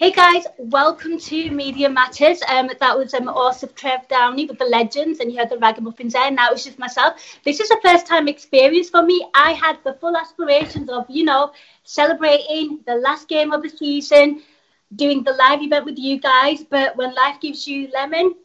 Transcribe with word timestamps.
Hey 0.00 0.12
guys, 0.12 0.46
welcome 0.56 1.18
to 1.18 1.50
Media 1.50 1.86
Matters. 1.90 2.40
Um, 2.48 2.70
that 2.80 2.96
was 2.96 3.12
um, 3.12 3.28
awesome 3.28 3.68
Trev 3.74 4.08
Downey 4.08 4.46
with 4.46 4.58
the 4.58 4.64
legends, 4.64 5.20
and 5.20 5.30
you 5.30 5.38
heard 5.38 5.50
the 5.50 5.58
ragamuffins 5.58 6.14
there. 6.14 6.30
Now 6.30 6.52
it's 6.52 6.64
just 6.64 6.78
myself. 6.78 7.20
This 7.44 7.60
is 7.60 7.70
a 7.70 7.78
first 7.82 8.06
time 8.06 8.26
experience 8.26 8.88
for 8.88 9.02
me. 9.02 9.22
I 9.34 9.52
had 9.52 9.76
the 9.84 9.92
full 10.00 10.16
aspirations 10.16 10.88
of, 10.88 11.04
you 11.10 11.24
know, 11.24 11.52
celebrating 11.84 12.80
the 12.86 12.94
last 12.94 13.28
game 13.28 13.52
of 13.52 13.62
the 13.62 13.68
season, 13.68 14.40
doing 14.96 15.22
the 15.22 15.34
live 15.34 15.60
event 15.60 15.84
with 15.84 15.98
you 15.98 16.18
guys. 16.18 16.64
But 16.64 16.96
when 16.96 17.14
life 17.14 17.38
gives 17.38 17.68
you 17.68 17.90
lemon, 17.92 18.36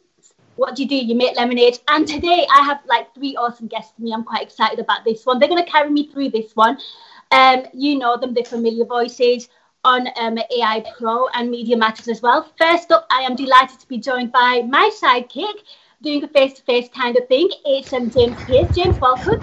what 0.56 0.76
do 0.76 0.82
you 0.82 0.88
do? 0.90 0.94
You 0.94 1.14
make 1.14 1.36
lemonade. 1.36 1.78
And 1.88 2.06
today 2.06 2.46
I 2.54 2.64
have 2.64 2.80
like 2.84 3.14
three 3.14 3.34
awesome 3.34 3.68
guests 3.68 3.92
to 3.96 4.02
me. 4.02 4.12
I'm 4.12 4.24
quite 4.24 4.42
excited 4.42 4.78
about 4.78 5.06
this 5.06 5.24
one. 5.24 5.38
They're 5.38 5.48
going 5.48 5.64
to 5.64 5.70
carry 5.70 5.88
me 5.88 6.08
through 6.12 6.32
this 6.32 6.54
one. 6.54 6.76
Um, 7.30 7.64
you 7.72 7.98
know 7.98 8.18
them, 8.18 8.34
they're 8.34 8.44
familiar 8.44 8.84
voices 8.84 9.48
on 9.84 10.08
um, 10.16 10.38
AI 10.38 10.84
Pro 10.98 11.28
and 11.28 11.50
Media 11.50 11.76
Matters 11.76 12.08
as 12.08 12.22
well. 12.22 12.50
First 12.58 12.90
up, 12.90 13.06
I 13.10 13.22
am 13.22 13.36
delighted 13.36 13.78
to 13.80 13.88
be 13.88 13.98
joined 13.98 14.32
by 14.32 14.62
my 14.68 14.90
sidekick 15.02 15.54
doing 16.02 16.22
a 16.24 16.28
face-to-face 16.28 16.88
kind 16.90 17.16
of 17.16 17.26
thing. 17.28 17.48
It's 17.64 17.92
um, 17.92 18.10
James 18.10 18.36
Pearce. 18.44 18.74
James, 18.74 18.98
welcome. 19.00 19.40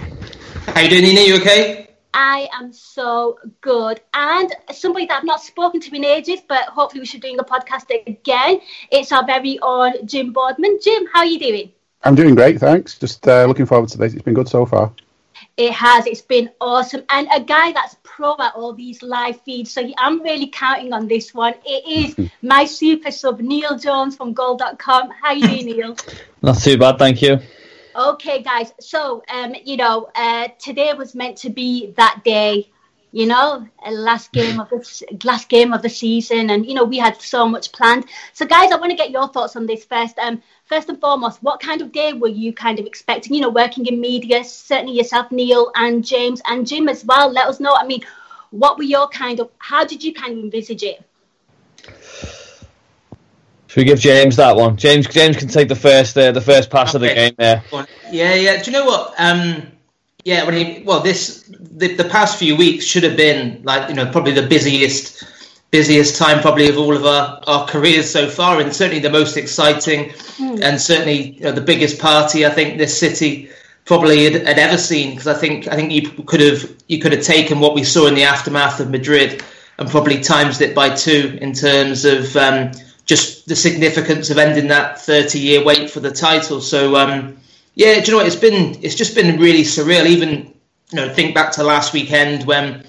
How 0.67 0.81
you 0.81 0.89
doing, 0.89 1.03
Nina? 1.03 1.21
You 1.21 1.35
okay? 1.37 1.89
I 2.13 2.47
am 2.53 2.71
so 2.71 3.39
good. 3.61 4.01
And 4.13 4.53
somebody 4.71 5.07
that 5.07 5.19
I've 5.19 5.23
not 5.23 5.41
spoken 5.41 5.81
to 5.81 5.95
in 5.95 6.05
ages, 6.05 6.41
but 6.47 6.65
hopefully 6.65 7.01
we 7.01 7.05
should 7.05 7.21
be 7.21 7.29
doing 7.29 7.39
a 7.39 7.43
podcast 7.43 7.89
again. 8.07 8.59
It's 8.91 9.11
our 9.11 9.25
very 9.25 9.59
own 9.61 10.05
Jim 10.05 10.31
Boardman. 10.31 10.79
Jim, 10.81 11.07
how 11.11 11.21
are 11.21 11.25
you 11.25 11.39
doing? 11.39 11.71
I'm 12.03 12.15
doing 12.15 12.35
great, 12.35 12.59
thanks. 12.59 12.99
Just 12.99 13.27
uh, 13.27 13.45
looking 13.45 13.65
forward 13.65 13.89
to 13.89 13.97
this. 13.97 14.13
It's 14.13 14.21
been 14.21 14.33
good 14.33 14.49
so 14.49 14.65
far. 14.65 14.93
It 15.55 15.71
has. 15.73 16.07
It's 16.07 16.21
been 16.21 16.49
awesome. 16.59 17.03
And 17.09 17.27
a 17.31 17.39
guy 17.39 17.71
that's 17.73 17.95
pro 18.01 18.35
at 18.39 18.55
all 18.55 18.73
these 18.73 19.03
live 19.03 19.39
feeds. 19.41 19.71
So 19.71 19.87
I'm 19.97 20.21
really 20.23 20.47
counting 20.47 20.93
on 20.93 21.07
this 21.07 21.33
one. 21.33 21.53
It 21.65 22.17
is 22.19 22.29
my 22.41 22.65
super 22.65 23.11
sub, 23.11 23.39
Neil 23.39 23.77
Jones 23.77 24.15
from 24.15 24.33
goal.com. 24.33 25.11
How 25.11 25.31
you 25.33 25.47
doing, 25.47 25.65
Neil? 25.65 25.95
Not 26.41 26.59
too 26.59 26.77
bad, 26.77 26.97
thank 26.97 27.21
you. 27.21 27.37
Okay, 27.95 28.41
guys. 28.41 28.73
So, 28.79 29.23
um, 29.29 29.53
you 29.63 29.77
know, 29.77 30.09
uh, 30.15 30.47
today 30.57 30.93
was 30.93 31.13
meant 31.13 31.37
to 31.39 31.49
be 31.49 31.91
that 31.97 32.21
day. 32.23 32.69
You 33.11 33.27
know, 33.27 33.67
last 33.87 34.31
game 34.31 34.59
of 34.59 34.71
the 34.71 35.19
last 35.23 35.47
game 35.47 35.71
of 35.71 35.83
the 35.83 35.89
season, 35.89 36.49
and 36.49 36.65
you 36.65 36.73
know 36.73 36.83
we 36.83 36.97
had 36.97 37.21
so 37.21 37.47
much 37.47 37.71
planned. 37.71 38.05
So, 38.33 38.47
guys, 38.47 38.71
I 38.71 38.77
want 38.77 38.89
to 38.89 38.97
get 38.97 39.11
your 39.11 39.27
thoughts 39.27 39.55
on 39.55 39.67
this 39.67 39.85
first. 39.85 40.17
Um, 40.17 40.41
first 40.73 40.89
and 40.89 40.99
foremost, 40.99 41.43
what 41.43 41.59
kind 41.59 41.81
of 41.81 41.91
day 41.91 42.13
were 42.13 42.27
you 42.27 42.51
kind 42.51 42.79
of 42.79 42.87
expecting? 42.87 43.35
You 43.35 43.41
know, 43.41 43.49
working 43.49 43.85
in 43.85 44.01
media, 44.01 44.43
certainly 44.43 44.93
yourself, 44.93 45.31
Neil, 45.31 45.71
and 45.75 46.03
James, 46.03 46.41
and 46.47 46.65
Jim 46.65 46.89
as 46.89 47.05
well. 47.05 47.31
Let 47.31 47.47
us 47.47 47.59
know. 47.59 47.75
I 47.75 47.85
mean, 47.85 48.01
what 48.49 48.77
were 48.77 48.83
your 48.83 49.07
kind 49.07 49.39
of? 49.39 49.51
How 49.59 49.85
did 49.85 50.03
you 50.03 50.13
kind 50.13 50.35
of 50.35 50.43
envisage 50.43 50.81
it? 50.81 51.03
Should 53.67 53.81
we 53.81 53.83
give 53.83 53.99
James 53.99 54.35
that 54.37 54.55
one? 54.55 54.75
James, 54.77 55.07
James 55.07 55.37
can 55.37 55.47
take 55.47 55.67
the 55.67 55.75
first, 55.75 56.17
uh, 56.17 56.31
the 56.31 56.41
first 56.41 56.71
pass 56.71 56.95
okay. 56.95 56.97
of 56.97 57.01
the 57.01 57.15
game 57.15 57.35
there. 57.37 57.63
Yeah, 58.11 58.33
yeah. 58.33 58.61
Do 58.61 58.71
you 58.71 58.77
know 58.77 58.85
what? 58.85 59.13
Um, 59.19 59.71
yeah, 60.23 60.43
when 60.45 60.55
he, 60.55 60.83
well, 60.83 61.01
this 61.01 61.43
the, 61.49 61.93
the 61.95 62.05
past 62.05 62.39
few 62.39 62.55
weeks 62.55 62.85
should 62.85 63.03
have 63.03 63.17
been 63.17 63.61
like 63.63 63.89
you 63.89 63.95
know 63.95 64.11
probably 64.11 64.31
the 64.31 64.47
busiest 64.47 65.23
busiest 65.73 66.17
time 66.17 66.39
probably 66.39 66.69
of 66.69 66.77
all 66.77 66.95
of 66.95 67.03
our, 67.03 67.41
our 67.47 67.65
careers 67.65 68.07
so 68.07 68.29
far 68.29 68.61
and 68.61 68.71
certainly 68.71 68.99
the 68.99 69.09
most 69.09 69.37
exciting 69.37 70.11
mm. 70.37 70.61
and 70.61 70.79
certainly 70.79 71.31
you 71.31 71.41
know, 71.41 71.51
the 71.51 71.61
biggest 71.61 71.99
party 71.99 72.45
I 72.45 72.51
think 72.51 72.77
this 72.77 72.95
city 72.95 73.49
probably 73.83 74.25
had, 74.25 74.45
had 74.45 74.59
ever 74.59 74.77
seen 74.77 75.09
because 75.09 75.25
I 75.25 75.33
think 75.33 75.67
I 75.67 75.75
think 75.75 75.91
you 75.91 76.11
could 76.11 76.41
have 76.41 76.71
you 76.87 76.99
could 76.99 77.11
have 77.11 77.23
taken 77.23 77.59
what 77.59 77.73
we 77.73 77.83
saw 77.83 78.05
in 78.05 78.13
the 78.13 78.21
aftermath 78.21 78.81
of 78.81 78.91
Madrid 78.91 79.43
and 79.79 79.89
probably 79.89 80.21
times 80.21 80.61
it 80.61 80.75
by 80.75 80.89
two 80.89 81.39
in 81.41 81.53
terms 81.53 82.05
of 82.05 82.37
um, 82.37 82.71
just 83.07 83.47
the 83.47 83.55
significance 83.55 84.29
of 84.29 84.37
ending 84.37 84.67
that 84.67 85.01
30 85.01 85.39
year 85.39 85.63
wait 85.63 85.89
for 85.89 86.01
the 86.01 86.11
title. 86.11 86.61
So 86.61 86.95
um, 86.97 87.35
yeah 87.73 87.95
do 87.95 87.99
you 88.01 88.11
know 88.11 88.17
what? 88.17 88.27
It's 88.27 88.35
been 88.35 88.77
it's 88.83 88.93
just 88.93 89.15
been 89.15 89.39
really 89.39 89.63
surreal. 89.63 90.05
Even 90.05 90.53
you 90.91 90.97
know 90.97 91.11
think 91.11 91.33
back 91.33 91.53
to 91.53 91.63
last 91.63 91.93
weekend 91.93 92.45
when 92.45 92.85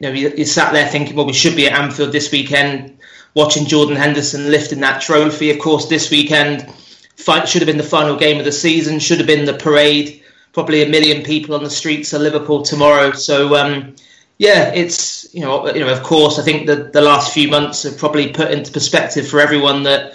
you 0.00 0.08
know, 0.08 0.14
you, 0.14 0.32
you 0.36 0.44
sat 0.44 0.72
there 0.72 0.86
thinking, 0.86 1.16
well, 1.16 1.26
we 1.26 1.32
should 1.32 1.56
be 1.56 1.66
at 1.66 1.72
Anfield 1.72 2.12
this 2.12 2.30
weekend, 2.30 2.98
watching 3.34 3.66
Jordan 3.66 3.96
Henderson 3.96 4.50
lifting 4.50 4.80
that 4.80 5.02
trophy. 5.02 5.50
Of 5.50 5.58
course, 5.58 5.86
this 5.88 6.10
weekend 6.10 6.70
fight 7.16 7.48
should 7.48 7.62
have 7.62 7.66
been 7.66 7.78
the 7.78 7.82
final 7.82 8.16
game 8.16 8.38
of 8.38 8.44
the 8.44 8.52
season, 8.52 9.00
should 9.00 9.18
have 9.18 9.26
been 9.26 9.44
the 9.44 9.54
parade. 9.54 10.22
Probably 10.52 10.82
a 10.82 10.88
million 10.88 11.24
people 11.24 11.54
on 11.54 11.64
the 11.64 11.70
streets 11.70 12.12
of 12.12 12.22
Liverpool 12.22 12.62
tomorrow. 12.62 13.12
So, 13.12 13.56
um, 13.56 13.96
yeah, 14.38 14.72
it's 14.72 15.32
you 15.34 15.40
know, 15.40 15.68
you 15.72 15.80
know, 15.80 15.92
of 15.92 16.02
course, 16.04 16.38
I 16.38 16.42
think 16.42 16.68
that 16.68 16.92
the 16.92 17.00
last 17.00 17.34
few 17.34 17.48
months 17.48 17.82
have 17.82 17.98
probably 17.98 18.32
put 18.32 18.52
into 18.52 18.72
perspective 18.72 19.28
for 19.28 19.40
everyone 19.40 19.82
that 19.82 20.12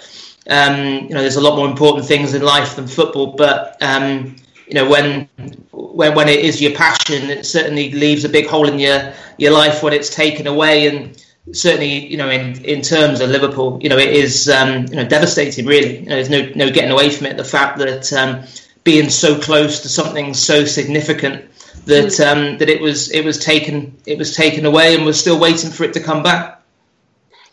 um, 0.48 0.76
you 0.76 1.10
know 1.10 1.20
there's 1.20 1.36
a 1.36 1.42
lot 1.42 1.56
more 1.56 1.68
important 1.68 2.06
things 2.06 2.32
in 2.32 2.42
life 2.42 2.76
than 2.76 2.86
football. 2.86 3.34
But 3.36 3.76
um, 3.82 4.36
you 4.66 4.74
know 4.74 4.88
when 4.88 5.28
when 5.72 6.14
when 6.14 6.28
it 6.28 6.40
is 6.40 6.60
your 6.60 6.72
passion, 6.72 7.30
it 7.30 7.46
certainly 7.46 7.90
leaves 7.92 8.24
a 8.24 8.28
big 8.28 8.46
hole 8.46 8.68
in 8.68 8.78
your 8.78 9.12
your 9.38 9.52
life 9.52 9.82
when 9.82 9.92
it's 9.92 10.10
taken 10.10 10.46
away. 10.46 10.88
And 10.88 11.24
certainly, 11.52 12.06
you 12.06 12.16
know, 12.16 12.30
in 12.30 12.64
in 12.64 12.82
terms 12.82 13.20
of 13.20 13.30
Liverpool, 13.30 13.78
you 13.82 13.88
know, 13.88 13.98
it 13.98 14.10
is 14.10 14.48
um, 14.48 14.86
you 14.86 14.96
know 14.96 15.04
devastating. 15.06 15.66
Really, 15.66 16.00
you 16.00 16.06
know, 16.06 16.16
there's 16.16 16.30
no 16.30 16.50
no 16.54 16.70
getting 16.70 16.90
away 16.90 17.10
from 17.10 17.26
it. 17.26 17.36
The 17.36 17.44
fact 17.44 17.78
that 17.78 18.12
um, 18.12 18.44
being 18.84 19.08
so 19.10 19.40
close 19.40 19.80
to 19.80 19.88
something 19.88 20.34
so 20.34 20.64
significant 20.64 21.50
that 21.86 22.06
mm. 22.06 22.26
um, 22.26 22.58
that 22.58 22.68
it 22.68 22.80
was 22.80 23.10
it 23.10 23.24
was 23.24 23.38
taken 23.38 23.96
it 24.06 24.18
was 24.18 24.34
taken 24.34 24.66
away, 24.66 24.94
and 24.94 25.04
we're 25.04 25.12
still 25.12 25.38
waiting 25.38 25.70
for 25.70 25.84
it 25.84 25.94
to 25.94 26.00
come 26.00 26.22
back. 26.22 26.53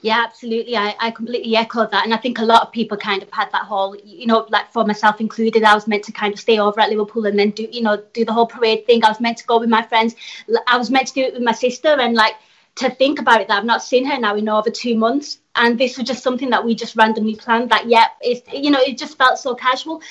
Yeah, 0.04 0.24
absolutely. 0.26 0.76
I, 0.76 0.96
I 1.00 1.12
completely 1.12 1.56
echo 1.56 1.86
that. 1.86 2.06
And 2.06 2.14
I 2.14 2.18
think 2.18 2.40
a 2.40 2.44
lot 2.46 2.64
of 2.64 2.72
people 2.72 2.98
kind 2.98 3.22
of 3.22 3.30
had 3.32 3.52
that 3.52 3.64
whole, 3.66 3.96
you 4.04 4.26
know, 4.26 4.48
like 4.50 4.72
for 4.72 4.84
myself 4.84 5.22
included, 5.22 5.64
I 5.64 5.76
was 5.76 5.88
meant 5.88 6.04
to 6.06 6.12
kind 6.12 6.34
of 6.34 6.40
stay 6.40 6.58
over 6.58 6.80
at 6.82 6.90
Liverpool 6.90 7.28
and 7.28 7.38
then 7.38 7.52
do, 7.52 7.68
you 7.72 7.84
know, 7.84 8.04
do 8.14 8.26
the 8.26 8.34
whole 8.34 8.48
parade 8.48 8.88
thing. 8.88 9.06
I 9.06 9.10
was 9.10 9.20
meant 9.22 9.38
to 9.38 9.46
go 9.46 9.60
with 9.60 9.70
my 9.70 9.84
friends. 9.84 10.16
I 10.68 10.78
was 10.78 10.90
meant 10.90 11.08
to 11.10 11.14
do 11.14 11.22
it 11.22 11.34
with 11.34 11.44
my 11.44 11.52
sister 11.52 11.90
and 11.90 12.16
like, 12.16 12.34
to 12.74 12.90
think 12.90 13.20
about 13.20 13.42
it 13.42 13.50
that 13.50 13.58
I've 13.60 13.66
not 13.66 13.84
seen 13.84 14.06
her 14.06 14.18
now 14.18 14.36
in 14.36 14.48
over 14.48 14.70
two 14.70 14.96
months. 14.96 15.40
And 15.56 15.78
this 15.78 15.98
was 15.98 16.08
just 16.08 16.24
something 16.24 16.50
that 16.52 16.64
we 16.64 16.74
just 16.74 16.96
randomly 16.96 17.36
planned. 17.36 17.70
That 17.70 17.90
yeah, 17.90 18.06
it's 18.22 18.42
you 18.54 18.72
know 18.72 18.80
it 18.80 18.98
just 18.98 19.18
felt 19.18 19.38
so 19.38 19.54
casual. 19.54 20.02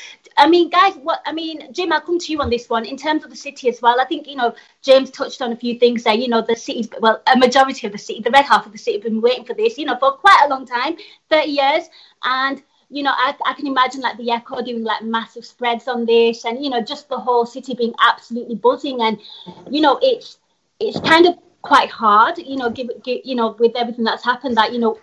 I 0.40 0.48
mean, 0.48 0.70
guys, 0.70 0.94
what 0.94 1.20
I 1.26 1.32
mean, 1.32 1.70
Jim, 1.70 1.92
I'll 1.92 2.00
come 2.00 2.18
to 2.18 2.32
you 2.32 2.40
on 2.40 2.48
this 2.48 2.70
one 2.70 2.86
in 2.86 2.96
terms 2.96 3.24
of 3.24 3.30
the 3.30 3.36
city 3.36 3.68
as 3.68 3.82
well. 3.82 4.00
I 4.00 4.06
think 4.06 4.26
you 4.26 4.36
know 4.36 4.54
James 4.82 5.10
touched 5.10 5.42
on 5.42 5.52
a 5.52 5.56
few 5.56 5.78
things 5.78 6.02
there. 6.02 6.14
You 6.14 6.28
know, 6.28 6.40
the 6.40 6.56
city's 6.56 6.88
well, 7.00 7.20
a 7.32 7.36
majority 7.36 7.86
of 7.86 7.92
the 7.92 7.98
city, 7.98 8.20
the 8.20 8.30
red 8.30 8.46
half 8.46 8.64
of 8.64 8.72
the 8.72 8.78
city, 8.78 8.96
have 8.96 9.02
been 9.02 9.20
waiting 9.20 9.44
for 9.44 9.52
this. 9.52 9.76
You 9.76 9.84
know, 9.84 9.98
for 9.98 10.12
quite 10.12 10.42
a 10.46 10.48
long 10.48 10.64
time, 10.66 10.96
thirty 11.28 11.50
years, 11.50 11.90
and 12.24 12.62
you 12.88 13.02
know, 13.02 13.12
I, 13.14 13.36
I 13.44 13.52
can 13.52 13.66
imagine 13.66 14.00
like 14.00 14.16
the 14.16 14.30
Echo 14.30 14.62
doing 14.62 14.82
like 14.82 15.02
massive 15.02 15.44
spreads 15.44 15.86
on 15.88 16.06
this, 16.06 16.46
and 16.46 16.64
you 16.64 16.70
know, 16.70 16.80
just 16.80 17.10
the 17.10 17.18
whole 17.18 17.44
city 17.44 17.74
being 17.74 17.94
absolutely 18.00 18.54
buzzing, 18.54 19.02
and 19.02 19.20
you 19.70 19.82
know, 19.82 19.98
it's 20.00 20.38
it's 20.80 20.98
kind 21.00 21.26
of 21.26 21.36
quite 21.62 21.90
hard, 21.90 22.38
you 22.38 22.56
know, 22.56 22.70
give, 22.70 22.88
give 23.04 23.20
you 23.24 23.34
know, 23.34 23.54
with 23.58 23.76
everything 23.76 24.04
that's 24.04 24.24
happened, 24.24 24.56
that 24.56 24.72
you 24.72 24.78
know, 24.78 24.98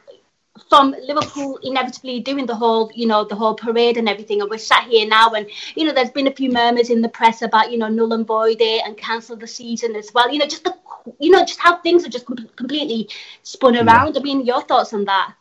from 0.70 0.96
Liverpool 1.04 1.60
inevitably 1.64 2.20
doing 2.20 2.46
the 2.46 2.56
whole, 2.56 2.92
you 2.96 3.08
know, 3.08 3.24
the 3.24 3.36
whole 3.36 3.56
parade 3.56 3.98
and 3.98 4.08
everything, 4.10 4.42
and 4.42 4.50
we're 4.50 4.58
sat 4.58 4.88
here 4.88 5.08
now, 5.08 5.32
and 5.32 5.48
you 5.76 5.86
know, 5.86 5.94
there's 5.94 6.10
been 6.12 6.28
a 6.28 6.34
few 6.34 6.52
murmurs 6.52 6.90
in 6.90 7.02
the 7.02 7.10
press 7.10 7.42
about, 7.42 7.72
you 7.72 7.78
know, 7.78 7.88
null 7.88 8.14
and 8.14 8.26
void 8.26 8.58
it 8.60 8.82
and 8.86 8.98
cancel 8.98 9.36
the 9.36 9.48
season 9.48 9.96
as 9.96 10.14
well. 10.14 10.32
You 10.32 10.40
know, 10.40 10.48
just 10.48 10.64
the, 10.64 10.76
you 11.20 11.32
know, 11.32 11.46
just 11.46 11.60
how 11.60 11.78
things 11.78 12.06
are 12.06 12.10
just 12.10 12.26
com- 12.26 12.50
completely 12.56 13.10
spun 13.44 13.76
around. 13.76 14.16
Yeah. 14.16 14.22
I 14.22 14.24
mean, 14.24 14.46
your 14.46 14.62
thoughts 14.62 14.94
on 14.94 15.06
that? 15.06 15.34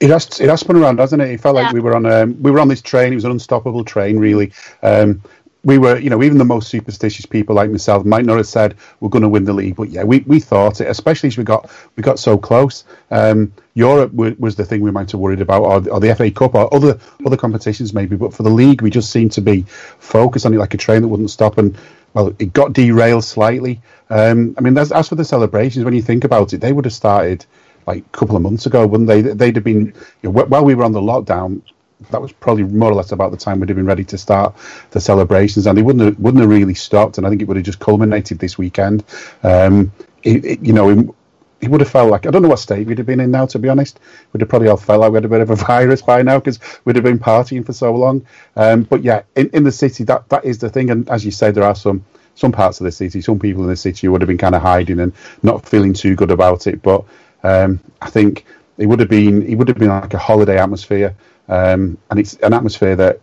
It 0.00 0.08
has 0.08 0.40
it 0.40 0.48
has 0.48 0.60
spun 0.60 0.76
around, 0.76 0.98
hasn't 0.98 1.20
it? 1.20 1.28
It 1.28 1.40
felt 1.40 1.56
yeah. 1.56 1.64
like 1.64 1.74
we 1.74 1.80
were 1.80 1.94
on 1.94 2.06
um, 2.06 2.42
we 2.42 2.50
were 2.50 2.60
on 2.60 2.68
this 2.68 2.80
train. 2.80 3.12
It 3.12 3.16
was 3.16 3.24
an 3.24 3.32
unstoppable 3.32 3.84
train, 3.84 4.18
really. 4.18 4.52
Um, 4.82 5.22
we 5.62 5.78
were, 5.78 5.98
you 5.98 6.08
know, 6.08 6.22
even 6.22 6.38
the 6.38 6.44
most 6.44 6.68
superstitious 6.68 7.26
people 7.26 7.54
like 7.54 7.70
myself 7.70 8.04
might 8.04 8.24
not 8.24 8.38
have 8.38 8.46
said 8.46 8.76
we're 9.00 9.10
going 9.10 9.22
to 9.22 9.28
win 9.28 9.44
the 9.44 9.52
league, 9.52 9.76
but 9.76 9.90
yeah, 9.90 10.04
we, 10.04 10.20
we 10.20 10.40
thought 10.40 10.80
it, 10.80 10.88
especially 10.88 11.28
as 11.28 11.36
we 11.36 11.44
got 11.44 11.70
we 11.96 12.02
got 12.02 12.18
so 12.18 12.38
close. 12.38 12.84
Um, 13.10 13.52
Europe 13.74 14.12
w- 14.12 14.36
was 14.38 14.56
the 14.56 14.64
thing 14.64 14.80
we 14.80 14.90
might 14.90 15.10
have 15.10 15.20
worried 15.20 15.40
about, 15.40 15.62
or, 15.62 15.92
or, 15.92 16.00
the 16.00 16.14
FA 16.14 16.30
Cup, 16.30 16.54
or 16.54 16.72
other 16.74 16.98
other 17.26 17.36
competitions 17.36 17.92
maybe. 17.92 18.16
But 18.16 18.32
for 18.32 18.42
the 18.42 18.50
league, 18.50 18.80
we 18.80 18.90
just 18.90 19.10
seemed 19.10 19.32
to 19.32 19.42
be 19.42 19.62
focused 19.62 20.46
on 20.46 20.54
it 20.54 20.58
like 20.58 20.74
a 20.74 20.78
train 20.78 21.02
that 21.02 21.08
wouldn't 21.08 21.30
stop. 21.30 21.58
And 21.58 21.76
well, 22.14 22.34
it 22.38 22.52
got 22.52 22.72
derailed 22.72 23.24
slightly. 23.24 23.80
Um, 24.08 24.54
I 24.58 24.62
mean, 24.62 24.76
as, 24.78 24.90
as 24.92 25.08
for 25.08 25.14
the 25.14 25.24
celebrations, 25.24 25.84
when 25.84 25.94
you 25.94 26.02
think 26.02 26.24
about 26.24 26.52
it, 26.52 26.60
they 26.60 26.72
would 26.72 26.84
have 26.86 26.94
started 26.94 27.44
like 27.86 27.98
a 27.98 28.16
couple 28.16 28.34
of 28.34 28.42
months 28.42 28.66
ago, 28.66 28.86
wouldn't 28.86 29.08
they? 29.08 29.22
They'd 29.22 29.56
have 29.56 29.64
been 29.64 29.94
you 30.22 30.30
know, 30.30 30.30
while 30.30 30.64
we 30.64 30.74
were 30.74 30.84
on 30.84 30.92
the 30.92 31.00
lockdown 31.00 31.62
that 32.10 32.20
was 32.20 32.32
probably 32.32 32.64
more 32.64 32.90
or 32.90 32.94
less 32.94 33.12
about 33.12 33.30
the 33.30 33.36
time 33.36 33.60
we'd 33.60 33.68
have 33.68 33.76
been 33.76 33.86
ready 33.86 34.04
to 34.04 34.18
start 34.18 34.54
the 34.90 35.00
celebrations, 35.00 35.66
and 35.66 35.76
they 35.76 35.82
wouldn't 35.82 36.04
have, 36.04 36.18
wouldn't 36.18 36.40
have 36.40 36.50
really 36.50 36.74
stopped. 36.74 37.18
And 37.18 37.26
I 37.26 37.30
think 37.30 37.42
it 37.42 37.48
would 37.48 37.56
have 37.56 37.66
just 37.66 37.78
culminated 37.78 38.38
this 38.38 38.56
weekend. 38.56 39.04
Um, 39.42 39.92
it, 40.22 40.44
it, 40.44 40.62
you 40.62 40.72
know, 40.72 41.14
it, 41.60 41.68
would 41.70 41.80
have 41.80 41.90
felt 41.90 42.10
like 42.10 42.26
I 42.26 42.30
don't 42.30 42.42
know 42.42 42.48
what 42.48 42.58
state 42.58 42.86
we'd 42.86 42.98
have 42.98 43.06
been 43.06 43.20
in 43.20 43.30
now. 43.30 43.46
To 43.46 43.58
be 43.58 43.68
honest, 43.68 44.00
we'd 44.32 44.40
have 44.40 44.48
probably 44.48 44.68
all 44.68 44.76
felt 44.76 45.00
like 45.00 45.12
we 45.12 45.16
had 45.16 45.24
a 45.24 45.28
bit 45.28 45.40
of 45.40 45.50
a 45.50 45.56
virus 45.66 46.02
by 46.02 46.22
now 46.22 46.38
because 46.38 46.58
we'd 46.84 46.96
have 46.96 47.04
been 47.04 47.18
partying 47.18 47.64
for 47.64 47.72
so 47.72 47.94
long. 47.94 48.26
Um, 48.56 48.84
but 48.84 49.02
yeah, 49.02 49.22
in, 49.36 49.50
in 49.50 49.64
the 49.64 49.72
city, 49.72 50.04
that 50.04 50.28
that 50.30 50.44
is 50.44 50.58
the 50.58 50.70
thing. 50.70 50.90
And 50.90 51.08
as 51.10 51.24
you 51.24 51.30
say, 51.30 51.50
there 51.50 51.64
are 51.64 51.74
some 51.74 52.04
some 52.34 52.52
parts 52.52 52.80
of 52.80 52.84
the 52.84 52.92
city, 52.92 53.20
some 53.20 53.38
people 53.38 53.62
in 53.62 53.68
the 53.68 53.76
city 53.76 54.08
would 54.08 54.22
have 54.22 54.28
been 54.28 54.38
kind 54.38 54.54
of 54.54 54.62
hiding 54.62 55.00
and 55.00 55.12
not 55.42 55.68
feeling 55.68 55.92
too 55.92 56.14
good 56.16 56.30
about 56.30 56.66
it. 56.66 56.80
But 56.82 57.04
um, 57.42 57.80
I 58.00 58.08
think 58.08 58.46
it 58.78 58.86
would 58.86 59.00
have 59.00 59.10
been 59.10 59.42
it 59.42 59.56
would 59.56 59.68
have 59.68 59.78
been 59.78 59.88
like 59.88 60.14
a 60.14 60.18
holiday 60.18 60.58
atmosphere. 60.58 61.14
Um, 61.50 61.98
and 62.10 62.18
it's 62.18 62.34
an 62.36 62.54
atmosphere 62.54 62.96
that 62.96 63.20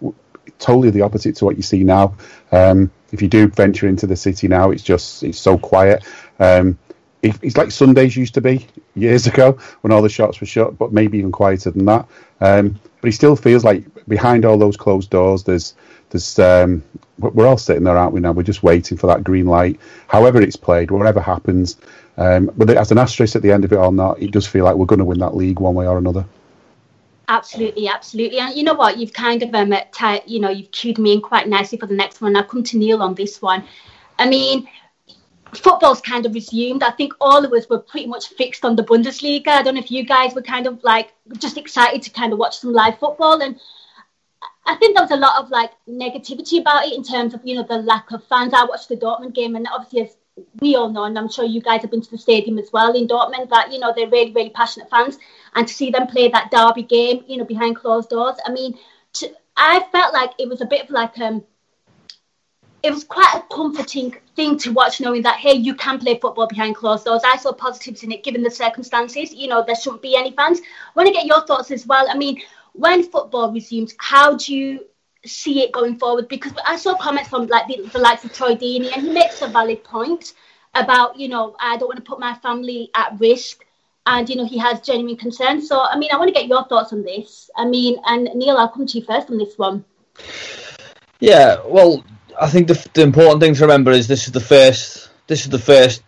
totally 0.60 0.90
the 0.90 1.02
opposite 1.02 1.36
to 1.38 1.46
what 1.46 1.56
you 1.56 1.64
see 1.64 1.84
now. 1.84 2.16
Um, 2.52 2.92
if 3.12 3.22
you 3.22 3.28
do 3.28 3.48
venture 3.48 3.88
into 3.88 4.06
the 4.06 4.16
city 4.16 4.48
now, 4.48 4.70
it's 4.72 4.84
just 4.84 5.24
it's 5.24 5.40
so 5.40 5.58
quiet. 5.58 6.06
Um, 6.40 6.78
it, 7.22 7.36
it's 7.42 7.58
like 7.58 7.72
Sundays 7.72 8.16
used 8.16 8.34
to 8.36 8.42
be 8.42 8.68
years 8.96 9.28
ago 9.28 9.54
when 9.82 9.92
all 9.92 10.02
the 10.02 10.10
shops 10.10 10.40
were 10.40 10.48
shut, 10.48 10.78
but 10.78 10.94
maybe 10.94 11.18
even 11.18 11.32
quieter 11.32 11.72
than 11.72 11.86
that. 11.86 12.08
Um, 12.42 12.80
but 13.02 13.10
it 13.10 13.14
still 13.14 13.36
feels 13.36 13.64
like 13.64 13.86
behind 14.08 14.46
all 14.46 14.58
those 14.58 14.78
closed 14.78 15.10
doors, 15.10 15.44
there's 15.44 15.76
there's 16.10 16.38
um, 16.40 16.84
we're 17.18 17.48
all 17.48 17.58
sitting 17.58 17.84
there, 17.84 17.98
aren't 17.98 18.14
we? 18.14 18.20
Now 18.20 18.32
we're 18.34 18.44
just 18.44 18.64
waiting 18.64 18.98
for 18.98 19.08
that 19.08 19.24
green 19.24 19.46
light. 19.46 19.80
However 20.08 20.42
it's 20.42 20.56
played, 20.56 20.92
whatever 20.92 21.22
happens, 21.22 21.78
um, 22.18 22.48
whether 22.50 22.78
as 22.78 22.92
an 22.92 22.98
asterisk 22.98 23.36
at 23.36 23.42
the 23.42 23.52
end 23.52 23.66
of 23.66 23.72
it 23.72 23.78
or 23.78 23.92
not, 23.92 24.22
it 24.22 24.32
does 24.32 24.48
feel 24.48 24.66
like 24.66 24.76
we're 24.76 24.86
going 24.86 25.00
to 25.00 25.06
win 25.06 25.20
that 25.20 25.36
league 25.36 25.60
one 25.60 25.76
way 25.76 25.88
or 25.88 25.98
another. 25.98 26.26
Absolutely, 27.30 27.90
absolutely. 27.90 28.40
And 28.40 28.56
you 28.56 28.64
know 28.64 28.74
what? 28.74 28.98
You've 28.98 29.14
kind 29.14 29.44
of 29.44 29.54
um, 29.54 29.74
t- 29.92 30.22
you 30.26 30.40
know, 30.40 30.50
you've 30.50 30.72
cued 30.72 30.98
me 30.98 31.14
in 31.14 31.22
quite 31.22 31.48
nicely 31.48 31.78
for 31.78 31.86
the 31.86 31.94
next 31.94 32.22
one. 32.22 32.36
I'll 32.36 32.44
come 32.44 32.64
to 32.64 32.78
Neil 32.78 33.02
on 33.02 33.16
this 33.16 33.42
one. 33.42 33.66
I 34.18 34.30
mean, 34.30 34.68
football's 35.54 36.02
kind 36.02 36.26
of 36.26 36.34
resumed. 36.34 36.84
I 36.84 36.92
think 36.92 37.14
all 37.20 37.44
of 37.44 37.52
us 37.52 37.68
were 37.70 37.80
pretty 37.80 38.08
much 38.08 38.30
fixed 38.30 38.64
on 38.64 38.78
the 38.78 38.84
Bundesliga. 38.84 39.50
I 39.50 39.62
don't 39.62 39.76
know 39.76 39.82
if 39.82 39.92
you 39.92 40.04
guys 40.04 40.36
were 40.36 40.42
kind 40.42 40.68
of 40.68 40.82
like 40.84 41.14
just 41.38 41.58
excited 41.58 42.02
to 42.04 42.10
kind 42.12 42.32
of 42.32 42.40
watch 42.40 42.60
some 42.60 42.72
live 42.72 42.98
football. 42.98 43.42
And 43.42 43.60
I 44.66 44.76
think 44.76 44.96
there 44.96 45.04
was 45.04 45.12
a 45.12 45.18
lot 45.18 45.44
of 45.44 45.50
like 45.50 45.72
negativity 45.88 46.62
about 46.62 46.86
it 46.86 46.94
in 46.94 47.04
terms 47.04 47.34
of, 47.34 47.42
you 47.44 47.56
know, 47.56 47.64
the 47.64 47.80
lack 47.80 48.12
of 48.12 48.24
fans. 48.24 48.54
I 48.54 48.64
watched 48.64 48.88
the 48.88 48.96
Dortmund 48.96 49.36
game 49.36 49.56
and 49.56 49.68
obviously 49.72 50.04
as 50.04 50.16
we 50.62 50.76
all 50.76 50.90
know, 50.90 51.04
and 51.04 51.18
I'm 51.18 51.30
sure 51.30 51.46
you 51.46 51.62
guys 51.62 51.82
have 51.82 51.92
been 51.92 52.02
to 52.02 52.12
the 52.12 52.18
stadium 52.18 52.60
as 52.60 52.72
well 52.72 52.94
in 52.94 53.08
Dortmund, 53.08 53.50
that, 53.50 53.72
you 53.72 53.80
know, 53.80 53.92
they're 53.96 54.10
really, 54.10 54.32
really 54.32 54.52
passionate 54.52 54.90
fans. 54.90 55.18
And 55.58 55.68
to 55.68 55.74
see 55.74 55.90
them 55.90 56.06
play 56.06 56.30
that 56.30 56.52
derby 56.52 56.84
game, 56.84 57.26
you 57.28 57.38
know, 57.38 57.44
behind 57.44 57.76
closed 57.76 58.10
doors, 58.10 58.38
I 58.46 58.52
mean, 58.52 58.78
to, 59.14 59.34
I 59.58 59.86
felt 59.92 60.14
like 60.14 60.32
it 60.38 60.48
was 60.48 60.62
a 60.62 60.66
bit 60.66 60.84
of 60.84 60.92
like, 60.92 61.18
um, 61.18 61.44
it 62.84 62.92
was 62.92 63.04
quite 63.04 63.34
a 63.36 63.54
comforting 63.54 64.16
thing 64.36 64.60
to 64.60 64.72
watch, 64.72 65.02
knowing 65.02 65.24
that, 65.24 65.38
hey, 65.38 65.54
you 65.54 65.74
can 65.74 65.98
play 65.98 66.20
football 66.20 66.48
behind 66.48 66.76
closed 66.76 67.06
doors. 67.06 67.24
I 67.26 67.38
saw 67.38 67.52
positives 67.54 68.04
in 68.04 68.12
it, 68.12 68.24
given 68.24 68.44
the 68.44 68.52
circumstances. 68.52 69.34
You 69.34 69.48
know, 69.48 69.64
there 69.66 69.76
shouldn't 69.76 70.04
be 70.04 70.16
any 70.16 70.32
fans. 70.32 70.60
I 70.62 70.92
want 70.96 71.08
to 71.08 71.14
get 71.14 71.26
your 71.26 71.44
thoughts 71.48 71.72
as 71.72 71.88
well. 71.88 72.08
I 72.08 72.16
mean, 72.16 72.40
when 72.74 73.02
football 73.02 73.52
resumes, 73.52 73.96
how 73.98 74.38
do 74.38 74.56
you 74.56 74.86
see 75.26 75.64
it 75.64 75.72
going 75.72 75.98
forward 75.98 76.28
because 76.28 76.54
I 76.66 76.78
saw 76.78 76.96
comments 76.96 77.30
from 77.30 77.48
like 77.48 77.68
the, 77.68 77.82
the 77.92 78.00
likes 78.00 78.24
of 78.24 78.32
Troy 78.32 78.56
Deeney 78.56 78.92
and 78.94 79.08
he 79.08 79.12
makes 79.12 79.42
a 79.42 79.48
valid 79.48 79.84
point 79.84 80.34
about 80.76 81.20
you 81.20 81.28
know 81.28 81.56
I 81.60 81.78
don't 81.78 81.88
want 81.88 81.98
to 81.98 82.10
put 82.10 82.20
my 82.20 82.36
family 82.36 82.90
at 82.96 83.20
risk 83.20 83.66
and 84.08 84.28
you 84.30 84.36
know 84.36 84.46
he 84.46 84.58
has 84.58 84.82
genuine 84.82 85.18
concerns. 85.18 85.68
So 85.68 85.80
I 85.82 85.98
mean 85.98 86.10
I 86.12 86.18
want 86.18 86.30
to 86.30 86.34
get 86.34 86.48
your 86.48 86.66
thoughts 86.66 86.94
on 86.94 87.04
this. 87.04 87.50
I 87.56 87.66
mean 87.68 87.98
and 88.06 88.24
Neil 88.36 88.58
I'll 88.58 88.70
come 88.70 88.88
to 88.88 88.98
you 88.98 89.06
first 89.06 89.30
on 89.30 89.38
this 89.38 89.58
one. 89.58 89.86
Yeah 91.20 91.58
well 91.66 92.04
I 92.40 92.48
think 92.50 92.68
the, 92.68 92.90
the 92.94 93.04
important 93.04 93.42
thing 93.42 93.54
to 93.56 93.62
remember 93.62 93.92
is 93.92 94.08
this 94.08 94.26
is 94.26 94.34
the 94.34 94.40
first 94.40 95.12
this 95.28 95.44
is 95.44 95.50
the 95.50 95.60
first 95.60 96.04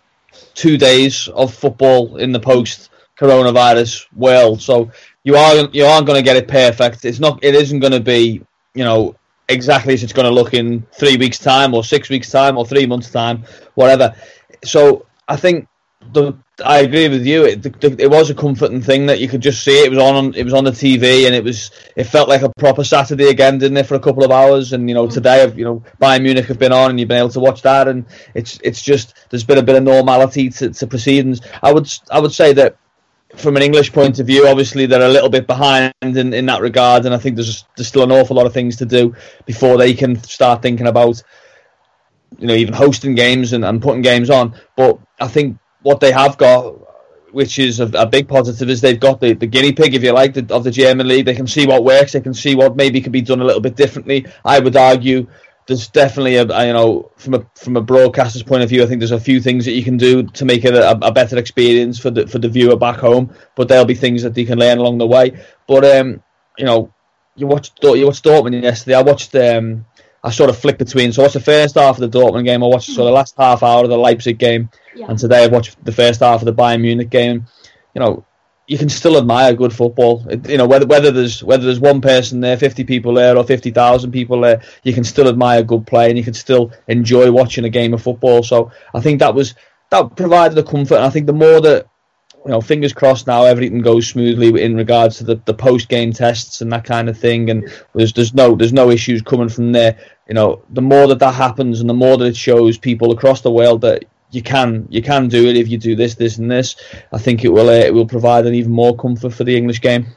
two 0.56 0.78
days 0.78 1.28
of 1.30 1.54
football 1.54 2.18
in 2.18 2.32
the 2.32 2.40
post 2.40 2.90
coronavirus 3.18 4.08
world. 4.16 4.62
So 4.62 4.92
you 5.24 5.36
are 5.36 5.70
you 5.72 5.86
aren't 5.86 6.08
going 6.08 6.18
to 6.18 6.24
get 6.24 6.38
it 6.38 6.48
perfect. 6.48 7.06
It's 7.06 7.20
not 7.20 7.44
it 7.44 7.54
isn't 7.54 7.80
going 7.80 7.94
to 7.94 8.00
be 8.00 8.42
you 8.74 8.84
know, 8.84 9.16
exactly 9.48 9.94
as 9.94 10.04
it's 10.04 10.14
going 10.14 10.26
to 10.26 10.32
look 10.32 10.54
in 10.54 10.86
three 10.94 11.18
weeks' 11.18 11.40
time 11.40 11.74
or 11.74 11.84
six 11.84 12.10
weeks' 12.10 12.32
time 12.32 12.58
or 12.58 12.66
three 12.66 12.86
months' 12.86 13.12
time, 13.12 13.44
whatever. 13.76 14.16
So 14.64 15.06
I 15.28 15.36
think 15.36 15.68
the 16.14 16.34
I 16.62 16.80
agree 16.80 17.08
with 17.10 17.26
you. 17.26 17.46
It, 17.46 17.66
it 17.84 18.10
was 18.10 18.30
a 18.30 18.36
comforting 18.36 18.82
thing 18.82 19.06
that 19.08 19.20
you 19.20 19.28
could 19.28 19.42
just 19.42 19.64
see 19.64 19.84
it. 19.84 19.86
it 19.86 19.90
was 19.90 20.00
on 20.00 20.34
it 20.36 20.44
was 20.44 20.54
on 20.54 20.64
the 20.64 20.72
TV 20.72 21.26
and 21.26 21.36
it 21.36 21.44
was 21.44 21.72
it 21.96 22.06
felt 22.06 22.30
like 22.30 22.42
a 22.42 22.50
proper 22.58 22.84
Saturday 22.84 23.30
again, 23.30 23.58
didn't 23.58 23.78
it, 23.78 23.86
for 23.86 23.96
a 23.96 24.00
couple 24.00 24.24
of 24.24 24.32
hours? 24.32 24.74
And 24.74 24.90
you 24.90 24.96
know 24.96 25.08
mm. 25.08 25.14
today, 25.14 25.52
you 25.56 25.66
know 25.66 25.84
Bayern 26.02 26.24
Munich 26.24 26.46
have 26.46 26.60
been 26.60 26.74
on 26.74 26.92
and 26.92 27.00
you've 27.00 27.10
been 27.10 27.20
able 27.20 27.30
to 27.30 27.40
watch 27.40 27.62
that, 27.64 27.88
and 27.88 28.06
it's 28.34 28.60
it's 28.64 28.82
just 28.82 29.16
there's 29.30 29.44
been 29.44 29.58
a 29.58 29.64
bit 29.64 29.76
of 29.76 29.84
normality 29.84 30.50
to, 30.50 30.70
to 30.70 30.88
proceedings. 30.88 31.42
I 31.62 31.72
would 31.72 31.92
I 32.12 32.20
would 32.20 32.34
say 32.34 32.54
that 32.54 32.78
from 33.36 33.56
an 33.56 33.62
English 33.64 33.94
point 33.94 34.20
of 34.20 34.28
view, 34.28 34.48
obviously 34.48 34.86
they're 34.86 35.02
a 35.02 35.08
little 35.08 35.30
bit 35.30 35.46
behind 35.46 35.94
in, 36.02 36.34
in 36.34 36.46
that 36.48 36.62
regard, 36.62 37.06
and 37.06 37.14
I 37.14 37.18
think 37.18 37.36
there's 37.36 37.66
there's 37.76 37.88
still 37.88 38.04
an 38.04 38.12
awful 38.12 38.36
lot 38.36 38.46
of 38.46 38.54
things 38.54 38.76
to 38.78 38.86
do 38.86 39.16
before 39.46 39.78
they 39.78 39.94
can 39.94 40.22
start 40.24 40.62
thinking 40.62 40.88
about, 40.88 41.22
you 42.38 42.48
know, 42.48 42.56
even 42.56 42.74
hosting 42.74 43.16
games 43.16 43.54
and, 43.54 43.64
and 43.64 43.82
putting 43.82 44.02
games 44.02 44.30
on. 44.30 44.56
But 44.76 45.00
I 45.20 45.28
think 45.28 45.58
what 45.82 46.00
they 46.00 46.12
have 46.12 46.38
got, 46.38 46.76
which 47.32 47.60
is 47.60 47.80
a, 47.80 47.86
a 47.94 48.06
big 48.06 48.28
positive, 48.28 48.70
is 48.70 48.82
they've 48.82 49.00
got 49.00 49.20
the, 49.22 49.34
the 49.34 49.48
guinea 49.48 49.72
pig, 49.72 49.94
if 49.94 50.04
you 50.04 50.12
like, 50.12 50.34
the, 50.34 50.54
of 50.54 50.64
the 50.64 50.72
German 50.72 51.08
league. 51.08 51.26
They 51.26 51.36
can 51.36 51.48
see 51.48 51.66
what 51.66 51.84
works. 51.84 52.14
They 52.14 52.22
can 52.22 52.34
see 52.34 52.56
what 52.56 52.76
maybe 52.76 53.02
could 53.02 53.12
be 53.12 53.22
done 53.22 53.42
a 53.42 53.46
little 53.46 53.62
bit 53.62 53.76
differently. 53.76 54.26
I 54.44 54.60
would 54.60 54.76
argue 54.76 55.28
there's 55.70 55.88
definitely 55.88 56.36
a, 56.36 56.44
you 56.66 56.74
know 56.74 57.12
from 57.18 57.36
a 57.36 57.46
from 57.54 57.78
a 57.78 57.82
broadcaster's 57.82 58.42
point 58.42 58.64
of 58.64 58.70
view, 58.70 58.82
I 58.82 58.88
think 58.88 59.00
there's 59.00 59.12
a 59.12 59.20
few 59.20 59.40
things 59.40 59.66
that 59.66 59.74
you 59.74 59.84
can 59.84 59.98
do 59.98 60.24
to 60.24 60.44
make 60.44 60.66
it 60.66 60.74
a, 60.74 60.92
a 61.06 61.12
better 61.12 61.38
experience 61.38 62.00
for 62.00 62.10
the 62.10 62.26
for 62.28 62.40
the 62.40 62.50
viewer 62.50 62.76
back 62.76 62.98
home. 62.98 63.36
But 63.56 63.68
there'll 63.68 63.86
be 63.86 63.94
things 63.94 64.24
that 64.24 64.34
they 64.34 64.46
can 64.46 64.58
learn 64.58 64.80
along 64.80 64.98
the 64.98 65.06
way. 65.06 65.40
But 65.68 65.86
um, 65.86 66.24
you 66.58 66.66
know, 66.66 66.92
you 67.36 67.46
watched 67.46 67.84
you 67.84 68.06
watched 68.08 68.26
Dortmund 68.26 68.64
yesterday. 68.64 68.96
I 68.96 69.04
watched 69.04 69.36
um, 69.36 69.86
I 70.24 70.32
sort 70.32 70.50
of 70.50 70.58
flick 70.58 70.78
between. 70.78 71.12
So 71.12 71.22
I 71.22 71.26
watched 71.26 71.34
the 71.36 71.40
first 71.40 71.76
half 71.76 72.00
of 72.00 72.12
the 72.12 72.20
Dortmund 72.20 72.46
game. 72.46 72.64
I 72.64 72.68
watched 72.68 72.88
sort 72.88 73.00
of 73.00 73.06
the 73.06 73.10
mm-hmm. 73.10 73.16
last 73.16 73.36
half 73.38 73.64
hour 73.64 73.84
of 73.84 73.90
the 73.90 73.98
Leipzig 73.98 74.38
game, 74.38 74.70
yeah. 74.96 75.08
and 75.10 75.18
today 75.18 75.44
I 75.44 75.48
watched 75.48 75.84
the 75.84 75.92
first 75.92 76.20
half 76.20 76.42
of 76.42 76.46
the 76.46 76.54
Bayern 76.54 76.82
Munich 76.82 77.10
game. 77.10 77.46
You 77.96 78.02
know, 78.02 78.26
you 78.68 78.78
can 78.78 78.90
still 78.90 79.18
admire 79.18 79.54
good 79.54 79.74
football. 79.74 80.26
It, 80.30 80.48
you 80.48 80.58
know 80.58 80.68
whether 80.68 80.86
whether 80.86 81.12
there's 81.12 81.44
whether 81.44 81.66
there's 81.66 81.80
one 81.80 82.02
person 82.02 82.40
there, 82.40 82.58
fifty 82.58 82.84
people 82.84 83.14
there, 83.14 83.38
or 83.38 83.44
fifty 83.44 83.72
thousand 83.72 84.12
people 84.12 84.42
there, 84.42 84.62
you 84.84 84.94
can 84.94 85.04
still 85.04 85.28
admire 85.28 85.64
good 85.64 85.88
play 85.88 86.10
and 86.10 86.18
you 86.18 86.24
can 86.24 86.36
still 86.36 86.72
enjoy 86.88 87.32
watching 87.32 87.66
a 87.66 87.70
game 87.70 87.94
of 87.94 88.04
football. 88.04 88.44
So 88.44 88.72
I 88.94 89.02
think 89.02 89.20
that 89.20 89.34
was 89.34 89.56
that 89.90 90.16
provided 90.16 90.58
a 90.58 90.64
comfort. 90.64 90.96
And 90.96 91.06
I 91.06 91.10
think 91.10 91.26
the 91.26 91.34
more 91.34 91.62
that 91.62 91.88
you 92.46 92.52
know, 92.52 92.62
fingers 92.62 92.94
crossed 92.94 93.28
now 93.28 93.44
everything 93.44 93.82
goes 93.82 94.08
smoothly 94.08 94.64
in 94.64 94.76
regards 94.76 95.18
to 95.18 95.24
the, 95.24 95.36
the 95.46 95.54
post 95.54 95.90
game 95.90 96.14
tests 96.14 96.62
and 96.62 96.72
that 96.72 96.86
kind 96.86 97.10
of 97.10 97.18
thing, 97.18 97.50
and 97.50 97.72
there's 97.94 98.14
there's 98.14 98.34
no 98.34 98.56
there's 98.56 98.74
no 98.74 98.90
issues 98.90 99.22
coming 99.22 99.50
from 99.50 99.72
there. 99.72 99.98
You 100.28 100.36
know, 100.36 100.62
the 100.70 100.82
more 100.82 101.08
that 101.08 101.20
that 101.20 101.34
happens, 101.34 101.82
and 101.82 101.90
the 101.90 101.94
more 101.94 102.18
that 102.18 102.26
it 102.26 102.38
shows 102.38 102.78
people 102.78 103.12
across 103.12 103.42
the 103.42 103.52
world 103.52 103.82
that 103.82 104.06
you 104.32 104.42
can 104.42 104.88
you 104.90 105.02
can 105.02 105.28
do 105.28 105.48
it 105.48 105.58
if 105.58 105.68
you 105.68 105.78
do 105.78 105.96
this, 105.96 106.16
this, 106.16 106.38
and 106.38 106.50
this. 106.50 106.76
I 107.12 107.18
think 107.18 107.44
it 107.44 107.50
will 107.50 107.70
uh, 107.70 107.74
it 107.74 107.94
will 107.94 108.08
provide 108.08 108.46
an 108.46 108.56
even 108.56 108.72
more 108.72 108.96
comfort 108.96 109.34
for 109.34 109.44
the 109.44 109.58
English 109.58 109.82
game. 109.82 110.08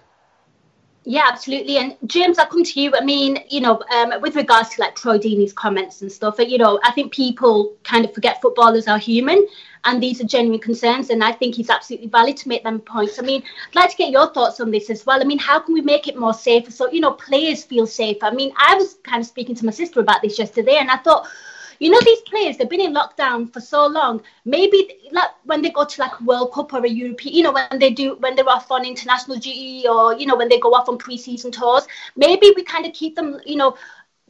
Yeah, 1.05 1.25
absolutely. 1.27 1.79
And 1.79 1.97
James, 2.07 2.39
I'll 2.39 2.47
come 2.47 2.63
to 2.63 2.81
you. 2.81 2.93
I 2.95 3.05
mean, 3.05 3.39
you 3.51 3.61
know, 3.61 3.83
um, 3.93 4.13
with 4.21 4.37
regards 4.37 4.69
to 4.71 4.81
like 4.81 4.95
Troy 4.95 5.19
Deeney's 5.19 5.53
comments 5.53 6.01
and 6.03 6.13
stuff, 6.13 6.37
you 6.39 6.59
know, 6.59 6.79
I 6.85 6.93
think 6.93 7.13
people 7.13 7.75
kind 7.83 8.05
of 8.05 8.15
forget 8.15 8.41
footballers 8.41 8.87
are 8.87 8.99
human 8.99 9.45
and 9.85 10.03
these 10.03 10.21
are 10.21 10.25
genuine 10.25 10.61
concerns. 10.61 11.11
And 11.11 11.23
I 11.23 11.33
think 11.33 11.55
he's 11.55 11.71
absolutely 11.71 12.09
valid 12.09 12.37
to 12.39 12.49
make 12.49 12.63
them 12.63 12.81
points. 12.81 13.19
I 13.19 13.23
mean, 13.23 13.43
I'd 13.69 13.75
like 13.75 13.91
to 13.91 13.97
get 13.97 14.11
your 14.11 14.33
thoughts 14.33 14.61
on 14.61 14.71
this 14.71 14.91
as 14.91 15.05
well. 15.05 15.21
I 15.21 15.25
mean, 15.25 15.39
how 15.39 15.59
can 15.59 15.75
we 15.75 15.81
make 15.81 16.09
it 16.09 16.17
more 16.17 16.35
safer 16.35 16.71
so, 16.71 16.91
you 16.91 17.01
know, 17.01 17.13
players 17.13 17.65
feel 17.65 17.87
safer? 17.87 18.27
I 18.27 18.31
mean, 18.33 18.53
I 18.57 18.75
was 18.75 18.99
kind 19.03 19.21
of 19.21 19.27
speaking 19.27 19.55
to 19.57 19.67
my 19.67 19.73
sister 19.73 20.01
about 20.01 20.23
this 20.23 20.39
yesterday 20.39 20.77
and 20.77 20.91
I 20.91 20.99
thought, 20.99 21.27
you 21.83 21.91
know 21.91 21.99
these 22.05 22.21
players 22.21 22.57
they've 22.57 22.71
been 22.71 22.81
in 22.81 22.95
lockdown 22.95 23.53
for 23.53 23.61
so 23.61 23.87
long 23.89 24.23
maybe 24.45 24.95
like 25.11 25.31
when 25.45 25.63
they 25.63 25.71
go 25.71 25.85
to 25.85 26.01
like 26.01 26.21
world 26.21 26.53
cup 26.53 26.73
or 26.73 26.85
a 26.85 26.89
european 26.89 27.35
you 27.35 27.43
know 27.43 27.51
when 27.51 27.79
they 27.81 27.91
do 27.91 28.15
when 28.21 28.37
they're 28.37 28.49
off 28.49 28.71
on 28.71 28.85
international 28.85 29.37
duty 29.37 29.85
or 29.89 30.15
you 30.15 30.25
know 30.25 30.37
when 30.37 30.49
they 30.49 30.61
go 30.61 30.73
off 30.75 30.89
on 30.89 30.97
pre-season 30.97 31.51
tours 31.51 31.89
maybe 32.15 32.53
we 32.55 32.63
kind 32.63 32.87
of 32.87 32.93
keep 32.93 33.17
them 33.17 33.41
you 33.45 33.57
know 33.57 33.77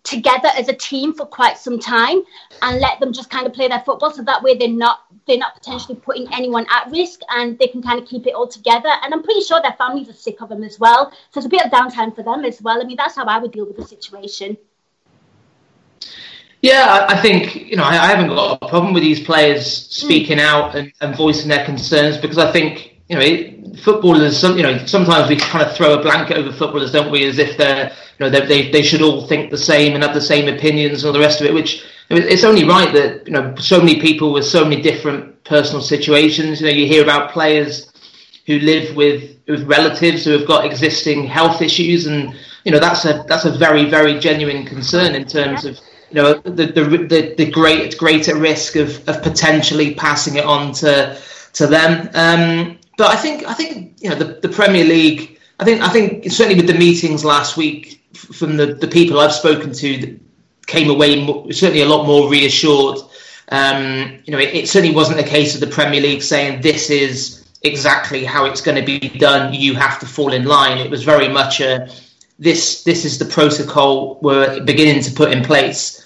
together 0.05 0.49
as 0.57 0.69
a 0.69 0.73
team 0.73 1.15
for 1.15 1.25
quite 1.25 1.57
some 1.57 1.79
time 1.79 2.23
and 2.63 2.81
let 2.81 2.99
them 2.99 3.13
just 3.13 3.31
kind 3.31 3.47
of 3.47 3.53
play 3.53 3.69
their 3.69 3.81
football 3.81 4.11
so 4.11 4.23
that 4.23 4.43
way 4.43 4.57
they're 4.57 4.69
not 4.69 5.05
they're 5.27 5.39
not 5.39 5.55
potentially 5.55 5.95
putting 5.95 6.27
anyone 6.35 6.67
at 6.71 6.91
risk 6.91 7.21
and 7.31 7.57
they 7.59 7.69
can 7.69 7.81
kind 7.81 8.01
of 8.01 8.09
keep 8.09 8.27
it 8.27 8.35
all 8.35 8.49
together. 8.49 8.91
And 9.03 9.15
i'm 9.15 9.23
pretty 9.23 9.43
sure 9.43 9.61
their 9.63 9.75
families 9.75 10.09
are 10.09 10.15
sick 10.15 10.41
of 10.43 10.49
them 10.49 10.65
as 10.65 10.79
well. 10.81 11.13
So 11.31 11.39
it's 11.39 11.47
a 11.47 11.49
bit 11.49 11.65
of 11.65 11.71
downtime 11.71 12.15
for 12.15 12.23
them 12.23 12.45
as 12.45 12.61
well. 12.61 12.81
I 12.81 12.85
mean 12.85 12.97
that's 12.97 13.15
how 13.15 13.25
i 13.25 13.39
would 13.39 13.53
deal 13.53 13.67
with 13.67 13.77
the 13.77 13.85
situation. 13.85 14.57
Yeah, 16.63 17.07
I 17.09 17.21
think 17.21 17.57
you 17.57 17.77
know 17.77 17.83
I, 17.85 18.07
haven't 18.07 18.29
got 18.29 18.63
a 18.63 18.69
problem 18.69 18.95
with 18.95 19.03
these 19.03 19.21
players 19.21 19.67
speaking 19.89 20.39
mm. 20.39 20.43
out 20.43 20.77
and, 20.77 20.93
and, 21.01 21.17
voicing 21.17 21.49
their 21.49 21.65
concerns 21.65 22.17
because 22.17 22.39
I 22.39 22.53
think 22.53 22.92
you 23.13 23.19
know 23.19 23.77
footballers. 23.83 24.39
Some, 24.39 24.57
you 24.57 24.63
know 24.63 24.85
sometimes 24.87 25.29
we 25.29 25.37
kind 25.37 25.65
of 25.65 25.77
throw 25.77 25.99
a 25.99 26.03
blanket 26.03 26.39
over 26.39 26.51
footballers, 26.51 26.93
don't 26.93 27.11
we? 27.11 27.27
As 27.27 27.39
if 27.39 27.57
they're 27.57 27.89
you 28.19 28.21
know 28.21 28.31
they 28.31 28.47
they, 28.47 28.71
they 28.71 28.83
should 28.83 29.03
all 29.03 29.27
think 29.27 29.51
the 29.51 29.59
same 29.59 29.95
and 29.95 30.03
have 30.03 30.15
the 30.15 30.21
same 30.21 30.53
opinions 30.53 31.03
and 31.03 31.09
all 31.09 31.13
the 31.13 31.21
rest 31.21 31.41
of 31.41 31.47
it. 31.47 31.55
Which 31.55 31.85
it's 32.11 32.45
only 32.45 32.65
right 32.65 32.93
that 32.95 33.27
you 33.27 33.33
know 33.33 33.55
so 33.57 33.79
many 33.79 34.01
people 34.01 34.33
with 34.33 34.45
so 34.45 34.65
many 34.65 34.81
different 34.81 35.45
personal 35.45 35.83
situations. 35.83 36.61
You 36.61 36.67
know 36.67 36.73
you 36.73 36.87
hear 36.87 37.03
about 37.03 37.33
players 37.33 37.93
who 38.47 38.59
live 38.61 38.97
with 38.97 39.37
with 39.47 39.65
relatives 39.65 40.25
who 40.25 40.31
have 40.31 40.47
got 40.47 40.65
existing 40.65 41.27
health 41.27 41.61
issues 41.61 42.07
and 42.07 42.35
you 42.65 42.73
know 42.73 42.79
that's 42.79 43.05
a 43.05 43.25
that's 43.29 43.45
a 43.45 43.51
very 43.51 43.85
very 43.85 44.19
genuine 44.19 44.65
concern 44.65 45.15
in 45.15 45.27
terms 45.27 45.65
of 45.65 45.79
you 46.11 46.17
know 46.17 46.35
the 46.35 46.67
the 46.67 46.85
the, 46.85 47.35
the 47.37 47.51
great 47.51 47.99
greater 47.99 48.37
risk 48.37 48.77
of, 48.77 49.07
of 49.09 49.23
potentially 49.23 49.95
passing 49.95 50.37
it 50.37 50.45
on 50.45 50.73
to 50.73 51.19
to 51.55 51.67
them. 51.67 52.09
Um, 52.15 52.79
but 52.97 53.11
I 53.11 53.17
think 53.17 53.45
I 53.47 53.55
think 53.55 53.97
you 54.01 54.11
know 54.11 54.17
the, 54.17 54.41
the 54.41 54.49
Premier 54.49 54.85
League. 54.85 55.39
I 55.61 55.65
think 55.65 55.83
I 55.83 55.89
think 55.89 56.31
certainly 56.31 56.57
with 56.61 56.67
the 56.67 56.79
meetings 56.79 57.25
last 57.25 57.57
week 57.57 58.03
from 58.15 58.57
the, 58.57 58.67
the 58.67 58.89
people 58.89 59.21
I've 59.21 59.33
spoken 59.33 59.73
to 59.73 60.19
came 60.67 60.91
away 60.91 61.27
certainly 61.51 61.83
a 61.83 61.89
lot 61.89 62.07
more 62.07 62.29
reassured. 62.29 62.99
Um, 63.49 64.21
you 64.25 64.33
know, 64.33 64.39
it, 64.39 64.55
it 64.55 64.69
certainly 64.69 64.95
wasn't 64.95 65.21
a 65.21 65.25
case 65.25 65.55
of 65.55 65.61
the 65.61 65.67
Premier 65.67 66.01
League 66.01 66.23
saying 66.23 66.63
this 66.63 66.91
is 66.91 67.45
exactly 67.63 68.25
how 68.25 68.47
it's 68.47 68.61
going 68.61 68.77
to 68.77 68.85
be 68.85 68.99
done. 69.19 69.53
You 69.53 69.75
have 69.75 70.01
to 70.01 70.07
fall 70.07 70.33
in 70.33 70.45
line. 70.45 70.79
It 70.79 70.91
was 70.91 71.05
very 71.05 71.29
much 71.29 71.61
a 71.61 71.89
this 72.39 72.83
this 72.85 73.05
is 73.05 73.19
the 73.19 73.27
protocol 73.27 74.19
we're 74.23 74.65
beginning 74.65 75.03
to 75.03 75.13
put 75.13 75.33
in 75.33 75.45
place 75.45 76.03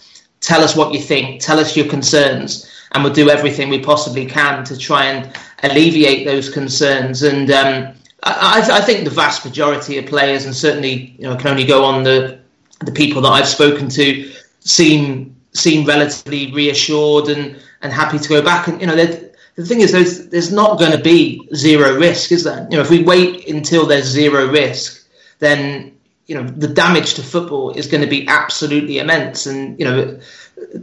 tell 0.47 0.63
us 0.63 0.77
what 0.77 0.93
you 0.93 1.01
think, 1.01 1.41
tell 1.41 1.59
us 1.59 1.77
your 1.77 1.89
concerns, 1.89 2.71
and 2.93 3.05
we'll 3.05 3.13
do 3.13 3.31
everything 3.31 3.69
we 3.69 3.81
possibly 3.81 4.27
can 4.27 4.65
to 4.65 4.77
try 4.77 5.07
and 5.07 5.37
alleviate 5.63 6.27
those 6.27 6.49
concerns. 6.49 7.23
And 7.23 7.51
um, 7.51 7.95
I, 8.23 8.67
I, 8.73 8.81
think 8.81 9.05
the 9.05 9.11
vast 9.11 9.45
majority 9.45 9.99
of 9.99 10.07
players, 10.07 10.45
and 10.45 10.55
certainly 10.55 11.15
you 11.19 11.25
know, 11.25 11.37
can 11.37 11.49
only 11.49 11.65
go 11.65 11.85
on 11.85 12.03
the 12.03 12.39
the 12.81 12.93
people 12.93 13.23
that 13.23 13.31
I've 13.31 13.49
spoken 13.49 13.89
to, 13.91 14.33
seem 14.61 15.37
seem 15.53 15.87
relatively 15.87 16.53
reassured 16.53 17.29
and, 17.29 17.57
and 17.83 17.93
happy 17.93 18.19
to 18.19 18.29
go 18.29 18.43
back. 18.43 18.69
And 18.69 18.81
you 18.81 18.87
know, 18.87 18.97
the 18.97 19.65
thing 19.65 19.81
is, 19.81 19.93
there's 19.93 20.29
there's 20.29 20.53
not 20.53 20.79
going 20.79 20.93
to 20.93 21.03
be 21.03 21.49
zero 21.55 21.99
risk, 21.99 22.33
is 22.33 22.45
there? 22.45 22.67
You 22.71 22.77
know, 22.77 22.83
if 22.83 22.91
we 22.91 23.03
wait 23.03 23.49
until 23.49 23.87
there's 23.87 24.05
zero 24.05 24.51
risk, 24.51 25.07
then 25.39 25.97
you 26.27 26.35
know 26.35 26.49
the 26.49 26.69
damage 26.69 27.15
to 27.15 27.23
football 27.23 27.71
is 27.71 27.87
going 27.87 28.03
to 28.03 28.09
be 28.09 28.27
absolutely 28.29 28.99
immense 28.99 29.47
and 29.47 29.79
you 29.79 29.85
know 29.85 30.19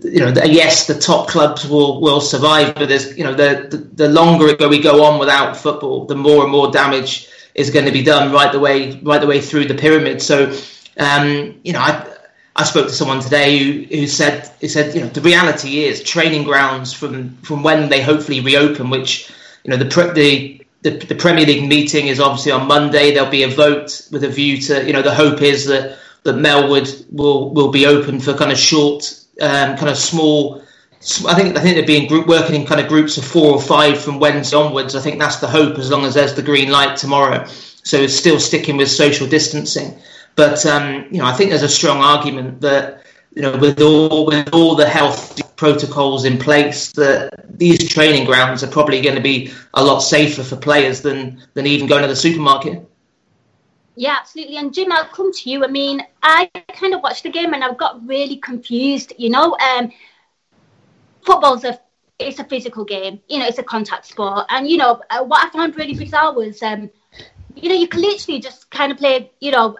you 0.04 0.20
know 0.20 0.32
yes 0.46 0.88
the 0.88 0.94
top 0.94 1.28
clubs 1.28 1.68
will 1.68 2.00
will 2.00 2.22
survive 2.22 2.76
but 2.76 2.88
there's 2.88 3.18
you 3.18 3.24
know 3.24 3.34
the 3.34 3.68
the, 3.70 3.78
the 3.78 4.10
longer 4.10 4.56
we 4.68 4.80
go 4.80 5.04
on 5.04 5.20
without 5.20 5.58
football 5.58 6.06
the 6.06 6.16
more 6.16 6.44
and 6.44 6.52
more 6.52 6.72
damage 6.72 7.28
is 7.56 7.70
going 7.70 7.86
to 7.86 7.92
be 7.92 8.04
done 8.04 8.32
right 8.32 8.52
the 8.52 8.60
way 8.60 9.00
right 9.02 9.22
the 9.22 9.28
way 9.28 9.42
through 9.42 9.66
the 9.66 9.74
pyramid 9.74 10.22
so 10.22 10.56
um, 10.98 11.60
you 11.64 11.74
know 11.74 11.80
I 11.80 12.08
I 12.56 12.64
spoke 12.64 12.88
to 12.88 12.94
someone 12.94 13.20
today 13.20 13.58
who, 13.58 13.84
who 13.84 14.08
said 14.08 14.48
who 14.62 14.68
said 14.68 14.94
you 14.94 15.02
know 15.02 15.08
the 15.08 15.22
reality 15.22 15.84
is 15.84 16.04
training 16.04 16.44
grounds 16.44 16.94
from 16.94 17.36
from 17.38 17.64
when 17.64 17.90
they 17.90 18.02
hopefully 18.02 18.42
reopen 18.42 18.92
which 18.92 19.32
you 19.64 19.72
know 19.72 19.78
the 19.78 19.86
the 20.14 20.64
the, 20.84 20.92
the 20.92 21.16
Premier 21.16 21.46
League 21.46 21.68
meeting 21.68 22.08
is 22.08 22.20
obviously 22.20 22.52
on 22.52 22.68
Monday. 22.68 23.14
There'll 23.14 23.30
be 23.30 23.44
a 23.44 23.48
vote 23.48 24.06
with 24.12 24.26
a 24.26 24.28
view 24.28 24.62
to, 24.64 24.86
you 24.86 24.92
know, 24.92 25.02
the 25.02 25.16
hope 25.16 25.42
is 25.42 25.66
that 25.68 25.98
that 26.24 26.36
Melwood 26.36 27.06
will 27.12 27.54
will 27.54 27.72
be 27.72 27.86
open 27.86 28.20
for 28.20 28.34
kind 28.34 28.52
of 28.52 28.58
short, 28.58 29.23
um, 29.42 29.78
kind 29.78 29.90
of 29.90 29.98
small. 29.98 30.62
I 31.28 31.36
think 31.36 31.58
I 31.58 31.62
think 31.62 31.76
they're 31.76 31.86
being 31.86 32.08
group 32.08 32.28
working 32.28 32.56
in 32.56 32.66
kind 32.66 32.80
of 32.80 32.88
groups 32.88 33.18
of 33.18 33.26
four 33.26 33.54
or 33.54 33.62
five 33.62 34.02
from 34.02 34.20
Wednesday 34.20 34.56
onwards. 34.56 34.96
I 34.96 35.02
think 35.02 35.20
that's 35.20 35.38
the 35.38 35.48
hope, 35.48 35.78
as 35.78 35.92
long 35.92 36.06
as 36.06 36.14
there's 36.14 36.34
the 36.34 36.42
green 36.42 36.72
light 36.72 36.96
tomorrow. 36.98 37.46
So 37.84 37.98
it's 37.98 38.16
still 38.16 38.40
sticking 38.40 38.78
with 38.78 38.90
social 38.90 39.28
distancing. 39.28 39.98
But 40.36 40.66
um, 40.66 41.06
you 41.12 41.18
know, 41.18 41.26
I 41.26 41.34
think 41.34 41.50
there's 41.50 41.64
a 41.64 41.70
strong 41.70 41.98
argument 42.00 42.62
that 42.62 43.04
you 43.36 43.42
know, 43.42 43.58
with 43.58 43.82
all 43.82 44.26
with 44.26 44.50
all 44.54 44.76
the 44.76 44.88
health 44.88 45.56
protocols 45.56 46.26
in 46.26 46.38
place, 46.38 46.92
that 46.94 47.34
these 47.58 47.90
training 47.90 48.26
grounds 48.26 48.64
are 48.64 48.68
probably 48.68 49.02
going 49.02 49.16
to 49.16 49.22
be 49.22 49.52
a 49.74 49.84
lot 49.84 50.00
safer 50.00 50.44
for 50.44 50.56
players 50.56 51.02
than 51.02 51.42
than 51.54 51.66
even 51.66 51.88
going 51.88 52.04
to 52.04 52.08
the 52.08 52.16
supermarket. 52.16 52.88
Yeah, 53.96 54.18
absolutely. 54.20 54.58
And 54.58 54.74
Jim, 54.74 54.92
I'll 54.92 55.06
come 55.06 55.32
to 55.32 55.50
you. 55.50 55.64
I 55.64 55.68
mean, 55.68 56.02
I 56.22 56.50
kind 56.74 56.94
of 56.94 57.02
watched 57.02 57.24
the 57.24 57.30
game 57.30 57.54
and 57.54 57.64
I 57.64 57.74
got 57.74 58.06
really 58.08 58.38
confused. 58.38 59.14
You 59.18 59.30
know, 59.30 59.56
um, 59.58 59.92
football's 61.22 61.64
a 61.64 61.80
it's 62.20 62.40
a 62.40 62.44
physical 62.44 62.86
game. 62.86 63.20
You 63.28 63.40
know, 63.40 63.48
it's 63.48 63.60
a 63.60 63.64
contact 63.64 64.06
sport. 64.06 64.46
And 64.50 64.68
you 64.68 64.78
know, 64.78 65.02
uh, 65.10 65.24
what 65.24 65.46
I 65.46 65.50
found 65.50 65.76
really 65.76 65.96
bizarre 65.96 66.34
was, 66.34 66.62
um, 66.64 66.90
you 67.56 67.70
know, 67.70 67.76
you 67.76 67.88
can 67.88 68.02
literally 68.02 68.40
just 68.40 68.70
kind 68.72 68.92
of 68.92 68.98
play. 68.98 69.32
You 69.40 69.52
know, 69.52 69.78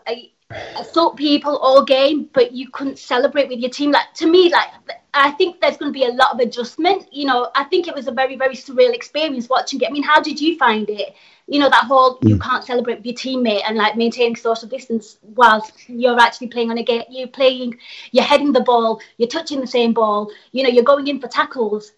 assault 0.78 1.18
people 1.18 1.58
all 1.58 1.84
game, 1.84 2.30
but 2.34 2.52
you 2.52 2.70
couldn't 2.70 3.00
celebrate 3.00 3.50
with 3.50 3.60
your 3.60 3.70
team. 3.70 3.92
Like 3.92 4.14
to 4.16 4.28
me, 4.28 4.52
like 4.52 4.70
I 5.14 5.32
think 5.32 5.60
there's 5.60 5.78
going 5.78 5.92
to 5.92 6.00
be 6.00 6.06
a 6.06 6.12
lot 6.14 6.34
of 6.34 6.40
adjustment. 6.40 7.08
You 7.12 7.26
know, 7.26 7.50
I 7.56 7.64
think 7.66 7.88
it 7.88 7.96
was 7.96 8.08
a 8.08 8.12
very 8.12 8.36
very 8.36 8.56
surreal 8.56 8.94
experience 8.94 9.50
watching 9.50 9.82
it. 9.82 9.88
I 9.88 9.92
mean, 9.92 10.04
how 10.04 10.22
did 10.22 10.40
you 10.40 10.58
find 10.58 10.90
it? 10.90 11.16
You 11.54 11.60
know, 11.60 11.70
that 11.70 11.84
whole 11.86 12.18
mm. 12.18 12.30
you 12.30 12.40
can't 12.40 12.64
celebrate 12.64 12.98
with 12.98 13.06
your 13.06 13.14
teammate 13.14 13.62
and 13.68 13.78
like 13.78 13.96
maintaining 13.96 14.36
social 14.36 14.68
distance 14.68 15.20
whilst 15.22 15.88
you're 15.88 16.20
actually 16.20 16.48
playing 16.48 16.72
on 16.72 16.80
a 16.80 16.84
game. 16.84 17.04
You're 17.12 17.28
playing, 17.28 17.78
you're 18.12 18.24
heading 18.24 18.54
the 18.54 18.62
ball, 18.62 19.00
you're 19.18 19.30
touching 19.30 19.62
the 19.62 19.68
same 19.68 19.94
ball. 19.94 20.32
You 20.52 20.64
know, 20.64 20.70
you're 20.70 20.84
going 20.84 21.08
in 21.08 21.22
for 21.22 21.28
tackles. 21.28 21.92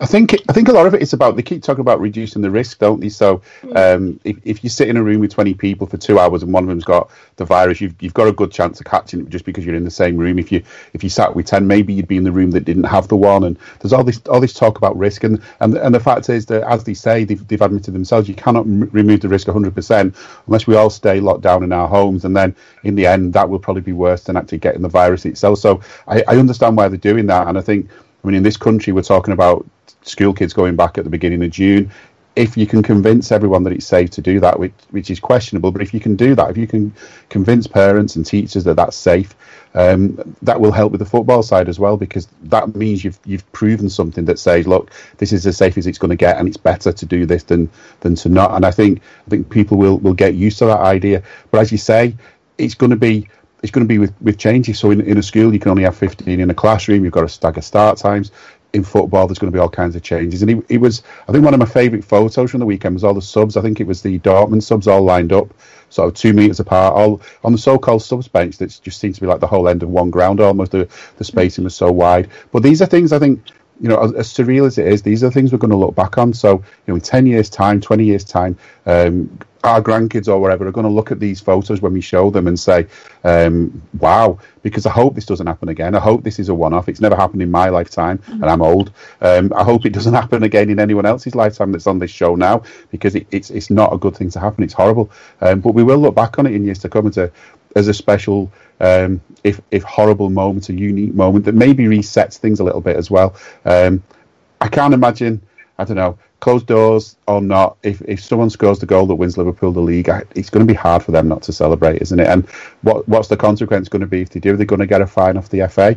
I 0.00 0.06
think 0.06 0.34
I 0.48 0.52
think 0.52 0.68
a 0.68 0.72
lot 0.72 0.86
of 0.86 0.94
it 0.94 1.02
is 1.02 1.12
about 1.12 1.36
they 1.36 1.42
keep 1.42 1.62
talking 1.62 1.80
about 1.80 2.00
reducing 2.00 2.42
the 2.42 2.50
risk, 2.50 2.78
don't 2.78 3.00
they? 3.00 3.08
So 3.08 3.42
hmm. 3.60 3.76
um, 3.76 4.20
if, 4.24 4.36
if 4.44 4.64
you 4.64 4.70
sit 4.70 4.88
in 4.88 4.96
a 4.96 5.02
room 5.02 5.20
with 5.20 5.30
twenty 5.30 5.54
people 5.54 5.86
for 5.86 5.96
two 5.96 6.18
hours 6.18 6.42
and 6.42 6.52
one 6.52 6.64
of 6.64 6.68
them's 6.68 6.84
got 6.84 7.10
the 7.36 7.44
virus, 7.44 7.80
you've 7.80 7.94
you've 8.02 8.14
got 8.14 8.26
a 8.26 8.32
good 8.32 8.50
chance 8.50 8.80
of 8.80 8.86
catching 8.86 9.20
it 9.20 9.28
just 9.28 9.44
because 9.44 9.64
you're 9.64 9.76
in 9.76 9.84
the 9.84 9.90
same 9.90 10.16
room. 10.16 10.38
If 10.38 10.50
you 10.50 10.62
if 10.92 11.04
you 11.04 11.10
sat 11.10 11.34
with 11.36 11.46
ten, 11.46 11.66
maybe 11.66 11.92
you'd 11.92 12.08
be 12.08 12.16
in 12.16 12.24
the 12.24 12.32
room 12.32 12.50
that 12.52 12.64
didn't 12.64 12.84
have 12.84 13.08
the 13.08 13.16
one. 13.16 13.44
And 13.44 13.58
there's 13.80 13.92
all 13.92 14.02
this 14.04 14.20
all 14.28 14.40
this 14.40 14.54
talk 14.54 14.76
about 14.78 14.96
risk, 14.96 15.24
and 15.24 15.40
and 15.60 15.76
and 15.76 15.94
the 15.94 16.00
fact 16.00 16.28
is 16.28 16.46
that 16.46 16.62
as 16.62 16.84
they 16.84 16.94
say, 16.94 17.24
they've, 17.24 17.46
they've 17.46 17.62
admitted 17.62 17.94
themselves, 17.94 18.28
you 18.28 18.34
cannot 18.34 18.66
m- 18.66 18.90
remove 18.92 19.20
the 19.20 19.28
risk 19.28 19.46
100 19.46 19.74
percent 19.74 20.16
unless 20.46 20.66
we 20.66 20.74
all 20.74 20.90
stay 20.90 21.20
locked 21.20 21.42
down 21.42 21.62
in 21.62 21.72
our 21.72 21.86
homes, 21.86 22.24
and 22.24 22.36
then 22.36 22.56
in 22.82 22.94
the 22.96 23.06
end, 23.06 23.32
that 23.34 23.48
will 23.48 23.58
probably 23.58 23.82
be 23.82 23.92
worse 23.92 24.24
than 24.24 24.36
actually 24.36 24.58
getting 24.58 24.82
the 24.82 24.88
virus 24.88 25.24
itself. 25.26 25.58
So 25.58 25.80
I, 26.08 26.24
I 26.26 26.36
understand 26.38 26.76
why 26.76 26.88
they're 26.88 26.98
doing 26.98 27.26
that, 27.26 27.46
and 27.46 27.56
I 27.56 27.60
think. 27.60 27.88
I 28.22 28.26
mean, 28.26 28.36
in 28.36 28.42
this 28.42 28.56
country, 28.56 28.92
we're 28.92 29.02
talking 29.02 29.32
about 29.32 29.66
school 30.02 30.32
kids 30.32 30.52
going 30.52 30.76
back 30.76 30.98
at 30.98 31.04
the 31.04 31.10
beginning 31.10 31.42
of 31.44 31.50
June. 31.50 31.90
if 32.34 32.56
you 32.56 32.66
can 32.66 32.82
convince 32.82 33.30
everyone 33.30 33.62
that 33.64 33.72
it's 33.74 33.86
safe 33.86 34.10
to 34.10 34.22
do 34.22 34.40
that, 34.40 34.58
which, 34.58 34.72
which 34.90 35.10
is 35.10 35.20
questionable, 35.20 35.70
but 35.70 35.82
if 35.82 35.92
you 35.92 36.00
can 36.00 36.16
do 36.16 36.34
that, 36.34 36.50
if 36.50 36.56
you 36.56 36.66
can 36.66 36.94
convince 37.28 37.66
parents 37.66 38.16
and 38.16 38.24
teachers 38.24 38.64
that 38.64 38.74
that's 38.74 38.96
safe, 38.96 39.34
um, 39.74 40.18
that 40.40 40.58
will 40.60 40.72
help 40.72 40.92
with 40.92 40.98
the 40.98 41.04
football 41.04 41.42
side 41.42 41.68
as 41.68 41.78
well 41.78 41.96
because 41.96 42.26
that 42.44 42.74
means 42.74 43.04
you've 43.04 43.18
you've 43.24 43.50
proven 43.52 43.90
something 43.90 44.24
that 44.26 44.38
says, 44.38 44.66
look, 44.66 44.90
this 45.18 45.32
is 45.32 45.46
as 45.46 45.56
safe 45.58 45.76
as 45.76 45.86
it's 45.86 45.98
going 45.98 46.10
to 46.10 46.16
get, 46.16 46.38
and 46.38 46.48
it's 46.48 46.56
better 46.56 46.92
to 46.92 47.06
do 47.06 47.26
this 47.26 47.42
than 47.44 47.70
than 48.00 48.14
to 48.16 48.28
not. 48.28 48.54
And 48.54 48.64
I 48.64 48.70
think 48.70 49.02
I 49.26 49.30
think 49.30 49.50
people 49.50 49.76
will 49.76 49.98
will 49.98 50.14
get 50.14 50.34
used 50.34 50.58
to 50.58 50.66
that 50.66 50.80
idea. 50.80 51.22
But 51.50 51.60
as 51.60 51.72
you 51.72 51.78
say, 51.78 52.16
it's 52.56 52.74
going 52.74 52.90
to 52.90 52.96
be 52.96 53.28
it's 53.62 53.70
going 53.70 53.86
to 53.86 53.88
be 53.88 53.98
with, 53.98 54.12
with 54.20 54.38
changes. 54.38 54.78
So 54.78 54.90
in, 54.90 55.00
in 55.00 55.18
a 55.18 55.22
school, 55.22 55.52
you 55.52 55.60
can 55.60 55.70
only 55.70 55.84
have 55.84 55.96
15 55.96 56.40
in 56.40 56.50
a 56.50 56.54
classroom. 56.54 57.04
You've 57.04 57.12
got 57.12 57.22
to 57.22 57.28
stagger 57.28 57.62
start 57.62 57.98
times. 57.98 58.32
In 58.72 58.82
football, 58.82 59.26
there's 59.26 59.38
going 59.38 59.52
to 59.52 59.56
be 59.56 59.60
all 59.60 59.68
kinds 59.68 59.94
of 59.96 60.02
changes. 60.02 60.42
And 60.42 60.64
it, 60.68 60.78
was, 60.78 61.02
I 61.28 61.32
think, 61.32 61.44
one 61.44 61.52
of 61.52 61.60
my 61.60 61.66
favourite 61.66 62.04
photos 62.04 62.50
from 62.50 62.60
the 62.60 62.66
weekend 62.66 62.94
was 62.94 63.04
all 63.04 63.12
the 63.12 63.20
subs. 63.20 63.56
I 63.56 63.60
think 63.60 63.80
it 63.80 63.86
was 63.86 64.00
the 64.00 64.18
Dortmund 64.20 64.62
subs 64.62 64.88
all 64.88 65.02
lined 65.02 65.32
up, 65.32 65.52
sort 65.90 66.08
of 66.08 66.14
two 66.14 66.32
metres 66.32 66.58
apart, 66.58 66.94
all 66.94 67.20
on 67.44 67.52
the 67.52 67.58
so-called 67.58 68.02
subs 68.02 68.28
bench 68.28 68.56
that 68.58 68.80
just 68.82 68.98
seems 68.98 69.16
to 69.16 69.20
be 69.20 69.26
like 69.26 69.40
the 69.40 69.46
whole 69.46 69.68
end 69.68 69.82
of 69.82 69.90
one 69.90 70.10
ground 70.10 70.40
almost. 70.40 70.72
The, 70.72 70.88
the 71.18 71.24
spacing 71.24 71.64
was 71.64 71.76
so 71.76 71.92
wide. 71.92 72.30
But 72.50 72.62
these 72.62 72.80
are 72.80 72.86
things 72.86 73.12
I 73.12 73.18
think 73.18 73.42
you 73.80 73.88
know, 73.88 73.98
as, 73.98 74.12
as, 74.12 74.28
surreal 74.28 74.66
as 74.66 74.78
it 74.78 74.86
is, 74.86 75.02
these 75.02 75.24
are 75.24 75.30
things 75.30 75.52
we're 75.52 75.58
going 75.58 75.70
to 75.70 75.76
look 75.76 75.94
back 75.94 76.16
on. 76.16 76.32
So, 76.32 76.58
you 76.58 76.64
know, 76.88 76.94
in 76.94 77.00
10 77.00 77.26
years' 77.26 77.50
time, 77.50 77.80
20 77.80 78.04
years' 78.04 78.24
time, 78.24 78.56
um, 78.86 79.38
our 79.64 79.80
grandkids 79.80 80.28
or 80.28 80.40
whatever 80.40 80.66
are 80.66 80.72
going 80.72 80.86
to 80.86 80.92
look 80.92 81.12
at 81.12 81.20
these 81.20 81.40
photos 81.40 81.80
when 81.80 81.92
we 81.92 82.00
show 82.00 82.30
them 82.30 82.48
and 82.48 82.58
say, 82.58 82.86
um, 83.24 83.82
wow, 83.98 84.38
because 84.62 84.86
I 84.86 84.90
hope 84.90 85.14
this 85.14 85.26
doesn't 85.26 85.46
happen 85.46 85.68
again. 85.68 85.94
I 85.94 86.00
hope 86.00 86.24
this 86.24 86.38
is 86.38 86.48
a 86.48 86.54
one 86.54 86.72
off. 86.72 86.88
It's 86.88 87.00
never 87.00 87.14
happened 87.14 87.42
in 87.42 87.50
my 87.50 87.68
lifetime, 87.68 88.20
and 88.26 88.44
I'm 88.44 88.62
old. 88.62 88.92
Um, 89.20 89.52
I 89.54 89.62
hope 89.62 89.86
it 89.86 89.92
doesn't 89.92 90.14
happen 90.22 90.42
again 90.42 90.68
in 90.70 90.80
anyone 90.80 91.06
else's 91.06 91.34
lifetime 91.34 91.72
that's 91.72 91.86
on 91.86 91.98
this 91.98 92.10
show 92.10 92.34
now, 92.34 92.62
because 92.90 93.14
it, 93.14 93.26
it's, 93.30 93.50
it's 93.50 93.70
not 93.70 93.92
a 93.92 93.98
good 93.98 94.16
thing 94.16 94.30
to 94.30 94.40
happen. 94.40 94.64
It's 94.64 94.74
horrible. 94.74 95.10
Um, 95.40 95.60
but 95.60 95.74
we 95.74 95.84
will 95.84 95.98
look 95.98 96.14
back 96.14 96.38
on 96.38 96.46
it 96.46 96.54
in 96.54 96.64
years 96.64 96.80
to 96.80 96.88
come 96.88 97.06
as 97.06 97.18
a, 97.18 97.30
as 97.76 97.88
a 97.88 97.94
special, 97.94 98.52
um, 98.80 99.20
if, 99.44 99.60
if 99.70 99.82
horrible 99.84 100.28
moment, 100.28 100.68
a 100.68 100.74
unique 100.74 101.14
moment 101.14 101.44
that 101.44 101.54
maybe 101.54 101.84
resets 101.84 102.36
things 102.36 102.60
a 102.60 102.64
little 102.64 102.80
bit 102.80 102.96
as 102.96 103.10
well. 103.10 103.36
Um, 103.64 104.02
I 104.60 104.68
can't 104.68 104.94
imagine, 104.94 105.40
I 105.82 105.84
don't 105.84 105.96
know, 105.96 106.18
closed 106.40 106.66
doors 106.66 107.16
or 107.26 107.40
not, 107.40 107.76
if, 107.82 108.00
if 108.02 108.22
someone 108.22 108.50
scores 108.50 108.78
the 108.78 108.86
goal 108.86 109.06
that 109.06 109.14
wins 109.14 109.36
Liverpool 109.36 109.72
the 109.72 109.80
league, 109.80 110.08
it's 110.34 110.50
going 110.50 110.66
to 110.66 110.72
be 110.72 110.76
hard 110.76 111.02
for 111.02 111.12
them 111.12 111.28
not 111.28 111.42
to 111.42 111.52
celebrate, 111.52 112.00
isn't 112.02 112.18
it? 112.18 112.26
And 112.26 112.48
what 112.82 113.08
what's 113.08 113.28
the 113.28 113.36
consequence 113.36 113.88
going 113.88 114.00
to 114.00 114.06
be 114.06 114.22
if 114.22 114.30
they 114.30 114.40
do? 114.40 114.56
They're 114.56 114.66
going 114.66 114.80
to 114.80 114.86
get 114.86 115.00
a 115.00 115.06
fine 115.06 115.36
off 115.36 115.48
the 115.48 115.68
FA. 115.68 115.96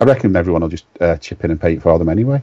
I 0.00 0.04
reckon 0.04 0.34
everyone 0.36 0.62
will 0.62 0.68
just 0.68 0.86
uh, 1.00 1.16
chip 1.16 1.44
in 1.44 1.50
and 1.50 1.60
pay 1.60 1.74
it 1.74 1.82
for 1.82 1.98
them 1.98 2.08
anyway. 2.08 2.42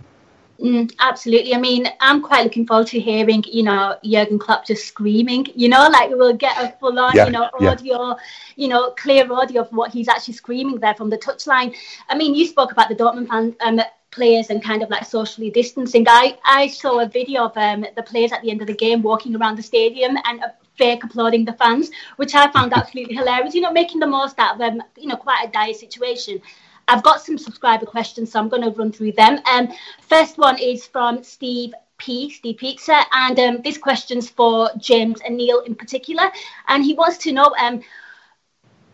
Mm, 0.60 0.94
absolutely. 1.00 1.54
I 1.54 1.58
mean, 1.58 1.88
I'm 2.00 2.22
quite 2.22 2.44
looking 2.44 2.66
forward 2.66 2.88
to 2.88 3.00
hearing, 3.00 3.44
you 3.52 3.64
know, 3.64 3.98
Jurgen 4.04 4.40
Klopp 4.40 4.66
just 4.66 4.86
screaming. 4.86 5.48
You 5.54 5.68
know, 5.68 5.90
like 5.90 6.10
we'll 6.10 6.36
get 6.36 6.58
a 6.58 6.76
full 6.80 6.98
on, 6.98 7.14
yeah, 7.14 7.26
you 7.26 7.32
know, 7.32 7.50
audio, 7.60 8.08
yeah. 8.08 8.14
you 8.56 8.68
know, 8.70 8.92
clear 8.92 9.32
audio 9.32 9.62
of 9.62 9.72
what 9.72 9.92
he's 9.92 10.08
actually 10.08 10.36
screaming 10.36 10.80
there 10.80 10.96
from 10.96 11.10
the 11.10 11.18
touchline. 11.18 11.76
I 12.08 12.16
mean, 12.16 12.36
you 12.36 12.48
spoke 12.48 12.72
about 12.72 12.88
the 12.88 12.96
Dortmund 12.96 13.28
fan, 13.28 13.56
um, 13.60 13.82
players 14.16 14.50
and 14.50 14.64
kind 14.64 14.82
of 14.82 14.90
like 14.90 15.06
socially 15.06 15.52
distancing. 15.52 16.06
I, 16.08 16.38
I 16.44 16.68
saw 16.68 17.00
a 17.00 17.08
video 17.08 17.46
of 17.46 17.58
um, 17.58 17.86
the 17.96 18.04
players 18.04 18.32
at 18.32 18.42
the 18.42 18.50
end 18.50 18.62
of 18.62 18.68
the 18.68 18.74
game 18.74 19.02
walking 19.02 19.36
around 19.36 19.58
the 19.58 19.64
stadium 19.64 20.18
and 20.26 20.44
uh, 20.44 20.48
fake 20.78 21.04
applauding 21.04 21.46
the 21.46 21.54
fans, 21.54 21.92
which 22.16 22.34
I 22.34 22.50
found 22.52 22.74
absolutely 22.80 23.16
hilarious. 23.16 23.54
You 23.54 23.62
know, 23.62 23.72
making 23.72 24.00
the 24.00 24.08
most 24.08 24.40
out 24.40 24.56
of 24.56 24.62
um, 24.62 24.82
you 24.98 25.08
know 25.08 25.18
quite 25.18 25.48
a 25.48 25.52
dire 25.52 25.74
situation. 25.74 26.42
I've 26.88 27.04
got 27.04 27.22
some 27.22 27.38
subscriber 27.38 27.86
questions, 27.86 28.32
so 28.32 28.40
I'm 28.40 28.50
going 28.50 28.62
to 28.62 28.70
run 28.70 28.92
through 28.92 29.14
them. 29.14 29.40
Um, 29.52 29.70
first 30.02 30.38
one 30.38 30.60
is 30.60 30.86
from 30.86 31.24
Steve 31.24 31.74
P, 31.98 32.30
Steve 32.30 32.58
Pizza, 32.58 33.02
and 33.12 33.40
um, 33.40 33.62
this 33.64 33.78
question's 33.78 34.30
for 34.30 34.70
James 34.78 35.20
and 35.26 35.36
Neil 35.36 35.62
in 35.62 35.74
particular, 35.76 36.32
and 36.68 36.84
he 36.84 36.94
wants 36.94 37.18
to 37.20 37.32
know 37.32 37.56
um, 37.60 37.82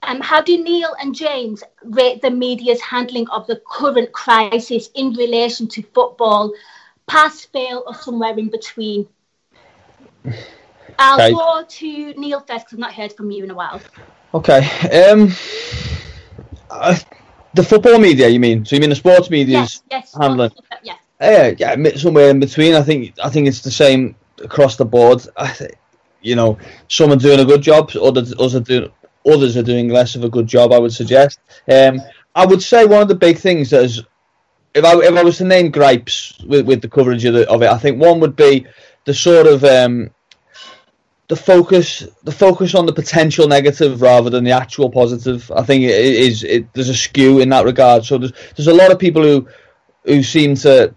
um, 0.03 0.19
how 0.21 0.41
do 0.41 0.61
Neil 0.61 0.95
and 0.99 1.13
James 1.13 1.63
rate 1.83 2.21
the 2.21 2.31
media's 2.31 2.81
handling 2.81 3.27
of 3.29 3.45
the 3.47 3.61
current 3.67 4.11
crisis 4.11 4.89
in 4.95 5.13
relation 5.13 5.67
to 5.69 5.83
football? 5.83 6.53
Pass, 7.07 7.45
fail, 7.45 7.83
or 7.85 7.93
somewhere 7.93 8.37
in 8.37 8.49
between? 8.49 9.07
I'll 10.97 11.21
okay. 11.21 11.33
go 11.33 11.63
to 11.67 12.13
Neil 12.19 12.39
first 12.39 12.65
because 12.65 12.73
I've 12.73 12.79
not 12.79 12.93
heard 12.93 13.13
from 13.13 13.31
you 13.31 13.43
in 13.43 13.51
a 13.51 13.55
while. 13.55 13.81
Okay. 14.33 14.59
Um, 15.09 15.31
uh, 16.69 16.97
the 17.53 17.63
football 17.63 17.99
media, 17.99 18.27
you 18.27 18.39
mean? 18.39 18.65
So 18.65 18.75
you 18.75 18.79
mean 18.79 18.89
the 18.89 18.95
sports 18.95 19.29
media's 19.29 19.83
yes, 19.89 20.11
yes, 20.13 20.15
handling? 20.19 20.51
Yes. 20.83 20.97
Yeah, 21.19 21.53
yeah, 21.57 21.95
somewhere 21.97 22.29
in 22.29 22.39
between. 22.39 22.73
I 22.73 22.81
think 22.81 23.13
I 23.23 23.29
think 23.29 23.47
it's 23.47 23.61
the 23.61 23.69
same 23.69 24.15
across 24.43 24.77
the 24.77 24.85
board. 24.85 25.21
I 25.37 25.51
th- 25.51 25.75
you 26.21 26.35
know, 26.35 26.57
some 26.87 27.11
are 27.11 27.15
doing 27.15 27.39
a 27.39 27.45
good 27.45 27.61
job, 27.61 27.91
others, 28.01 28.33
others 28.33 28.55
are 28.55 28.59
doing 28.59 28.91
others 29.25 29.57
are 29.57 29.63
doing 29.63 29.89
less 29.89 30.15
of 30.15 30.23
a 30.23 30.29
good 30.29 30.47
job. 30.47 30.71
I 30.71 30.79
would 30.79 30.93
suggest. 30.93 31.39
Um, 31.71 32.01
I 32.35 32.45
would 32.45 32.61
say 32.61 32.85
one 32.85 33.01
of 33.01 33.07
the 33.07 33.15
big 33.15 33.37
things 33.37 33.73
is, 33.73 34.01
if 34.73 34.85
I 34.85 34.93
if 34.99 35.13
I 35.13 35.23
was 35.23 35.37
to 35.37 35.43
name 35.43 35.69
gripes 35.69 36.39
with, 36.45 36.65
with 36.65 36.81
the 36.81 36.89
coverage 36.89 37.25
of, 37.25 37.33
the, 37.33 37.49
of 37.49 37.61
it, 37.61 37.69
I 37.69 37.77
think 37.77 38.01
one 38.01 38.19
would 38.21 38.35
be 38.35 38.65
the 39.05 39.13
sort 39.13 39.47
of 39.47 39.63
um, 39.63 40.11
the 41.27 41.35
focus 41.35 42.07
the 42.23 42.31
focus 42.31 42.73
on 42.75 42.85
the 42.85 42.93
potential 42.93 43.47
negative 43.47 44.01
rather 44.01 44.29
than 44.29 44.43
the 44.43 44.51
actual 44.51 44.89
positive. 44.89 45.51
I 45.51 45.63
think 45.63 45.83
it 45.83 45.91
is 45.91 46.43
it, 46.43 46.71
there's 46.73 46.89
a 46.89 46.95
skew 46.95 47.39
in 47.39 47.49
that 47.49 47.65
regard. 47.65 48.05
So 48.05 48.17
there's 48.17 48.33
there's 48.55 48.67
a 48.67 48.73
lot 48.73 48.91
of 48.91 48.99
people 48.99 49.23
who 49.23 49.47
who 50.05 50.23
seem 50.23 50.55
to 50.55 50.95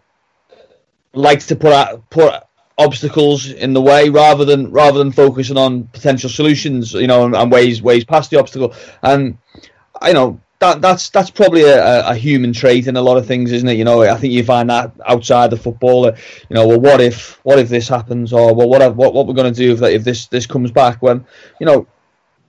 like 1.13 1.41
to 1.47 1.57
put 1.57 1.73
out, 1.73 2.11
put 2.11 2.43
obstacles 2.77 3.51
in 3.51 3.73
the 3.73 3.81
way 3.81 4.09
rather 4.09 4.45
than 4.45 4.71
rather 4.71 4.99
than 4.99 5.13
focusing 5.13 5.57
on 5.57 5.85
potential 5.85 6.29
solutions 6.29 6.93
you 6.93 7.07
know 7.07 7.25
and, 7.25 7.37
and 7.37 7.53
ways 7.53 7.81
ways 7.81 8.05
past 8.05 8.31
the 8.31 8.39
obstacle. 8.39 8.75
And 9.03 9.39
you 10.05 10.13
know 10.13 10.41
that 10.59 10.81
that's 10.81 11.11
that's 11.11 11.31
probably 11.31 11.63
a, 11.63 12.09
a, 12.09 12.15
human 12.15 12.53
trait 12.53 12.87
in 12.87 12.97
a 12.97 13.03
lot 13.03 13.17
of 13.17 13.27
things 13.27 13.53
isn't 13.53 13.69
it? 13.69 13.77
You 13.77 13.85
know 13.85 14.03
i 14.03 14.17
think 14.17 14.33
you 14.33 14.45
find 14.45 14.71
that 14.71 14.93
outside 15.07 15.51
the 15.51 15.57
footballer 15.57 16.17
you 16.49 16.55
know 16.55 16.67
well 16.67 16.81
what 16.81 17.01
if 17.01 17.39
what 17.45 17.59
if 17.59 17.69
this 17.69 17.89
happens? 17.89 18.33
Or 18.33 18.55
well 18.55 18.69
what 18.69 18.95
what, 18.97 19.15
what 19.15 19.27
we're 19.27 19.35
going 19.35 19.53
to 19.53 19.59
do 19.59 19.73
if 19.73 19.81
that 19.81 19.93
if 19.93 20.05
this 20.05 20.27
this 20.27 20.47
comes 20.47 20.73
back? 20.73 21.01
When 21.01 21.25
you 21.61 21.67
know 21.67 21.87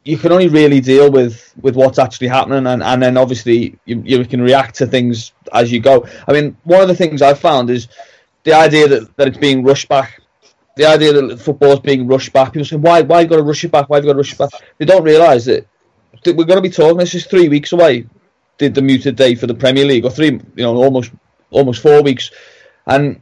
you 0.05 0.17
can 0.17 0.31
only 0.31 0.47
really 0.47 0.79
deal 0.79 1.11
with 1.11 1.53
with 1.61 1.75
what's 1.75 1.99
actually 1.99 2.27
happening. 2.27 2.65
And, 2.67 2.81
and 2.81 3.01
then 3.01 3.17
obviously 3.17 3.77
you, 3.85 4.01
you 4.05 4.25
can 4.25 4.41
react 4.41 4.75
to 4.75 4.87
things 4.87 5.33
as 5.51 5.71
you 5.71 5.79
go. 5.81 6.07
I 6.27 6.33
mean 6.33 6.57
one 6.63 6.81
of 6.81 6.87
the 6.87 6.95
things 6.95 7.21
i've 7.21 7.39
found 7.39 7.69
is 7.69 7.87
the 8.45 8.53
idea 8.53 8.87
that, 8.87 9.17
that 9.17 9.27
it's 9.27 9.37
being 9.37 9.63
rushed 9.63 9.89
back, 9.89 10.21
the 10.77 10.85
idea 10.85 11.11
that 11.11 11.39
football 11.39 11.73
is 11.73 11.79
being 11.79 12.07
rushed 12.07 12.31
back. 12.31 12.53
People 12.53 12.65
say, 12.65 12.75
why, 12.77 13.01
why 13.01 13.17
have 13.17 13.25
you 13.25 13.29
got 13.29 13.37
to 13.37 13.43
rush 13.43 13.63
it 13.63 13.71
back? 13.71 13.89
Why 13.89 13.97
have 13.97 14.05
you 14.05 14.09
got 14.09 14.13
to 14.13 14.17
rush 14.17 14.33
it 14.33 14.37
back? 14.37 14.51
They 14.77 14.85
don't 14.85 15.03
realise 15.03 15.45
that, 15.45 15.67
that 16.23 16.35
we're 16.35 16.45
going 16.45 16.61
to 16.61 16.69
be 16.69 16.69
talking. 16.69 16.97
This 16.97 17.15
is 17.15 17.25
three 17.25 17.49
weeks 17.49 17.73
away. 17.73 18.05
Did 18.57 18.73
the 18.73 18.81
muted 18.81 19.17
day 19.17 19.35
for 19.35 19.47
the 19.47 19.53
Premier 19.53 19.83
League, 19.83 20.05
or 20.05 20.11
three, 20.11 20.31
you 20.31 20.63
know, 20.63 20.77
almost 20.77 21.11
almost 21.51 21.81
four 21.81 22.01
weeks, 22.01 22.31
and 22.87 23.21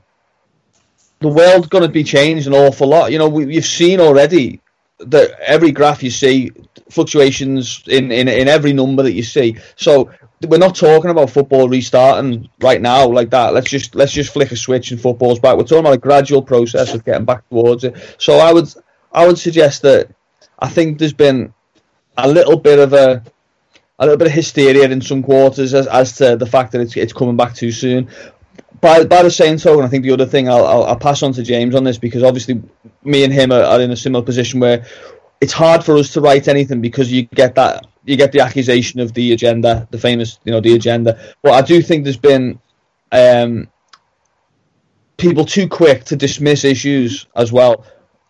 the 1.21 1.27
world's 1.27 1.67
going 1.67 1.81
to 1.83 1.89
be 1.89 2.03
changed 2.03 2.45
an 2.45 2.53
awful 2.53 2.87
lot. 2.87 3.11
You 3.11 3.17
know, 3.17 3.29
we, 3.29 3.55
you've 3.55 3.65
seen 3.65 3.99
already 3.99 4.61
that 4.99 5.31
every 5.39 5.71
graph 5.71 6.03
you 6.03 6.11
see 6.11 6.51
fluctuations 6.91 7.83
in, 7.87 8.11
in 8.11 8.27
in 8.27 8.47
every 8.47 8.73
number 8.73 9.01
that 9.01 9.13
you 9.13 9.23
see. 9.23 9.57
So 9.75 10.11
we're 10.47 10.57
not 10.57 10.75
talking 10.75 11.11
about 11.11 11.29
football 11.29 11.69
restarting 11.69 12.49
right 12.61 12.81
now 12.81 13.07
like 13.07 13.29
that. 13.31 13.53
Let's 13.53 13.69
just 13.69 13.95
let's 13.95 14.11
just 14.11 14.33
flick 14.33 14.51
a 14.51 14.55
switch 14.55 14.91
and 14.91 14.99
football's 14.99 15.39
back. 15.39 15.57
We're 15.57 15.63
talking 15.63 15.79
about 15.79 15.93
a 15.93 15.97
gradual 15.97 16.41
process 16.41 16.93
of 16.93 17.05
getting 17.05 17.25
back 17.25 17.47
towards 17.49 17.83
it. 17.83 18.15
So 18.17 18.37
I 18.37 18.51
would 18.51 18.73
I 19.11 19.25
would 19.27 19.37
suggest 19.37 19.81
that 19.83 20.09
I 20.59 20.69
think 20.69 20.99
there's 20.99 21.13
been 21.13 21.53
a 22.17 22.27
little 22.27 22.57
bit 22.57 22.79
of 22.79 22.93
a 22.93 23.23
a 23.99 24.05
little 24.05 24.17
bit 24.17 24.27
of 24.27 24.33
hysteria 24.33 24.89
in 24.89 25.01
some 25.01 25.23
quarters 25.23 25.73
as, 25.73 25.87
as 25.87 26.17
to 26.17 26.35
the 26.35 26.45
fact 26.45 26.71
that 26.71 26.81
it's 26.81 26.95
it's 26.97 27.13
coming 27.13 27.37
back 27.37 27.53
too 27.53 27.71
soon. 27.71 28.09
By, 28.81 29.05
by 29.05 29.23
the 29.23 29.31
same 29.31 29.57
token, 29.57 29.85
I 29.85 29.87
think 29.87 30.03
the 30.03 30.11
other 30.11 30.25
thing 30.25 30.49
I'll, 30.49 30.65
I'll, 30.65 30.83
I'll 30.83 30.99
pass 30.99 31.23
on 31.23 31.31
to 31.33 31.43
James 31.43 31.73
on 31.73 31.85
this 31.85 31.97
because 31.97 32.21
obviously 32.21 32.61
me 33.01 33.23
and 33.23 33.31
him 33.31 33.53
are, 33.53 33.63
are 33.63 33.79
in 33.79 33.91
a 33.91 33.95
similar 33.95 34.25
position 34.25 34.59
where 34.59 34.85
it's 35.39 35.53
hard 35.53 35.85
for 35.85 35.95
us 35.95 36.11
to 36.13 36.21
write 36.21 36.49
anything 36.49 36.81
because 36.81 37.09
you 37.09 37.23
get 37.23 37.55
that 37.55 37.85
you 38.05 38.17
get 38.17 38.31
the 38.31 38.41
accusation 38.41 38.99
of 38.99 39.13
the 39.13 39.33
agenda, 39.33 39.87
the 39.91 39.97
famous, 39.97 40.39
you 40.43 40.51
know, 40.51 40.59
the 40.59 40.75
agenda. 40.75 41.19
But 41.41 41.53
I 41.53 41.61
do 41.61 41.81
think 41.81 42.03
there's 42.03 42.17
been 42.17 42.59
um, 43.11 43.69
people 45.17 45.45
too 45.45 45.67
quick 45.67 46.03
to 46.05 46.15
dismiss 46.15 46.63
issues 46.65 47.27
as 47.35 47.51
well 47.51 47.85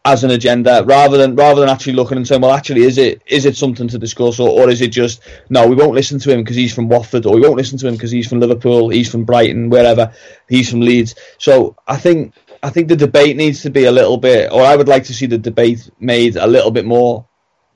as 0.05 0.23
an 0.25 0.31
agenda, 0.31 0.83
rather 0.85 1.17
than 1.17 1.33
rather 1.35 1.61
than 1.61 1.69
actually 1.69 1.93
looking 1.93 2.17
and 2.17 2.27
saying, 2.27 2.41
well, 2.41 2.51
actually, 2.51 2.83
is 2.83 2.97
it 2.97 3.21
is 3.25 3.45
it 3.45 3.55
something 3.55 3.87
to 3.87 3.97
discuss, 3.97 4.39
or, 4.39 4.49
or 4.49 4.69
is 4.69 4.81
it 4.81 4.89
just 4.89 5.21
no, 5.49 5.65
we 5.65 5.75
won't 5.75 5.93
listen 5.93 6.19
to 6.19 6.31
him 6.31 6.41
because 6.41 6.57
he's 6.57 6.73
from 6.73 6.89
Watford, 6.89 7.25
or 7.25 7.33
we 7.33 7.41
won't 7.41 7.55
listen 7.55 7.77
to 7.79 7.87
him 7.87 7.93
because 7.93 8.11
he's 8.11 8.27
from 8.27 8.41
Liverpool, 8.41 8.89
he's 8.89 9.09
from 9.09 9.23
Brighton, 9.23 9.69
wherever, 9.69 10.11
he's 10.49 10.69
from 10.69 10.81
Leeds. 10.81 11.15
So 11.37 11.77
I 11.87 11.95
think 11.95 12.33
I 12.61 12.69
think 12.69 12.89
the 12.89 12.97
debate 12.97 13.37
needs 13.37 13.61
to 13.61 13.69
be 13.69 13.85
a 13.85 13.91
little 13.91 14.17
bit, 14.17 14.51
or 14.51 14.61
I 14.61 14.75
would 14.75 14.89
like 14.89 15.05
to 15.05 15.13
see 15.13 15.25
the 15.25 15.37
debate 15.37 15.89
made 15.99 16.35
a 16.35 16.47
little 16.47 16.71
bit 16.71 16.85
more 16.85 17.25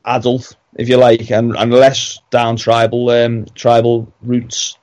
adult 0.07 0.55
if 0.77 0.89
you 0.89 0.97
like, 0.97 1.31
and, 1.31 1.55
and 1.55 1.71
less 1.71 2.19
down 2.29 2.55
tribal 2.55 3.09
um, 3.09 3.45
tribal 3.55 4.11
roots. 4.21 4.77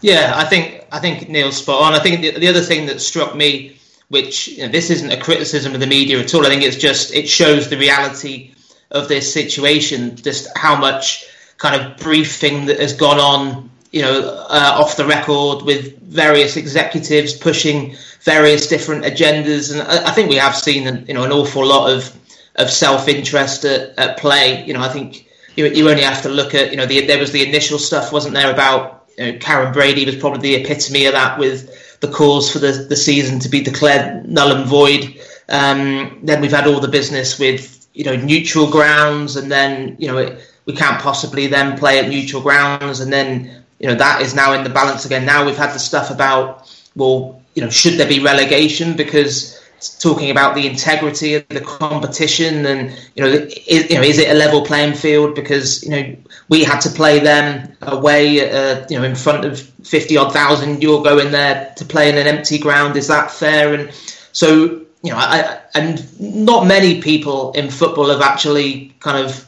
Yeah, 0.00 0.32
I 0.34 0.44
think 0.44 0.86
I 0.92 0.98
think 0.98 1.28
Neil's 1.28 1.56
spot 1.56 1.82
on. 1.82 1.94
I 1.94 2.02
think 2.02 2.20
the, 2.20 2.38
the 2.38 2.48
other 2.48 2.60
thing 2.60 2.86
that 2.86 3.00
struck 3.00 3.34
me 3.34 3.76
which 4.08 4.48
you 4.48 4.58
know, 4.58 4.68
this 4.68 4.90
isn't 4.90 5.10
a 5.10 5.20
criticism 5.20 5.74
of 5.74 5.80
the 5.80 5.86
media 5.86 6.18
at 6.20 6.34
all. 6.34 6.46
I 6.46 6.48
think 6.48 6.62
it's 6.62 6.76
just 6.76 7.12
it 7.14 7.28
shows 7.28 7.68
the 7.68 7.76
reality 7.76 8.54
of 8.90 9.08
this 9.08 9.32
situation, 9.32 10.16
just 10.16 10.48
how 10.56 10.76
much 10.78 11.26
kind 11.58 11.80
of 11.80 11.96
briefing 11.98 12.66
that 12.66 12.78
has 12.78 12.92
gone 12.92 13.18
on, 13.18 13.70
you 13.90 14.02
know, 14.02 14.46
uh, 14.48 14.76
off 14.78 14.96
the 14.96 15.06
record 15.06 15.62
with 15.62 15.98
various 16.02 16.56
executives 16.56 17.32
pushing 17.34 17.96
various 18.20 18.68
different 18.68 19.04
agendas, 19.04 19.72
and 19.72 19.82
I, 19.82 20.10
I 20.10 20.12
think 20.12 20.28
we 20.30 20.36
have 20.36 20.54
seen, 20.54 21.04
you 21.08 21.14
know, 21.14 21.24
an 21.24 21.32
awful 21.32 21.66
lot 21.66 21.90
of 21.90 22.16
of 22.56 22.70
self 22.70 23.08
interest 23.08 23.64
at, 23.64 23.98
at 23.98 24.18
play. 24.18 24.64
You 24.64 24.74
know, 24.74 24.80
I 24.80 24.88
think 24.88 25.26
you, 25.56 25.66
you 25.66 25.88
only 25.88 26.02
have 26.02 26.22
to 26.22 26.28
look 26.28 26.54
at, 26.54 26.70
you 26.70 26.76
know, 26.76 26.86
the, 26.86 27.06
there 27.06 27.18
was 27.18 27.32
the 27.32 27.46
initial 27.46 27.78
stuff, 27.78 28.12
wasn't 28.12 28.34
there, 28.34 28.52
about 28.52 29.08
you 29.18 29.32
know, 29.32 29.38
Karren 29.38 29.72
Brady 29.72 30.04
was 30.04 30.16
probably 30.16 30.40
the 30.40 30.62
epitome 30.62 31.06
of 31.06 31.12
that 31.12 31.38
with 31.38 32.00
the 32.00 32.08
calls 32.08 32.52
for 32.52 32.58
the, 32.58 32.72
the 32.88 32.96
season 32.96 33.38
to 33.40 33.48
be 33.48 33.62
declared 33.62 34.28
null 34.28 34.52
and 34.52 34.66
void. 34.66 35.18
Um, 35.48 36.18
then 36.22 36.40
we've 36.40 36.52
had 36.52 36.66
all 36.66 36.80
the 36.80 36.88
business 36.88 37.38
with, 37.38 37.86
you 37.94 38.04
know, 38.04 38.16
neutral 38.16 38.70
grounds, 38.70 39.36
and 39.36 39.50
then, 39.50 39.96
you 39.98 40.08
know, 40.08 40.18
it, 40.18 40.40
we 40.66 40.74
can't 40.74 41.00
possibly 41.00 41.46
then 41.46 41.78
play 41.78 41.98
at 41.98 42.08
neutral 42.08 42.42
grounds, 42.42 43.00
and 43.00 43.12
then, 43.12 43.64
you 43.78 43.88
know, 43.88 43.94
that 43.94 44.20
is 44.20 44.34
now 44.34 44.52
in 44.52 44.64
the 44.64 44.70
balance 44.70 45.04
again. 45.04 45.24
Now 45.24 45.46
we've 45.46 45.56
had 45.56 45.72
the 45.72 45.78
stuff 45.78 46.10
about, 46.10 46.70
well, 46.96 47.40
you 47.54 47.62
know, 47.62 47.70
should 47.70 47.94
there 47.94 48.08
be 48.08 48.20
relegation 48.20 48.96
because 48.96 49.58
talking 49.80 50.30
about 50.30 50.54
the 50.54 50.66
integrity 50.66 51.34
of 51.34 51.46
the 51.48 51.60
competition 51.60 52.64
and 52.66 52.90
you 53.14 53.22
know 53.22 53.28
is, 53.28 53.90
you 53.90 53.96
know 53.96 54.02
is 54.02 54.18
it 54.18 54.30
a 54.30 54.34
level 54.34 54.64
playing 54.64 54.94
field 54.94 55.34
because 55.34 55.82
you 55.84 55.90
know 55.90 56.16
we 56.48 56.64
had 56.64 56.80
to 56.80 56.88
play 56.90 57.18
them 57.18 57.70
away 57.82 58.50
uh, 58.50 58.86
you 58.88 58.98
know 58.98 59.04
in 59.04 59.14
front 59.14 59.44
of 59.44 59.60
50 59.60 60.16
odd 60.16 60.32
thousand 60.32 60.82
you're 60.82 61.02
going 61.02 61.30
there 61.30 61.72
to 61.76 61.84
play 61.84 62.08
in 62.08 62.16
an 62.16 62.26
empty 62.26 62.58
ground 62.58 62.96
is 62.96 63.08
that 63.08 63.30
fair 63.30 63.74
and 63.74 63.92
so 64.32 64.64
you 65.02 65.10
know 65.10 65.16
I, 65.16 65.60
and 65.74 66.20
not 66.20 66.66
many 66.66 67.02
people 67.02 67.52
in 67.52 67.70
football 67.70 68.08
have 68.08 68.22
actually 68.22 68.94
kind 69.00 69.24
of 69.24 69.42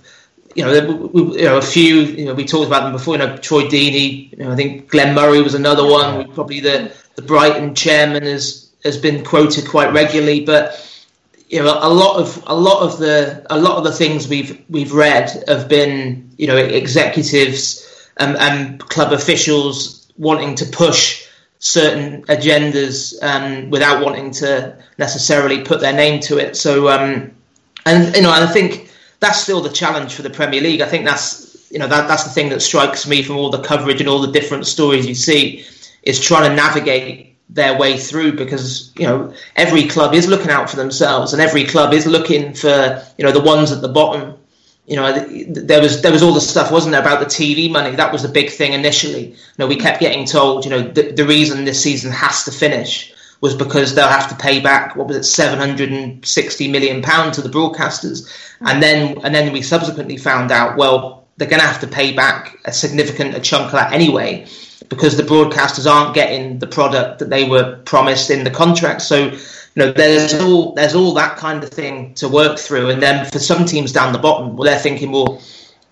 you 0.54 0.64
know, 0.64 1.10
we, 1.12 1.38
you 1.38 1.44
know, 1.44 1.58
a 1.58 1.62
few. 1.62 2.00
You 2.00 2.24
know, 2.24 2.34
we 2.34 2.44
talked 2.44 2.66
about 2.66 2.82
them 2.82 2.92
before. 2.92 3.14
You 3.14 3.18
know, 3.18 3.36
Troy 3.36 3.62
Deeney. 3.62 4.32
You 4.32 4.38
know, 4.38 4.50
I 4.50 4.56
think 4.56 4.90
Glenn 4.90 5.14
Murray 5.14 5.40
was 5.40 5.54
another 5.54 5.84
one. 5.88 6.32
Probably 6.32 6.58
the 6.58 6.92
the 7.14 7.22
Brighton 7.22 7.76
chairman 7.76 8.24
has 8.24 8.67
has 8.84 8.96
been 8.96 9.24
quoted 9.24 9.66
quite 9.66 9.92
regularly, 9.92 10.44
but 10.44 10.84
you 11.48 11.62
know 11.62 11.78
a 11.80 11.88
lot 11.88 12.16
of 12.16 12.42
a 12.46 12.54
lot 12.54 12.82
of 12.82 12.98
the 12.98 13.46
a 13.50 13.58
lot 13.58 13.76
of 13.78 13.84
the 13.84 13.92
things 13.92 14.28
we've 14.28 14.62
we've 14.68 14.92
read 14.92 15.30
have 15.48 15.68
been 15.68 16.30
you 16.36 16.46
know 16.46 16.56
executives 16.56 18.10
and, 18.18 18.36
and 18.36 18.80
club 18.80 19.12
officials 19.12 20.12
wanting 20.18 20.54
to 20.56 20.66
push 20.66 21.26
certain 21.60 22.22
agendas 22.24 23.20
um, 23.22 23.70
without 23.70 24.04
wanting 24.04 24.30
to 24.30 24.76
necessarily 24.98 25.62
put 25.62 25.80
their 25.80 25.92
name 25.92 26.20
to 26.20 26.38
it. 26.38 26.56
So 26.56 26.88
um, 26.88 27.32
and 27.86 28.14
you 28.14 28.22
know 28.22 28.30
I 28.30 28.46
think 28.46 28.90
that's 29.20 29.40
still 29.40 29.60
the 29.60 29.70
challenge 29.70 30.14
for 30.14 30.22
the 30.22 30.30
Premier 30.30 30.60
League. 30.60 30.80
I 30.80 30.86
think 30.86 31.04
that's 31.04 31.70
you 31.70 31.78
know 31.78 31.88
that 31.88 32.08
that's 32.08 32.24
the 32.24 32.30
thing 32.30 32.50
that 32.50 32.60
strikes 32.60 33.06
me 33.06 33.22
from 33.22 33.36
all 33.36 33.50
the 33.50 33.62
coverage 33.62 34.00
and 34.00 34.08
all 34.08 34.20
the 34.20 34.32
different 34.32 34.66
stories 34.66 35.06
you 35.06 35.14
see 35.14 35.64
is 36.02 36.20
trying 36.20 36.48
to 36.48 36.54
navigate 36.54 37.27
their 37.50 37.78
way 37.78 37.96
through 37.96 38.32
because 38.32 38.92
you 38.96 39.06
know 39.06 39.32
every 39.56 39.84
club 39.84 40.14
is 40.14 40.28
looking 40.28 40.50
out 40.50 40.68
for 40.68 40.76
themselves 40.76 41.32
and 41.32 41.40
every 41.40 41.64
club 41.64 41.94
is 41.94 42.06
looking 42.06 42.52
for 42.52 43.02
you 43.16 43.24
know 43.24 43.32
the 43.32 43.40
ones 43.40 43.72
at 43.72 43.80
the 43.80 43.88
bottom. 43.88 44.34
You 44.86 44.96
know 44.96 45.12
there 45.48 45.80
was 45.80 46.02
there 46.02 46.12
was 46.12 46.22
all 46.22 46.32
the 46.32 46.40
stuff 46.40 46.70
wasn't 46.70 46.92
there 46.92 47.00
about 47.00 47.20
the 47.20 47.26
TV 47.26 47.70
money? 47.70 47.94
That 47.94 48.12
was 48.12 48.22
the 48.22 48.28
big 48.28 48.50
thing 48.50 48.72
initially. 48.72 49.28
You 49.28 49.58
know 49.58 49.66
we 49.66 49.76
kept 49.76 50.00
getting 50.00 50.26
told 50.26 50.64
you 50.64 50.70
know 50.70 50.82
the, 50.82 51.12
the 51.12 51.26
reason 51.26 51.64
this 51.64 51.82
season 51.82 52.10
has 52.12 52.44
to 52.44 52.50
finish 52.50 53.12
was 53.40 53.54
because 53.54 53.94
they'll 53.94 54.08
have 54.08 54.28
to 54.28 54.34
pay 54.34 54.60
back 54.60 54.96
what 54.96 55.06
was 55.06 55.16
it 55.16 55.24
760 55.24 56.68
million 56.68 57.02
pounds 57.02 57.36
to 57.36 57.42
the 57.42 57.48
broadcasters. 57.48 58.28
And 58.60 58.78
mm. 58.78 58.80
then 58.80 59.18
and 59.24 59.34
then 59.34 59.52
we 59.52 59.62
subsequently 59.62 60.16
found 60.16 60.50
out 60.50 60.76
well 60.76 61.26
they're 61.36 61.48
going 61.48 61.60
to 61.60 61.66
have 61.66 61.80
to 61.80 61.86
pay 61.86 62.12
back 62.12 62.58
a 62.64 62.72
significant 62.72 63.34
a 63.34 63.40
chunk 63.40 63.66
of 63.66 63.72
that 63.72 63.92
anyway 63.92 64.46
because 64.88 65.16
the 65.16 65.22
broadcasters 65.22 65.90
aren't 65.90 66.14
getting 66.14 66.58
the 66.58 66.66
product 66.66 67.18
that 67.18 67.30
they 67.30 67.48
were 67.48 67.76
promised 67.84 68.30
in 68.30 68.44
the 68.44 68.50
contract. 68.50 69.02
So, 69.02 69.26
you 69.30 69.38
know, 69.76 69.92
there's 69.92 70.34
all 70.34 70.72
there's 70.72 70.94
all 70.94 71.12
that 71.14 71.36
kind 71.36 71.62
of 71.62 71.70
thing 71.70 72.14
to 72.14 72.28
work 72.28 72.58
through. 72.58 72.90
And 72.90 73.02
then 73.02 73.30
for 73.30 73.38
some 73.38 73.64
teams 73.64 73.92
down 73.92 74.12
the 74.12 74.18
bottom, 74.18 74.56
well, 74.56 74.64
they're 74.64 74.78
thinking, 74.78 75.12
well, 75.12 75.40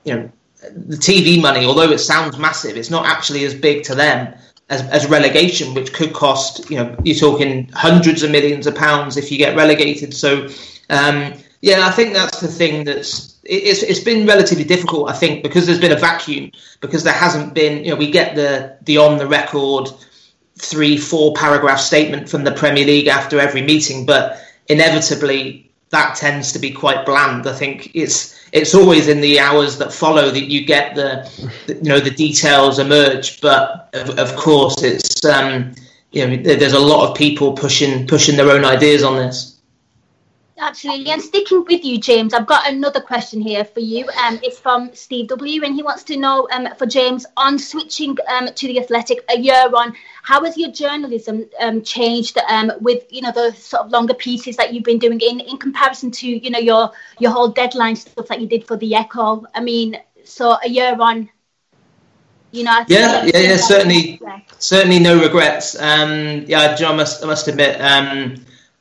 you 0.05 0.15
know, 0.15 0.31
the 0.73 0.97
TV 0.97 1.41
money, 1.41 1.65
although 1.65 1.91
it 1.91 1.99
sounds 1.99 2.39
massive, 2.39 2.77
it's 2.77 2.91
not 2.91 3.07
actually 3.07 3.45
as 3.45 3.55
big 3.55 3.85
to 3.85 3.95
them 3.95 4.35
as, 4.69 4.83
as 4.89 5.07
relegation, 5.09 5.75
which 5.75 5.93
could 5.93 6.13
cost, 6.13 6.69
you 6.71 6.77
know, 6.77 6.97
you're 7.05 7.17
talking 7.17 7.69
hundreds 7.73 8.23
of 8.23 8.31
millions 8.31 8.67
of 8.67 8.75
pounds 8.75 9.17
if 9.17 9.31
you 9.31 9.39
get 9.39 9.57
relegated. 9.57 10.13
So, 10.15 10.49
um, 10.91 11.35
yeah, 11.61 11.87
I 11.87 11.91
think 11.91 12.15
that's 12.15 12.41
the 12.41 12.49
thing 12.49 12.85
that's 12.85 13.36
it's 13.49 13.83
it's 13.83 14.01
been 14.01 14.27
relatively 14.27 14.65
difficult, 14.65 15.11
I 15.11 15.13
think, 15.13 15.43
because 15.43 15.67
there's 15.67 15.81
been 15.81 15.93
a 15.93 15.97
vacuum, 15.97 16.53
because 16.81 17.05
there 17.05 17.13
hasn't 17.13 17.55
been, 17.55 17.85
you 17.85 17.91
know, 17.91 17.97
we 17.97 18.11
get 18.11 18.35
the 18.35 18.77
the 18.83 18.99
on 18.99 19.19
the 19.19 19.27
record 19.27 19.89
three, 20.59 20.97
four 20.97 21.35
paragraph 21.35 21.81
statement 21.81 22.29
from 22.29 22.45
the 22.45 22.53
Premier 22.53 22.85
League 22.85 23.09
after 23.09 23.39
every 23.39 23.63
meeting, 23.63 24.07
but 24.07 24.41
inevitably 24.69 25.71
that 25.91 26.17
tends 26.17 26.53
to 26.53 26.59
be 26.59 26.71
quite 26.71 27.07
bland. 27.07 27.47
I 27.47 27.53
think 27.53 27.91
it's 27.95 28.35
it's 28.53 28.75
always 28.75 29.09
in 29.09 29.21
the 29.21 29.39
hours 29.39 29.79
that 29.79 29.93
follow 29.93 30.31
that 30.31 30.45
you 30.45 30.65
get 30.65 30.95
the, 30.95 31.29
you 31.69 31.91
know 31.91 32.01
the 32.01 32.11
details 32.11 32.79
emerge, 32.79 33.41
but 33.41 33.91
of, 33.95 34.19
of 34.19 34.37
course 34.37 34.83
it's 34.83 35.25
um, 35.25 35.75
you 36.13 36.27
know 36.27 36.37
there's 36.37 36.73
a 36.73 36.79
lot 36.79 37.09
of 37.09 37.17
people 37.17 37.53
pushing 37.53 38.07
pushing 38.07 38.37
their 38.37 38.51
own 38.51 38.65
ideas 38.65 39.03
on 39.03 39.17
this. 39.17 39.56
Absolutely. 40.59 41.11
And 41.11 41.21
sticking 41.21 41.65
with 41.67 41.85
you, 41.85 41.99
James, 41.99 42.33
I've 42.33 42.47
got 42.47 42.67
another 42.67 43.01
question 43.01 43.43
here 43.43 43.65
for 43.65 43.81
you. 43.81 44.09
Um, 44.25 44.41
it's 44.43 44.59
from 44.59 44.91
Steve 44.95 45.29
W. 45.29 45.63
And 45.63 45.75
he 45.75 45.83
wants 45.83 46.03
to 46.05 46.17
know 46.17 46.49
um, 46.51 46.69
for 46.79 46.87
James 46.87 47.27
on 47.37 47.59
switching 47.59 48.17
um, 48.29 48.49
to 48.49 48.67
the 48.67 48.81
Athletic 48.81 49.19
a 49.29 49.39
year 49.39 49.69
on, 49.75 49.93
how 50.23 50.43
has 50.45 50.57
your 50.57 50.71
journalism 50.73 51.45
um, 51.61 51.83
changed 51.83 52.39
um, 52.49 52.73
with 52.81 53.05
you 53.11 53.21
know 53.21 53.33
the 53.33 53.53
sort 53.53 53.85
of 53.85 53.93
longer 53.93 54.15
pieces 54.15 54.57
that 54.57 54.73
you've 54.73 54.85
been 54.85 54.99
doing 54.99 55.21
in, 55.21 55.41
in 55.41 55.59
comparison 55.59 56.11
to 56.11 56.27
you 56.27 56.51
know 56.51 56.59
your 56.59 56.91
your 57.19 57.33
whole 57.33 57.49
deadline 57.49 57.95
stuff 57.95 58.27
that 58.29 58.41
you 58.41 58.47
did 58.47 58.67
for 58.67 58.79
the 58.79 58.95
Echo? 58.95 59.45
I 59.55 59.61
mean, 59.61 59.99
so 60.25 60.57
a 60.65 60.69
year 60.69 60.97
on, 60.99 61.29
you 62.51 62.65
know. 62.65 62.83
yeah, 62.89 63.25
yeah, 63.25 63.39
yeah. 63.39 63.57
Certainly, 63.57 64.23
certainly 64.59 65.01
no 65.01 65.21
regrets. 65.21 65.79
Um, 65.79 66.45
yeah, 66.47 66.75
John, 66.75 66.95
I 66.95 66.97
must 66.97 67.23
I 67.23 67.27
must 67.27 67.47
admit. 67.47 67.79
Um, 67.79 68.37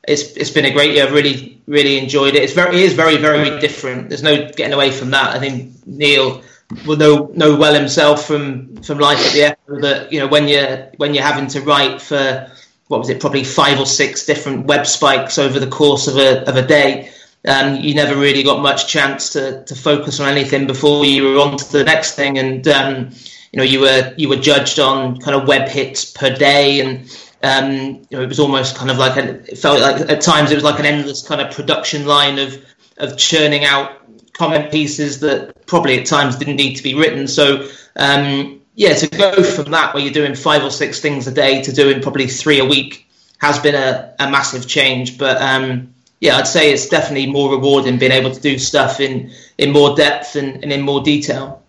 it's 0.08 0.36
it's 0.36 0.50
been 0.50 0.64
a 0.64 0.72
great 0.72 0.94
year. 0.94 1.06
I've 1.06 1.12
really 1.12 1.55
really 1.66 1.98
enjoyed 1.98 2.34
it. 2.34 2.42
It's 2.42 2.52
very 2.52 2.76
it 2.76 2.82
is 2.82 2.94
very 2.94 3.16
very 3.16 3.58
different. 3.60 4.08
There's 4.08 4.22
no 4.22 4.48
getting 4.50 4.72
away 4.72 4.90
from 4.90 5.10
that. 5.10 5.34
I 5.34 5.38
think 5.38 5.74
Neil 5.86 6.42
will 6.84 6.96
know 6.96 7.30
know 7.34 7.56
well 7.56 7.74
himself 7.74 8.26
from 8.26 8.76
from 8.82 8.98
life 8.98 9.24
at 9.24 9.32
the 9.32 9.42
Echo 9.42 9.80
that 9.80 10.12
you 10.12 10.20
know 10.20 10.26
when 10.26 10.48
you're 10.48 10.90
when 10.96 11.14
you're 11.14 11.24
having 11.24 11.48
to 11.48 11.60
write 11.60 12.00
for 12.00 12.50
what 12.88 12.98
was 13.00 13.08
it 13.08 13.20
probably 13.20 13.44
five 13.44 13.80
or 13.80 13.86
six 13.86 14.26
different 14.26 14.66
web 14.66 14.86
spikes 14.86 15.38
over 15.38 15.58
the 15.58 15.66
course 15.66 16.06
of 16.06 16.16
a 16.16 16.48
of 16.48 16.56
a 16.56 16.66
day. 16.66 17.10
Um, 17.46 17.76
you 17.76 17.94
never 17.94 18.16
really 18.16 18.42
got 18.42 18.60
much 18.60 18.88
chance 18.88 19.30
to, 19.34 19.62
to 19.64 19.76
focus 19.76 20.18
on 20.18 20.28
anything 20.28 20.66
before 20.66 21.04
you 21.04 21.22
were 21.22 21.38
on 21.38 21.56
to 21.56 21.72
the 21.72 21.84
next 21.84 22.16
thing, 22.16 22.38
and 22.38 22.66
um, 22.66 23.10
you 23.52 23.58
know 23.58 23.62
you 23.62 23.80
were 23.80 24.14
you 24.16 24.28
were 24.28 24.36
judged 24.36 24.80
on 24.80 25.20
kind 25.20 25.40
of 25.40 25.46
web 25.46 25.68
hits 25.68 26.04
per 26.04 26.34
day, 26.34 26.80
and 26.80 27.08
um, 27.46 27.70
you 28.10 28.16
know, 28.16 28.22
it 28.22 28.28
was 28.28 28.40
almost 28.40 28.76
kind 28.76 28.90
of 28.90 28.98
like 28.98 29.16
a, 29.16 29.34
it 29.50 29.58
felt 29.58 29.80
like 29.80 30.10
at 30.10 30.20
times 30.20 30.50
it 30.50 30.56
was 30.56 30.64
like 30.64 30.80
an 30.80 30.86
endless 30.86 31.26
kind 31.26 31.40
of 31.40 31.54
production 31.54 32.06
line 32.06 32.38
of 32.38 32.64
of 32.98 33.16
churning 33.16 33.64
out 33.64 33.92
comment 34.32 34.70
pieces 34.70 35.20
that 35.20 35.66
probably 35.66 36.00
at 36.00 36.06
times 36.06 36.36
didn't 36.36 36.56
need 36.56 36.74
to 36.74 36.82
be 36.82 36.94
written. 36.94 37.28
So 37.28 37.68
um, 37.96 38.60
yeah, 38.74 38.94
to 38.94 39.08
go 39.08 39.42
from 39.42 39.70
that 39.70 39.94
where 39.94 40.02
you're 40.02 40.12
doing 40.12 40.34
five 40.34 40.62
or 40.62 40.70
six 40.70 41.00
things 41.00 41.26
a 41.26 41.32
day 41.32 41.62
to 41.62 41.72
doing 41.72 42.02
probably 42.02 42.26
three 42.26 42.58
a 42.58 42.64
week 42.64 43.06
has 43.38 43.58
been 43.58 43.74
a, 43.74 44.14
a 44.18 44.30
massive 44.30 44.66
change. 44.66 45.18
But 45.18 45.40
um, 45.40 45.94
yeah, 46.20 46.36
I'd 46.36 46.46
say 46.46 46.72
it's 46.72 46.88
definitely 46.88 47.30
more 47.30 47.50
rewarding 47.52 47.98
being 47.98 48.12
able 48.12 48.32
to 48.32 48.40
do 48.40 48.58
stuff 48.58 49.00
in 49.00 49.30
in 49.58 49.72
more 49.72 49.94
depth 49.94 50.36
and, 50.36 50.62
and 50.62 50.72
in 50.72 50.82
more 50.82 51.02
detail. 51.02 51.62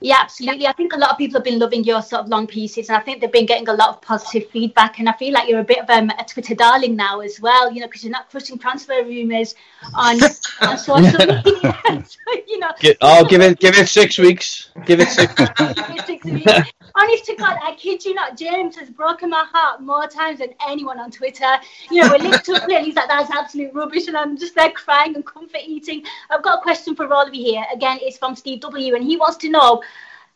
Yeah, 0.00 0.18
absolutely. 0.20 0.66
I 0.66 0.72
think 0.72 0.92
a 0.92 0.96
lot 0.96 1.10
of 1.10 1.18
people 1.18 1.38
have 1.38 1.44
been 1.44 1.58
loving 1.58 1.82
your 1.82 2.02
sort 2.02 2.22
of 2.22 2.28
long 2.28 2.46
pieces, 2.46 2.88
and 2.88 2.96
I 2.96 3.00
think 3.00 3.20
they've 3.20 3.32
been 3.32 3.46
getting 3.46 3.68
a 3.68 3.72
lot 3.72 3.88
of 3.88 4.00
positive 4.00 4.48
feedback. 4.50 5.00
And 5.00 5.08
I 5.08 5.12
feel 5.12 5.32
like 5.32 5.48
you're 5.48 5.60
a 5.60 5.64
bit 5.64 5.78
of 5.78 5.90
um, 5.90 6.10
a 6.10 6.24
Twitter 6.24 6.54
darling 6.54 6.94
now 6.94 7.20
as 7.20 7.40
well, 7.40 7.72
you 7.72 7.80
know, 7.80 7.86
because 7.88 8.04
you're 8.04 8.12
not 8.12 8.30
crushing 8.30 8.58
transfer 8.58 9.02
rumours 9.02 9.56
on, 9.94 10.20
on 10.60 10.78
social 10.78 11.00
media. 11.00 11.82
so, 12.06 12.18
you 12.46 12.60
know, 12.60 12.70
oh, 13.00 13.24
give 13.24 13.40
it, 13.40 13.58
give 13.58 13.76
it 13.76 13.88
six 13.88 14.18
weeks. 14.18 14.70
Give 14.86 15.00
it 15.00 15.08
six. 15.08 15.34
give 15.36 15.50
it 15.58 16.06
six 16.06 16.24
weeks. 16.24 16.72
Honest 17.00 17.26
to 17.26 17.36
God, 17.36 17.56
I 17.62 17.76
kid 17.76 18.04
you 18.04 18.12
not, 18.12 18.36
James 18.36 18.74
has 18.74 18.90
broken 18.90 19.30
my 19.30 19.46
heart 19.52 19.80
more 19.80 20.08
times 20.08 20.40
than 20.40 20.52
anyone 20.66 20.98
on 20.98 21.12
Twitter. 21.12 21.54
You 21.92 22.02
know, 22.02 22.08
we're 22.10 22.18
linked 22.18 22.48
it, 22.48 22.62
and 22.68 22.84
he's 22.84 22.96
like, 22.96 23.06
"That's 23.06 23.30
absolute 23.30 23.72
rubbish," 23.72 24.08
and 24.08 24.16
I'm 24.16 24.36
just 24.36 24.56
there 24.56 24.72
crying 24.72 25.14
and 25.14 25.24
comfort 25.24 25.60
eating. 25.64 26.02
I've 26.28 26.42
got 26.42 26.58
a 26.58 26.62
question 26.62 26.96
for 26.96 27.12
all 27.12 27.24
of 27.24 27.32
you 27.32 27.44
here. 27.52 27.64
Again, 27.72 27.98
it's 28.02 28.18
from 28.18 28.34
Steve 28.34 28.60
W, 28.62 28.96
and 28.96 29.04
he 29.04 29.16
wants 29.16 29.36
to 29.38 29.48
know 29.48 29.80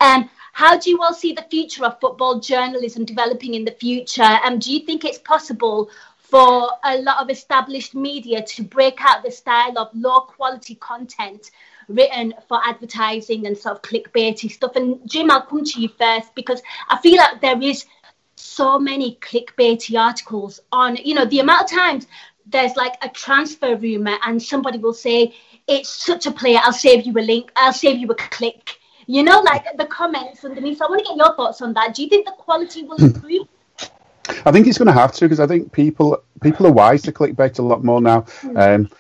um, 0.01 0.31
how 0.53 0.79
do 0.79 0.91
you 0.91 1.03
all 1.03 1.15
see 1.15 1.33
the 1.33 1.47
future 1.51 1.85
of 1.85 1.99
football 2.01 2.39
journalism 2.39 3.05
developing 3.05 3.55
in 3.55 3.65
the 3.65 3.73
future? 3.73 4.23
And 4.23 4.55
um, 4.55 4.59
do 4.61 4.73
you 4.73 4.87
think 4.87 5.05
it's 5.05 5.19
possible 5.19 5.91
for 6.19 6.71
a 6.85 6.97
lot 6.99 7.19
of 7.21 7.29
established 7.29 7.97
media 7.97 8.41
to 8.41 8.63
break 8.63 8.99
out 9.01 9.25
the 9.25 9.33
style 9.33 9.77
of 9.79 9.89
low 9.95 10.21
quality 10.21 10.77
content 10.77 11.51
written 11.89 12.35
for 12.49 12.61
advertising 12.65 13.47
and 13.47 13.57
sort 13.57 13.77
of 13.77 13.83
clickbaity 13.83 14.51
stuff? 14.51 14.77
And 14.77 15.01
Jim, 15.09 15.31
I'll 15.31 15.43
come 15.43 15.65
to 15.65 15.81
you 15.81 15.89
first 15.89 16.35
because 16.35 16.63
I 16.89 16.99
feel 16.99 17.17
like 17.17 17.41
there 17.41 17.61
is 17.61 17.85
so 18.37 18.79
many 18.79 19.17
clickbaity 19.17 19.99
articles 19.99 20.61
on, 20.73 20.97
you 20.97 21.15
know, 21.15 21.25
the 21.25 21.41
amount 21.41 21.65
of 21.65 21.71
times 21.71 22.07
there's 22.47 22.77
like 22.77 22.95
a 23.03 23.09
transfer 23.09 23.77
rumor 23.77 24.17
and 24.25 24.43
somebody 24.43 24.79
will 24.79 24.95
say, 24.95 25.35
it's 25.69 25.89
such 25.89 26.27
a 26.27 26.33
player, 26.33 26.59
I'll 26.63 26.73
save 26.73 27.07
you 27.07 27.13
a 27.13 27.23
link, 27.23 27.53
I'll 27.55 27.73
save 27.73 27.99
you 27.99 28.09
a 28.09 28.15
click 28.15 28.79
you 29.07 29.23
know, 29.23 29.41
like 29.41 29.65
the 29.77 29.87
comments 29.87 30.45
underneath. 30.45 30.79
So 30.79 30.87
I 30.87 30.89
want 30.89 31.05
to 31.05 31.11
get 31.11 31.17
your 31.17 31.35
thoughts 31.35 31.61
on 31.61 31.75
that. 31.75 31.95
Do 31.95 32.03
you 32.03 32.09
think 32.09 32.27
the 32.27 32.33
quality 32.33 32.85
will 32.85 32.97
hmm. 32.97 33.07
improve? 33.07 33.49
I 34.47 34.53
think 34.53 34.67
it's 34.67 34.79
going 34.79 34.87
to 34.87 34.93
have 34.93 35.13
to 35.13 35.25
because 35.25 35.41
I 35.41 35.47
think 35.47 35.73
people 35.73 36.23
people 36.41 36.67
are 36.67 36.73
wise 36.73 37.03
to 37.03 37.13
clickbait 37.13 37.59
a 37.59 37.63
lot 37.63 37.85
more 37.85 38.01
now. 38.01 38.21
Hmm. 38.21 38.57
Um, 38.57 38.91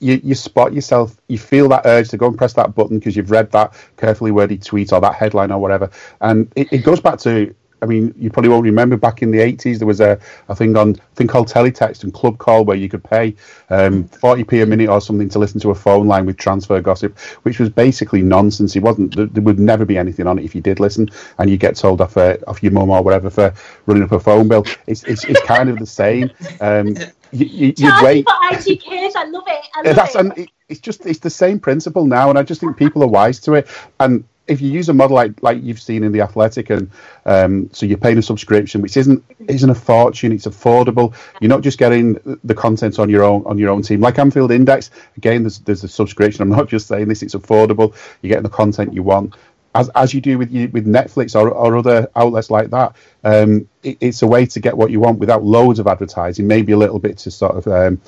you, 0.00 0.20
you 0.22 0.34
spot 0.34 0.72
yourself, 0.72 1.16
you 1.28 1.38
feel 1.38 1.68
that 1.68 1.82
urge 1.84 2.08
to 2.10 2.16
go 2.16 2.26
and 2.26 2.36
press 2.36 2.52
that 2.54 2.74
button 2.74 2.98
because 2.98 3.16
you've 3.16 3.30
read 3.30 3.50
that 3.52 3.74
carefully 3.96 4.30
worded 4.30 4.62
tweet 4.62 4.92
or 4.92 5.00
that 5.00 5.14
headline 5.14 5.50
or 5.50 5.58
whatever. 5.58 5.90
And 6.20 6.52
it, 6.56 6.72
it 6.72 6.78
goes 6.78 7.00
back 7.00 7.18
to 7.20 7.54
I 7.82 7.86
mean, 7.86 8.14
you 8.16 8.30
probably 8.30 8.50
won't 8.50 8.64
remember 8.64 8.96
back 8.96 9.22
in 9.22 9.30
the 9.30 9.38
80s, 9.38 9.78
there 9.78 9.86
was 9.86 10.00
a, 10.00 10.18
a 10.48 10.54
thing 10.54 10.76
on 10.76 10.90
a 10.90 11.14
thing 11.14 11.26
called 11.26 11.48
teletext 11.48 12.04
and 12.04 12.12
club 12.12 12.38
call 12.38 12.64
where 12.64 12.76
you 12.76 12.88
could 12.88 13.02
pay 13.02 13.34
um, 13.70 14.04
40p 14.04 14.62
a 14.62 14.66
minute 14.66 14.88
or 14.88 15.00
something 15.00 15.28
to 15.30 15.38
listen 15.38 15.60
to 15.60 15.70
a 15.70 15.74
phone 15.74 16.06
line 16.06 16.26
with 16.26 16.36
transfer 16.36 16.80
gossip, 16.80 17.18
which 17.42 17.58
was 17.58 17.68
basically 17.68 18.22
nonsense. 18.22 18.76
It 18.76 18.82
wasn't, 18.82 19.16
there 19.16 19.42
would 19.42 19.58
never 19.58 19.84
be 19.84 19.96
anything 19.98 20.26
on 20.26 20.38
it 20.38 20.44
if 20.44 20.54
you 20.54 20.60
did 20.60 20.80
listen 20.80 21.08
and 21.38 21.50
you 21.50 21.56
get 21.56 21.76
told 21.76 22.00
off, 22.00 22.16
uh, 22.16 22.36
off 22.46 22.62
your 22.62 22.72
mum 22.72 22.90
or 22.90 23.02
whatever 23.02 23.30
for 23.30 23.54
running 23.86 24.02
up 24.02 24.12
a 24.12 24.20
phone 24.20 24.48
bill. 24.48 24.64
It's, 24.86 25.04
it's, 25.04 25.24
it's 25.24 25.40
kind 25.42 25.68
of 25.68 25.78
the 25.78 25.86
same. 25.86 26.30
Um, 26.60 26.96
you, 27.32 27.46
you, 27.46 27.74
you 27.76 27.92
wait. 28.02 28.24
for 28.24 28.34
ITKs, 28.56 29.12
I 29.14 29.24
love 29.24 29.44
it. 29.46 29.66
I 29.74 29.82
love 29.82 29.96
That's, 29.96 30.14
it. 30.14 30.18
And 30.18 30.38
it, 30.38 30.50
it's 30.68 30.80
just, 30.80 31.06
it's 31.06 31.20
the 31.20 31.30
same 31.30 31.60
principle 31.60 32.04
now. 32.04 32.28
And 32.28 32.38
I 32.38 32.42
just 32.42 32.60
think 32.60 32.76
people 32.76 33.02
are 33.02 33.08
wise 33.08 33.40
to 33.40 33.54
it. 33.54 33.68
And 34.00 34.24
if 34.50 34.60
you 34.60 34.70
use 34.70 34.88
a 34.88 34.92
model 34.92 35.14
like 35.14 35.42
like 35.42 35.62
you've 35.62 35.80
seen 35.80 36.02
in 36.02 36.12
the 36.12 36.20
Athletic, 36.20 36.70
and 36.70 36.90
um, 37.24 37.70
so 37.72 37.86
you're 37.86 37.96
paying 37.96 38.18
a 38.18 38.22
subscription, 38.22 38.82
which 38.82 38.96
isn't 38.96 39.24
isn't 39.48 39.70
a 39.70 39.74
fortune, 39.74 40.32
it's 40.32 40.46
affordable. 40.46 41.14
You're 41.40 41.48
not 41.48 41.62
just 41.62 41.78
getting 41.78 42.14
the 42.42 42.54
content 42.54 42.98
on 42.98 43.08
your 43.08 43.22
own 43.22 43.44
on 43.46 43.58
your 43.58 43.70
own 43.70 43.82
team. 43.82 44.00
Like 44.00 44.18
Anfield 44.18 44.50
Index, 44.50 44.90
again, 45.16 45.44
there's 45.44 45.60
there's 45.60 45.84
a 45.84 45.88
subscription. 45.88 46.42
I'm 46.42 46.50
not 46.50 46.68
just 46.68 46.88
saying 46.88 47.08
this; 47.08 47.22
it's 47.22 47.36
affordable. 47.36 47.94
You're 48.20 48.30
getting 48.30 48.42
the 48.42 48.50
content 48.50 48.92
you 48.92 49.04
want. 49.04 49.34
As, 49.72 49.88
as 49.90 50.12
you 50.12 50.20
do 50.20 50.36
with 50.36 50.50
you, 50.50 50.68
with 50.72 50.84
Netflix 50.84 51.40
or, 51.40 51.48
or 51.48 51.76
other 51.76 52.10
outlets 52.16 52.50
like 52.50 52.70
that, 52.70 52.96
um, 53.22 53.68
it, 53.84 53.98
it's 54.00 54.22
a 54.22 54.26
way 54.26 54.44
to 54.46 54.58
get 54.58 54.76
what 54.76 54.90
you 54.90 54.98
want 54.98 55.20
without 55.20 55.44
loads 55.44 55.78
of 55.78 55.86
advertising, 55.86 56.48
maybe 56.48 56.72
a 56.72 56.76
little 56.76 56.98
bit 56.98 57.18
to 57.18 57.30
sort 57.30 57.54
of 57.54 57.68
um, 57.68 58.00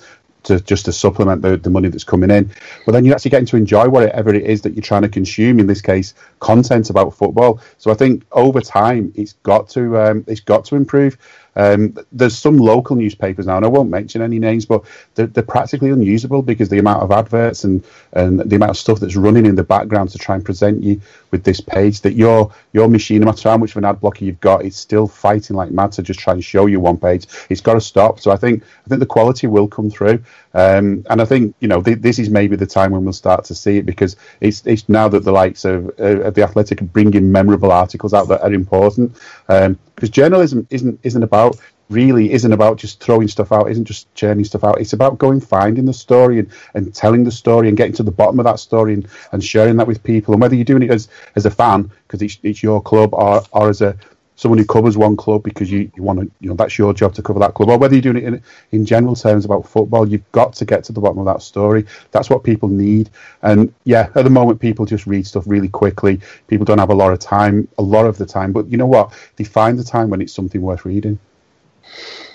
to 0.45 0.61
just 0.61 0.85
to 0.87 0.93
supplement 0.93 1.43
the, 1.43 1.57
the 1.57 1.71
money 1.71 1.89
that's 1.89 2.05
coming 2.05 2.31
in. 2.31 2.51
But 2.87 2.93
then 2.93 3.05
you're 3.05 3.15
actually 3.15 3.31
getting 3.31 3.47
to 3.47 3.57
enjoy 3.57 3.89
whatever 3.89 4.35
it 4.35 4.45
is 4.45 4.63
that 4.63 4.75
you're 4.75 4.83
trying 4.83 5.03
to 5.03 5.09
consume. 5.09 5.61
In 5.61 5.67
this 5.67 5.81
case, 5.81 6.15
content 6.41 6.91
about 6.91 7.15
football. 7.15 7.61
So 7.79 7.91
I 7.91 7.95
think 7.95 8.25
over 8.33 8.61
time, 8.61 9.13
it's 9.15 9.35
got 9.45 9.69
to 9.71 9.99
um, 9.99 10.25
it's 10.27 10.41
got 10.41 10.65
to 10.67 10.77
improve. 10.77 11.17
Um, 11.55 11.97
there's 12.13 12.37
some 12.37 12.57
local 12.57 12.97
newspapers 12.97 13.47
now, 13.47 13.57
and 13.57 13.65
I 13.65 13.69
won't 13.69 13.91
mention 13.91 14.23
any 14.23 14.39
names, 14.39 14.65
but 14.65 14.85
they're, 15.15 15.27
they're, 15.27 15.43
practically 15.43 15.91
unusable 15.91 16.41
because 16.41 16.71
the 16.71 16.79
amount 16.79 17.03
of 17.03 17.11
adverts 17.11 17.65
and, 17.65 17.85
and 18.15 18.41
the 18.41 18.57
amount 18.57 18.71
of 18.71 18.77
stuff 18.79 19.01
that's 19.01 19.17
running 19.17 19.45
in 19.45 19.55
the 19.55 19.63
background 19.63 20.09
to 20.11 20.19
try 20.19 20.35
and 20.35 20.45
present 20.45 20.83
you 20.83 21.01
with 21.31 21.45
this 21.45 21.61
page 21.61 22.01
that 22.03 22.15
your 22.15 22.53
your 22.73 22.89
machine, 22.89 23.21
no 23.21 23.27
matter 23.27 23.51
how 23.51 23.59
much 23.59 23.73
of 23.73 23.79
an 23.79 23.85
ad 23.85 24.01
blocker 24.01 24.25
you've 24.25 24.41
got, 24.41 24.65
it's 24.65 24.77
still 24.77 25.07
fighting 25.07 25.57
like 25.57 25.71
mad 25.71 25.93
to 25.93 26.03
just 26.03 26.21
try 26.21 26.33
and 26.33 26.43
show 26.43 26.67
you 26.67 26.81
one 26.81 26.97
page. 26.97 27.27
It's 27.51 27.61
got 27.61 27.75
to 27.75 27.81
stop. 27.81 28.21
So 28.21 28.31
I 28.31 28.37
think 28.37 28.63
I 28.87 28.89
think 28.89 29.01
the 29.01 29.07
quality 29.07 29.47
will 29.47 29.69
come 29.69 29.91
through, 29.91 30.23
um, 30.55 31.05
and 31.11 31.21
I 31.21 31.25
think 31.25 31.55
you 31.61 31.69
know 31.69 31.83
th- 31.83 31.99
this 31.99 32.19
is 32.19 32.31
maybe 32.31 32.57
the 32.57 32.67
time 32.67 32.93
when 32.93 33.05
we'll 33.05 33.13
start 33.13 33.45
to 33.47 33.55
see 33.55 33.77
it 33.79 33.85
because 33.85 34.17
it's 34.41 34.65
it's 34.67 34.89
now 34.89 35.09
that 35.09 35.25
the 35.25 35.33
likes 35.33 35.65
of, 35.65 35.89
uh, 35.99 36.23
of 36.23 36.35
the 36.35 36.43
Athletic 36.43 36.81
are 36.81 36.87
bringing 36.87 37.31
memorable 37.31 37.73
articles 37.73 38.15
out 38.15 38.29
that 38.29 38.43
are 38.43 38.53
important. 38.53 39.17
Um, 39.49 39.79
because 39.95 40.11
journalism 40.11 40.67
isn't 40.71 40.99
isn't 41.03 41.23
about 41.23 41.42
really 41.89 42.33
isn't 42.33 42.53
about 42.53 42.79
just 42.79 43.01
throwing 43.01 43.29
stuff 43.29 43.53
out, 43.53 43.71
isn't 43.71 43.85
just 43.85 44.13
churning 44.15 44.45
stuff 44.45 44.65
out. 44.65 44.81
It's 44.81 44.95
about 44.95 45.19
going 45.19 45.41
finding 45.41 45.85
the 45.85 45.93
story 45.93 46.39
and, 46.39 46.51
and 46.75 46.95
telling 46.95 47.25
the 47.25 47.31
story 47.31 47.69
and 47.69 47.77
getting 47.77 47.95
to 47.95 48.03
the 48.03 48.11
bottom 48.11 48.41
of 48.41 48.45
that 48.45 48.59
story 48.59 48.95
and, 48.95 49.07
and 49.33 49.45
sharing 49.45 49.77
that 49.77 49.87
with 49.87 50.03
people. 50.03 50.33
And 50.33 50.41
whether 50.41 50.55
you're 50.55 50.65
doing 50.65 50.83
it 50.83 50.91
as, 50.91 51.09
as 51.37 51.47
a 51.47 51.51
fan 51.51 51.91
because 52.07 52.23
it's, 52.23 52.39
it's 52.43 52.63
your 52.63 52.81
club 52.83 53.15
or, 53.15 53.43
or 53.53 53.69
as 53.69 53.83
a 53.83 53.97
someone 54.35 54.59
who 54.59 54.65
covers 54.65 54.97
one 54.97 55.17
club 55.17 55.43
because 55.43 55.71
you, 55.71 55.91
you 55.95 56.03
want 56.03 56.19
to, 56.19 56.31
you 56.41 56.49
know, 56.49 56.57
that's 56.57 56.77
your 56.79 56.93
job 56.93 57.15
to 57.15 57.23
cover 57.23 57.39
that 57.39 57.55
club, 57.55 57.69
or 57.69 57.79
whether 57.79 57.95
you're 57.95 58.03
doing 58.03 58.17
it 58.17 58.25
in, 58.25 58.43
in 58.73 58.85
general 58.85 59.15
terms 59.15 59.45
about 59.45 59.69
football, 59.69 60.09
you've 60.09 60.33
got 60.33 60.55
to 60.55 60.65
get 60.65 60.83
to 60.85 60.93
the 60.93 61.01
bottom 61.01 61.19
of 61.19 61.27
that 61.27 61.43
story. 61.43 61.87
That's 62.11 62.29
what 62.29 62.43
people 62.43 62.69
need. 62.69 63.11
And 63.43 63.73
yeah, 63.85 64.09
at 64.15 64.25
the 64.25 64.31
moment, 64.31 64.61
people 64.61 64.85
just 64.85 65.07
read 65.07 65.27
stuff 65.27 65.45
really 65.47 65.69
quickly. 65.69 66.21
People 66.49 66.65
don't 66.65 66.79
have 66.79 66.91
a 66.91 66.95
lot 66.95 67.13
of 67.13 67.21
time, 67.21 67.69
a 67.79 67.83
lot 67.83 68.07
of 68.07 68.19
the 68.19 68.27
time. 68.27 68.53
But 68.53 68.69
you 68.69 68.79
know 68.79 68.87
what? 68.87 69.13
They 69.37 69.45
find 69.45 69.79
the 69.79 69.85
time 69.85 70.11
when 70.11 70.21
it's 70.21 70.33
something 70.33 70.61
worth 70.61 70.85
reading. 70.85 71.19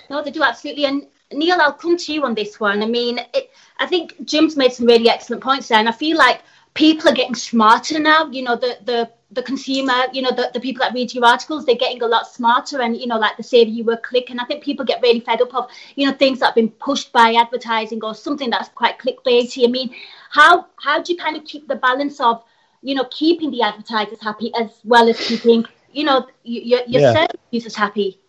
No, 0.09 0.23
they 0.23 0.31
do 0.31 0.43
absolutely. 0.43 0.85
And 0.85 1.07
Neil, 1.31 1.59
I'll 1.59 1.73
come 1.73 1.97
to 1.97 2.13
you 2.13 2.23
on 2.23 2.35
this 2.35 2.59
one. 2.59 2.81
I 2.81 2.85
mean, 2.85 3.19
it, 3.33 3.51
I 3.79 3.85
think 3.85 4.15
Jim's 4.25 4.55
made 4.55 4.73
some 4.73 4.85
really 4.85 5.09
excellent 5.09 5.43
points 5.43 5.67
there, 5.67 5.79
and 5.79 5.89
I 5.89 5.91
feel 5.91 6.17
like 6.17 6.41
people 6.73 7.09
are 7.09 7.15
getting 7.15 7.35
smarter 7.35 7.99
now. 7.99 8.29
You 8.29 8.43
know, 8.43 8.55
the 8.55 8.77
the 8.85 9.11
the 9.31 9.43
consumer, 9.43 10.05
you 10.13 10.21
know, 10.21 10.31
the, 10.31 10.49
the 10.53 10.59
people 10.59 10.79
that 10.79 10.93
read 10.93 11.13
your 11.13 11.25
articles, 11.25 11.65
they're 11.65 11.75
getting 11.75 12.01
a 12.01 12.07
lot 12.07 12.25
smarter 12.27 12.81
and, 12.81 12.95
you 12.95 13.07
know, 13.07 13.17
like 13.17 13.35
the 13.35 13.43
save 13.43 13.67
you 13.67 13.89
a 13.91 13.97
click. 13.97 14.29
And 14.29 14.39
I 14.39 14.45
think 14.45 14.63
people 14.63 14.85
get 14.85 15.01
really 15.01 15.19
fed 15.19 15.41
up 15.41 15.53
of, 15.53 15.69
you 15.95 16.07
know, 16.07 16.13
things 16.13 16.39
that 16.39 16.45
have 16.45 16.55
been 16.55 16.69
pushed 16.69 17.11
by 17.11 17.33
advertising 17.33 18.01
or 18.03 18.15
something 18.15 18.49
that's 18.49 18.69
quite 18.69 18.97
clickbaity. 18.99 19.65
I 19.65 19.67
mean, 19.67 19.93
how 20.29 20.67
how 20.77 21.01
do 21.01 21.11
you 21.11 21.19
kind 21.19 21.35
of 21.35 21.43
keep 21.43 21.67
the 21.67 21.75
balance 21.75 22.21
of, 22.21 22.43
you 22.81 22.95
know, 22.95 23.05
keeping 23.11 23.51
the 23.51 23.63
advertisers 23.63 24.21
happy 24.21 24.53
as 24.57 24.79
well 24.85 25.09
as 25.09 25.19
keeping, 25.19 25.65
you 25.91 26.05
know, 26.05 26.25
your, 26.43 26.83
your 26.87 27.01
yeah. 27.01 27.13
service 27.13 27.41
users 27.51 27.75
happy? 27.75 28.21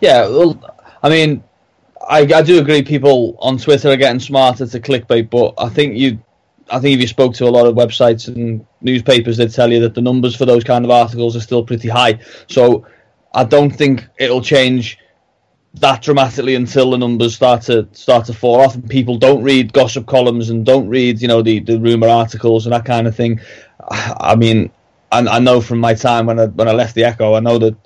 Yeah, 0.00 0.26
well, 0.28 0.58
I 1.02 1.08
mean, 1.08 1.42
I, 2.08 2.20
I 2.20 2.42
do 2.42 2.58
agree 2.58 2.82
people 2.82 3.36
on 3.40 3.58
Twitter 3.58 3.90
are 3.90 3.96
getting 3.96 4.20
smarter 4.20 4.66
to 4.66 4.80
clickbait, 4.80 5.30
but 5.30 5.54
I 5.58 5.68
think 5.68 5.96
you 5.96 6.18
I 6.70 6.80
think 6.80 6.94
if 6.94 7.00
you 7.00 7.06
spoke 7.06 7.34
to 7.34 7.44
a 7.44 7.50
lot 7.50 7.66
of 7.66 7.74
websites 7.74 8.28
and 8.28 8.64
newspapers, 8.80 9.36
they'd 9.36 9.52
tell 9.52 9.70
you 9.70 9.80
that 9.80 9.94
the 9.94 10.00
numbers 10.00 10.34
for 10.34 10.46
those 10.46 10.64
kind 10.64 10.84
of 10.84 10.90
articles 10.90 11.36
are 11.36 11.40
still 11.40 11.62
pretty 11.62 11.88
high. 11.88 12.20
So 12.48 12.86
I 13.34 13.44
don't 13.44 13.70
think 13.70 14.06
it'll 14.18 14.40
change 14.40 14.98
that 15.74 16.02
dramatically 16.02 16.54
until 16.54 16.92
the 16.92 16.98
numbers 16.98 17.34
start 17.34 17.62
to 17.62 17.86
start 17.92 18.24
to 18.26 18.32
fall 18.32 18.60
off 18.60 18.76
and 18.76 18.88
people 18.88 19.18
don't 19.18 19.42
read 19.42 19.72
gossip 19.72 20.06
columns 20.06 20.48
and 20.48 20.64
don't 20.64 20.88
read 20.88 21.20
you 21.20 21.26
know 21.26 21.42
the, 21.42 21.58
the 21.58 21.78
rumor 21.80 22.08
articles 22.08 22.64
and 22.64 22.72
that 22.72 22.84
kind 22.84 23.06
of 23.06 23.14
thing. 23.16 23.40
I 23.90 24.34
mean, 24.36 24.70
I, 25.12 25.20
I 25.20 25.38
know 25.38 25.60
from 25.60 25.80
my 25.80 25.94
time 25.94 26.26
when 26.26 26.40
I 26.40 26.46
when 26.46 26.68
I 26.68 26.72
left 26.72 26.94
the 26.94 27.04
Echo, 27.04 27.34
I 27.34 27.40
know 27.40 27.58
that 27.58 27.76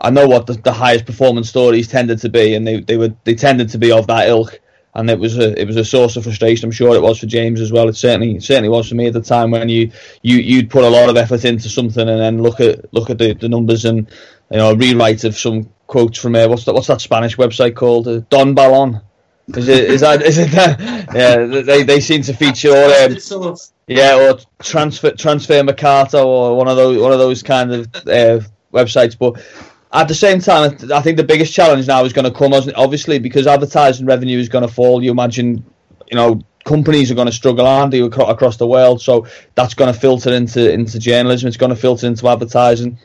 I 0.00 0.10
know 0.10 0.28
what 0.28 0.46
the, 0.46 0.54
the 0.54 0.72
highest 0.72 1.06
performance 1.06 1.48
stories 1.48 1.88
tended 1.88 2.20
to 2.20 2.28
be, 2.28 2.54
and 2.54 2.66
they, 2.66 2.80
they 2.80 2.96
were 2.96 3.14
they 3.24 3.34
tended 3.34 3.68
to 3.70 3.78
be 3.78 3.92
of 3.92 4.06
that 4.06 4.28
ilk 4.28 4.60
and 4.98 5.08
it 5.10 5.18
was 5.18 5.38
a 5.38 5.58
it 5.60 5.66
was 5.66 5.76
a 5.76 5.84
source 5.84 6.16
of 6.16 6.24
frustration. 6.24 6.66
I'm 6.66 6.72
sure 6.72 6.94
it 6.94 7.02
was 7.02 7.20
for 7.20 7.26
James 7.26 7.60
as 7.60 7.70
well. 7.70 7.88
It 7.88 7.94
certainly 7.94 8.40
certainly 8.40 8.68
was 8.68 8.88
for 8.88 8.96
me 8.96 9.06
at 9.06 9.12
the 9.12 9.20
time 9.20 9.50
when 9.50 9.68
you 9.68 9.90
you 10.22 10.36
you'd 10.36 10.70
put 10.70 10.84
a 10.84 10.88
lot 10.88 11.08
of 11.08 11.16
effort 11.16 11.44
into 11.44 11.68
something 11.68 12.08
and 12.08 12.20
then 12.20 12.42
look 12.42 12.60
at 12.60 12.92
look 12.92 13.08
at 13.08 13.18
the, 13.18 13.34
the 13.34 13.48
numbers 13.48 13.84
and 13.84 14.08
you 14.50 14.56
know 14.56 14.72
a 14.72 14.76
rewrite 14.76 15.24
of 15.24 15.36
some 15.36 15.70
quotes 15.86 16.18
from 16.18 16.34
uh, 16.34 16.48
what's 16.48 16.64
that 16.64 16.74
what's 16.74 16.88
that 16.88 17.00
Spanish 17.00 17.36
website 17.36 17.76
called 17.76 18.08
uh, 18.08 18.20
Don 18.28 18.54
Balon. 18.54 19.00
Is 19.56 19.68
it 19.68 19.84
is 19.84 20.00
that 20.00 20.22
is 20.22 20.38
it 20.38 20.50
that? 20.50 20.80
Yeah, 21.14 21.62
they 21.62 21.82
they 21.84 22.00
seem 22.00 22.22
to 22.22 22.32
feature 22.34 22.70
or 22.70 22.90
um, 23.04 23.56
yeah 23.86 24.16
or 24.16 24.38
transfer 24.62 25.12
transfer 25.12 25.62
Mercato 25.62 26.26
or 26.26 26.56
one 26.56 26.66
of 26.68 26.76
those 26.76 27.00
one 27.00 27.12
of 27.12 27.18
those 27.18 27.42
kind 27.42 27.72
of 27.72 27.86
uh, 28.06 28.40
websites, 28.72 29.16
but 29.16 29.40
at 29.92 30.08
the 30.08 30.14
same 30.14 30.40
time, 30.40 30.76
I 30.92 31.00
think 31.00 31.16
the 31.16 31.24
biggest 31.24 31.52
challenge 31.54 31.86
now 31.86 32.04
is 32.04 32.12
going 32.12 32.30
to 32.30 32.30
come, 32.30 32.52
obviously, 32.52 33.18
because 33.18 33.46
advertising 33.46 34.06
revenue 34.06 34.38
is 34.38 34.48
going 34.48 34.66
to 34.66 34.72
fall. 34.72 35.02
You 35.02 35.10
imagine, 35.10 35.64
you 36.08 36.16
know, 36.16 36.42
companies 36.64 37.10
are 37.10 37.14
going 37.14 37.26
to 37.26 37.32
struggle, 37.32 37.66
aren't 37.66 37.92
they, 37.92 38.00
across 38.00 38.58
the 38.58 38.66
world? 38.66 39.00
So 39.00 39.26
that's 39.54 39.74
going 39.74 39.92
to 39.92 39.98
filter 39.98 40.32
into 40.32 40.70
into 40.70 40.98
journalism. 40.98 41.48
It's 41.48 41.56
going 41.56 41.70
to 41.70 41.76
filter 41.76 42.06
into 42.06 42.28
advertising. 42.28 42.98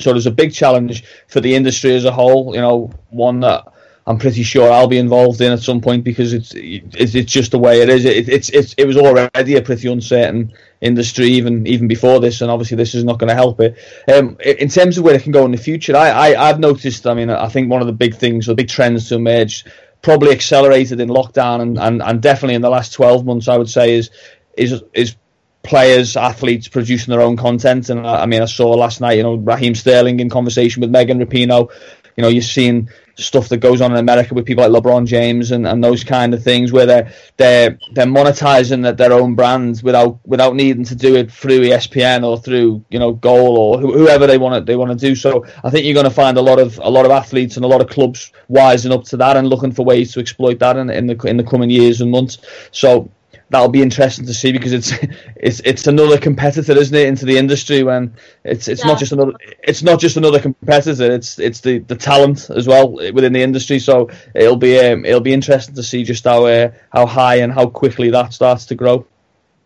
So 0.00 0.12
there's 0.12 0.26
a 0.26 0.32
big 0.32 0.52
challenge 0.52 1.04
for 1.28 1.40
the 1.40 1.54
industry 1.54 1.94
as 1.94 2.04
a 2.04 2.12
whole. 2.12 2.54
You 2.54 2.60
know, 2.60 2.92
one 3.10 3.40
that 3.40 3.72
I'm 4.08 4.18
pretty 4.18 4.44
sure 4.44 4.70
I'll 4.70 4.86
be 4.86 4.98
involved 4.98 5.40
in 5.40 5.50
at 5.50 5.60
some 5.60 5.80
point 5.80 6.04
because 6.04 6.32
it's 6.32 6.52
it's, 6.54 7.32
just 7.32 7.50
the 7.50 7.58
way 7.58 7.80
it 7.80 7.88
is. 7.88 8.04
It, 8.04 8.28
it's 8.28 8.48
it's 8.50 8.72
it 8.74 8.86
was 8.86 8.96
already 8.96 9.56
a 9.56 9.62
pretty 9.62 9.90
uncertain 9.90 10.52
industry 10.80 11.26
even 11.26 11.66
even 11.66 11.88
before 11.88 12.20
this, 12.20 12.40
and 12.40 12.48
obviously 12.48 12.76
this 12.76 12.94
is 12.94 13.02
not 13.02 13.18
going 13.18 13.30
to 13.30 13.34
help 13.34 13.60
it. 13.60 13.76
Um, 14.12 14.36
in 14.44 14.68
terms 14.68 14.96
of 14.96 15.02
where 15.02 15.16
it 15.16 15.24
can 15.24 15.32
go 15.32 15.44
in 15.44 15.50
the 15.50 15.56
future, 15.56 15.96
I, 15.96 16.10
I 16.10 16.48
I've 16.48 16.60
noticed. 16.60 17.04
I 17.06 17.14
mean, 17.14 17.30
I 17.30 17.48
think 17.48 17.68
one 17.68 17.80
of 17.80 17.88
the 17.88 17.92
big 17.92 18.14
things, 18.14 18.48
or 18.48 18.54
big 18.54 18.68
trends 18.68 19.08
to 19.08 19.16
emerge, 19.16 19.64
probably 20.02 20.30
accelerated 20.30 21.00
in 21.00 21.08
lockdown, 21.08 21.60
and, 21.60 21.76
and, 21.76 22.00
and 22.00 22.22
definitely 22.22 22.54
in 22.54 22.62
the 22.62 22.70
last 22.70 22.92
12 22.92 23.26
months, 23.26 23.48
I 23.48 23.56
would 23.56 23.68
say 23.68 23.94
is 23.94 24.10
is 24.56 24.84
is 24.94 25.16
players, 25.64 26.16
athletes 26.16 26.68
producing 26.68 27.10
their 27.10 27.22
own 27.22 27.36
content. 27.36 27.90
And 27.90 28.06
I, 28.06 28.22
I 28.22 28.26
mean, 28.26 28.40
I 28.40 28.44
saw 28.44 28.70
last 28.70 29.00
night, 29.00 29.16
you 29.16 29.24
know, 29.24 29.34
Raheem 29.34 29.74
Sterling 29.74 30.20
in 30.20 30.30
conversation 30.30 30.80
with 30.80 30.90
Megan 30.90 31.18
Rapinoe. 31.18 31.72
You 32.16 32.22
know, 32.22 32.28
you're 32.28 32.40
seeing 32.40 32.88
stuff 33.16 33.48
that 33.48 33.58
goes 33.58 33.80
on 33.80 33.92
in 33.92 33.98
America 33.98 34.34
with 34.34 34.44
people 34.44 34.68
like 34.68 34.82
LeBron 34.82 35.06
James 35.06 35.50
and, 35.50 35.66
and 35.66 35.82
those 35.82 36.04
kind 36.04 36.34
of 36.34 36.42
things 36.42 36.72
where 36.72 36.86
they're 36.86 37.12
they're 37.36 37.78
they're 37.92 38.06
monetizing 38.06 38.82
their 38.82 38.92
their 38.92 39.12
own 39.12 39.34
brands 39.34 39.82
without 39.82 40.18
without 40.26 40.54
needing 40.54 40.84
to 40.84 40.94
do 40.94 41.16
it 41.16 41.30
through 41.30 41.60
ESPN 41.60 42.24
or 42.24 42.38
through 42.38 42.84
you 42.90 42.98
know 42.98 43.12
Goal 43.12 43.56
or 43.56 43.78
whoever 43.78 44.26
they 44.26 44.38
want 44.38 44.54
to 44.54 44.60
they 44.60 44.76
want 44.76 44.90
to 44.90 45.06
do. 45.06 45.14
So 45.14 45.46
I 45.64 45.70
think 45.70 45.84
you're 45.84 45.94
going 45.94 46.04
to 46.04 46.10
find 46.10 46.36
a 46.36 46.42
lot 46.42 46.58
of 46.58 46.78
a 46.78 46.90
lot 46.90 47.04
of 47.04 47.10
athletes 47.10 47.56
and 47.56 47.64
a 47.64 47.68
lot 47.68 47.80
of 47.80 47.88
clubs 47.88 48.32
wising 48.50 48.92
up 48.92 49.04
to 49.04 49.16
that 49.16 49.36
and 49.36 49.48
looking 49.48 49.72
for 49.72 49.84
ways 49.84 50.12
to 50.12 50.20
exploit 50.20 50.58
that 50.58 50.76
in, 50.76 50.90
in 50.90 51.06
the 51.06 51.16
in 51.26 51.36
the 51.36 51.44
coming 51.44 51.70
years 51.70 52.00
and 52.00 52.10
months. 52.10 52.38
So 52.70 53.10
that'll 53.50 53.68
be 53.68 53.82
interesting 53.82 54.26
to 54.26 54.34
see 54.34 54.52
because 54.52 54.72
it's 54.72 54.92
it's 55.36 55.60
it's 55.60 55.86
another 55.86 56.18
competitor, 56.18 56.72
isn't 56.72 56.94
it, 56.94 57.06
into 57.06 57.24
the 57.24 57.36
industry 57.36 57.82
when 57.82 58.14
it's 58.44 58.68
it's 58.68 58.82
yeah. 58.82 58.88
not 58.88 58.98
just 58.98 59.12
another 59.12 59.32
it's 59.62 59.82
not 59.82 60.00
just 60.00 60.16
another 60.16 60.40
competitor. 60.40 61.10
It's 61.12 61.38
it's 61.38 61.60
the, 61.60 61.78
the 61.78 61.96
talent 61.96 62.50
as 62.50 62.66
well 62.66 62.92
within 62.92 63.32
the 63.32 63.42
industry. 63.42 63.78
So 63.78 64.10
it'll 64.34 64.56
be 64.56 64.78
um, 64.78 65.04
it'll 65.04 65.20
be 65.20 65.32
interesting 65.32 65.74
to 65.74 65.82
see 65.82 66.02
just 66.02 66.24
how 66.24 66.46
uh, 66.46 66.70
how 66.92 67.06
high 67.06 67.36
and 67.36 67.52
how 67.52 67.66
quickly 67.66 68.10
that 68.10 68.32
starts 68.32 68.66
to 68.66 68.74
grow. 68.74 69.06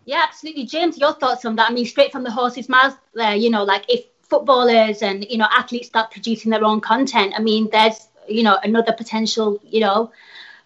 Yeah, 0.05 0.25
absolutely, 0.27 0.67
James. 0.67 0.99
Your 0.99 1.13
thoughts 1.13 1.45
on 1.45 1.57
that? 1.57 1.71
I 1.71 1.73
mean, 1.73 1.87
straight 1.87 2.13
from 2.13 2.25
the 2.25 2.31
horse's 2.31 2.69
mouth. 2.69 2.97
There, 3.15 3.35
you 3.35 3.51
know, 3.51 3.65
like 3.65 3.85
if 3.89 4.05
footballers 4.23 5.03
and 5.03 5.25
you 5.29 5.39
know 5.39 5.47
athletes 5.51 5.89
start 5.89 6.11
producing 6.11 6.51
their 6.51 6.65
own 6.65 6.81
content, 6.81 7.35
I 7.37 7.41
mean, 7.41 7.69
there's 7.71 8.09
you 8.29 8.43
know 8.43 8.59
another 8.63 8.93
potential 8.93 9.61
you 9.65 9.81
know 9.81 10.13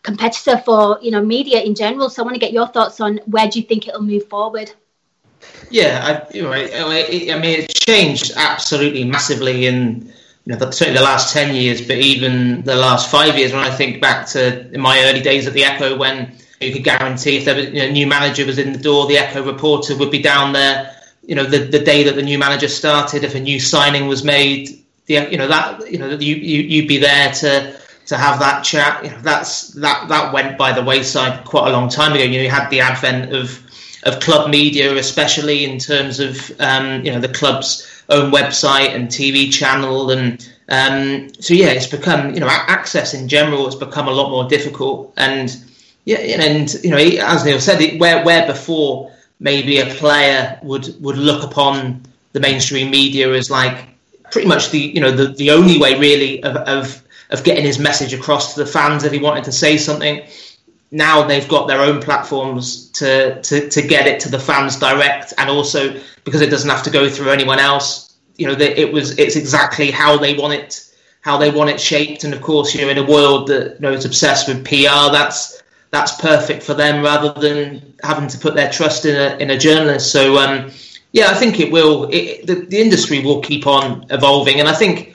competitor 0.04 0.58
for 0.58 0.98
you 1.02 1.10
know 1.10 1.24
media 1.24 1.60
in 1.60 1.74
general. 1.74 2.08
So 2.08 2.22
I 2.22 2.24
want 2.24 2.36
to 2.36 2.40
get 2.40 2.52
your 2.52 2.68
thoughts 2.68 3.00
on 3.00 3.18
where 3.26 3.48
do 3.48 3.58
you 3.58 3.66
think 3.66 3.88
it'll 3.88 4.02
move 4.02 4.28
forward. 4.28 4.70
Yeah, 5.70 6.24
I, 6.30 6.34
you 6.34 6.42
know, 6.42 6.52
I, 6.52 7.28
I 7.32 7.38
mean, 7.38 7.60
it's 7.60 7.74
changed 7.74 8.32
absolutely 8.36 9.04
massively 9.04 9.66
in 9.66 10.12
you 10.46 10.54
know 10.54 10.70
certainly 10.70 10.98
the 10.98 11.04
last 11.04 11.32
ten 11.32 11.54
years, 11.54 11.80
but 11.80 11.96
even 11.96 12.62
the 12.62 12.76
last 12.76 13.10
five 13.10 13.36
years. 13.36 13.52
When 13.52 13.64
I 13.64 13.70
think 13.70 14.00
back 14.00 14.28
to 14.28 14.70
my 14.78 15.02
early 15.06 15.20
days 15.20 15.46
at 15.48 15.54
the 15.54 15.64
Echo, 15.64 15.96
when 15.96 16.36
you 16.60 16.72
could 16.72 16.84
guarantee 16.84 17.38
if 17.38 17.46
there 17.46 17.56
was 17.56 17.66
you 17.66 17.80
know, 17.80 17.86
a 17.86 17.92
new 17.92 18.06
manager 18.06 18.46
was 18.46 18.58
in 18.58 18.72
the 18.72 18.78
door, 18.78 19.06
the 19.06 19.18
Echo 19.18 19.44
reporter 19.44 19.96
would 19.96 20.10
be 20.10 20.22
down 20.22 20.52
there. 20.52 20.94
You 21.22 21.34
know, 21.34 21.44
the, 21.44 21.58
the 21.58 21.78
day 21.78 22.04
that 22.04 22.16
the 22.16 22.22
new 22.22 22.38
manager 22.38 22.68
started, 22.68 23.24
if 23.24 23.34
a 23.34 23.40
new 23.40 23.58
signing 23.58 24.06
was 24.06 24.22
made, 24.22 24.84
the 25.06 25.14
you 25.30 25.38
know 25.38 25.48
that 25.48 25.90
you 25.90 25.98
know 25.98 26.10
you, 26.10 26.36
you 26.36 26.62
you'd 26.62 26.88
be 26.88 26.98
there 26.98 27.32
to 27.32 27.80
to 28.06 28.16
have 28.16 28.38
that 28.40 28.62
chat. 28.62 29.04
You 29.04 29.10
know, 29.10 29.20
that's 29.20 29.68
that 29.74 30.08
that 30.08 30.32
went 30.32 30.58
by 30.58 30.72
the 30.72 30.82
wayside 30.82 31.44
quite 31.44 31.68
a 31.68 31.72
long 31.72 31.88
time 31.88 32.12
ago. 32.12 32.24
You 32.24 32.38
know, 32.38 32.44
you 32.44 32.50
had 32.50 32.68
the 32.70 32.80
advent 32.80 33.34
of 33.34 33.60
of 34.04 34.20
club 34.20 34.50
media, 34.50 34.94
especially 34.96 35.64
in 35.64 35.78
terms 35.78 36.20
of 36.20 36.52
um, 36.60 37.04
you 37.04 37.12
know 37.12 37.20
the 37.20 37.28
club's 37.28 37.86
own 38.08 38.30
website 38.30 38.94
and 38.94 39.08
TV 39.08 39.52
channel, 39.52 40.10
and 40.10 40.48
um, 40.68 41.32
so 41.40 41.54
yeah, 41.54 41.68
it's 41.68 41.86
become 41.86 42.34
you 42.34 42.40
know 42.40 42.48
access 42.48 43.14
in 43.14 43.28
general 43.28 43.64
has 43.64 43.74
become 43.74 44.08
a 44.08 44.12
lot 44.12 44.30
more 44.30 44.48
difficult, 44.48 45.12
and 45.16 45.56
yeah, 46.04 46.18
and 46.18 46.74
you 46.84 46.90
know 46.90 46.98
as 46.98 47.44
Neil 47.44 47.60
said, 47.60 47.98
where 47.98 48.24
where 48.24 48.46
before 48.46 49.10
maybe 49.40 49.78
a 49.78 49.86
player 49.86 50.58
would 50.62 50.94
would 51.02 51.16
look 51.16 51.42
upon 51.42 52.02
the 52.32 52.40
mainstream 52.40 52.90
media 52.90 53.32
as 53.32 53.50
like 53.50 53.88
pretty 54.30 54.48
much 54.48 54.70
the 54.70 54.78
you 54.78 55.00
know 55.00 55.10
the, 55.10 55.28
the 55.28 55.50
only 55.50 55.78
way 55.78 55.98
really 55.98 56.42
of, 56.42 56.56
of 56.56 57.03
of 57.34 57.44
getting 57.44 57.64
his 57.64 57.78
message 57.78 58.14
across 58.14 58.54
to 58.54 58.64
the 58.64 58.66
fans 58.66 59.04
if 59.04 59.12
he 59.12 59.18
wanted 59.18 59.44
to 59.44 59.52
say 59.52 59.76
something. 59.76 60.24
Now 60.90 61.26
they've 61.26 61.48
got 61.48 61.66
their 61.66 61.80
own 61.80 62.00
platforms 62.00 62.90
to, 62.92 63.42
to, 63.42 63.68
to 63.68 63.82
get 63.82 64.06
it 64.06 64.20
to 64.20 64.30
the 64.30 64.38
fans 64.38 64.78
direct, 64.78 65.34
and 65.36 65.50
also 65.50 66.00
because 66.22 66.40
it 66.40 66.50
doesn't 66.50 66.70
have 66.70 66.84
to 66.84 66.90
go 66.90 67.10
through 67.10 67.30
anyone 67.30 67.58
else. 67.58 68.16
You 68.36 68.46
know, 68.46 68.56
it 68.58 68.92
was 68.92 69.18
it's 69.18 69.36
exactly 69.36 69.90
how 69.90 70.16
they 70.16 70.34
want 70.34 70.54
it, 70.54 70.88
how 71.20 71.36
they 71.36 71.50
want 71.50 71.70
it 71.70 71.80
shaped, 71.80 72.22
and 72.24 72.32
of 72.32 72.40
course, 72.40 72.74
you 72.74 72.82
know, 72.82 72.88
in 72.88 72.98
a 72.98 73.04
world 73.04 73.48
that 73.48 73.74
you 73.74 73.80
know 73.80 73.94
obsessed 73.94 74.46
with 74.48 74.64
PR, 74.64 75.10
that's 75.12 75.62
that's 75.90 76.20
perfect 76.20 76.62
for 76.62 76.74
them 76.74 77.02
rather 77.02 77.32
than 77.40 77.94
having 78.02 78.28
to 78.28 78.38
put 78.38 78.54
their 78.54 78.70
trust 78.70 79.04
in 79.04 79.16
a 79.16 79.36
in 79.38 79.50
a 79.50 79.58
journalist. 79.58 80.12
So 80.12 80.38
um, 80.38 80.70
yeah, 81.12 81.30
I 81.30 81.34
think 81.34 81.58
it 81.58 81.72
will. 81.72 82.08
It, 82.12 82.46
the, 82.46 82.54
the 82.54 82.80
industry 82.80 83.20
will 83.20 83.40
keep 83.40 83.66
on 83.66 84.06
evolving, 84.10 84.60
and 84.60 84.68
I 84.68 84.74
think 84.74 85.14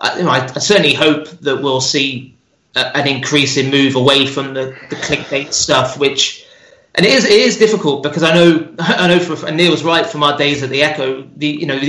I, 0.00 0.18
you 0.18 0.24
know, 0.24 0.30
I, 0.30 0.44
I 0.44 0.58
certainly 0.58 0.94
hope 0.94 1.28
that 1.40 1.62
we'll 1.62 1.80
see 1.80 2.36
a, 2.76 2.96
an 2.96 3.06
increasing 3.06 3.70
move 3.70 3.96
away 3.96 4.26
from 4.26 4.54
the, 4.54 4.76
the 4.90 4.96
clickbait 4.96 5.52
stuff, 5.52 5.98
which 5.98 6.46
and 6.94 7.06
it 7.06 7.12
is 7.12 7.24
it 7.24 7.32
is 7.32 7.56
difficult 7.58 8.02
because 8.02 8.22
I 8.22 8.34
know 8.34 8.74
I 8.78 9.08
know 9.08 9.18
for 9.20 9.46
and 9.46 9.56
Neil 9.56 9.70
was 9.70 9.84
right 9.84 10.06
from 10.06 10.22
our 10.22 10.36
days 10.36 10.62
at 10.62 10.70
the 10.70 10.82
Echo. 10.82 11.22
The 11.36 11.46
you 11.46 11.66
know 11.66 11.80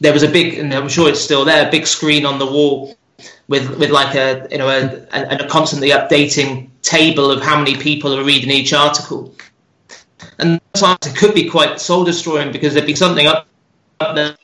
there 0.00 0.12
was 0.12 0.22
a 0.22 0.28
big 0.28 0.58
and 0.58 0.72
I'm 0.72 0.88
sure 0.88 1.08
it's 1.08 1.20
still 1.20 1.44
there 1.44 1.66
a 1.66 1.70
big 1.70 1.86
screen 1.86 2.26
on 2.26 2.38
the 2.38 2.46
wall 2.46 2.96
with 3.48 3.78
with 3.78 3.90
like 3.90 4.14
a 4.14 4.46
you 4.50 4.58
know 4.58 4.68
a, 4.68 5.06
a, 5.12 5.44
a 5.44 5.48
constantly 5.48 5.90
updating 5.90 6.68
table 6.82 7.30
of 7.30 7.42
how 7.42 7.58
many 7.58 7.76
people 7.76 8.18
are 8.18 8.24
reading 8.24 8.50
each 8.50 8.72
article, 8.72 9.34
and 10.38 10.60
sometimes 10.74 11.12
it 11.12 11.18
could 11.18 11.34
be 11.34 11.48
quite 11.48 11.80
soul 11.80 12.04
destroying 12.04 12.52
because 12.52 12.74
there'd 12.74 12.86
be 12.86 12.94
something 12.94 13.26
up, 13.26 13.46
up 14.00 14.14
there 14.14 14.36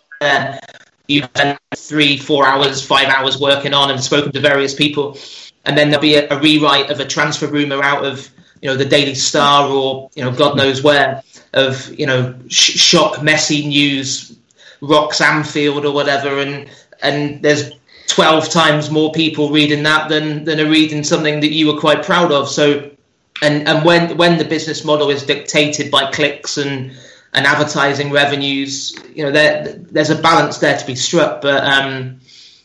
you 1.09 1.23
spend 1.23 1.59
three, 1.77 2.17
four 2.17 2.47
hours, 2.47 2.85
five 2.85 3.09
hours 3.09 3.41
working 3.41 3.75
on 3.75 3.91
and 3.91 4.03
spoken 4.03 4.33
to 4.33 4.41
various 4.41 4.75
people, 4.75 5.19
and 5.65 5.77
then 5.77 5.91
there'll 5.91 6.03
be 6.03 6.15
a, 6.15 6.29
a 6.31 6.41
rewrite 6.41 6.91
of 6.91 7.01
a 7.01 7.05
transfer 7.05 7.47
rumor 7.47 7.83
out 7.83 8.05
of 8.05 8.29
you 8.61 8.69
know 8.69 8.77
the 8.77 8.85
Daily 8.85 9.15
Star 9.15 9.69
or 9.69 10.11
you 10.15 10.25
know 10.25 10.33
God 10.33 10.57
knows 10.57 10.83
where 10.83 11.23
of 11.53 11.89
you 11.99 12.07
know 12.07 12.35
sh- 12.49 12.79
shock 12.79 13.17
Messi 13.17 13.67
news 13.67 14.37
rocks 14.81 15.21
Anfield 15.21 15.85
or 15.85 15.93
whatever, 15.93 16.41
and 16.41 16.69
and 17.03 17.43
there's 17.43 17.73
12 18.09 18.51
times 18.51 18.91
more 18.91 19.13
people 19.13 19.51
reading 19.51 19.83
that 19.83 20.09
than 20.09 20.45
than 20.45 20.61
are 20.61 20.71
reading 20.71 21.03
something 21.03 21.41
that 21.41 21.53
you 21.53 21.67
were 21.67 21.81
quite 21.81 22.05
proud 22.05 22.31
of. 22.31 22.49
So 22.49 22.91
and 23.43 23.67
and 23.69 23.85
when 23.85 24.17
when 24.17 24.39
the 24.39 24.45
business 24.45 24.85
model 24.85 25.11
is 25.11 25.25
dictated 25.25 25.91
by 25.91 26.11
clicks 26.11 26.59
and 26.59 26.93
and 27.33 27.47
advertising 27.47 28.11
revenues. 28.11 28.95
You 29.15 29.25
know, 29.25 29.33
there, 29.33 29.75
there's 29.79 30.11
a 30.11 30.21
balance 30.21 30.59
there 30.59 30.77
to 30.77 30.87
be 30.87 30.95
struck. 30.95 31.41
But 31.41 31.65
um, 31.65 32.21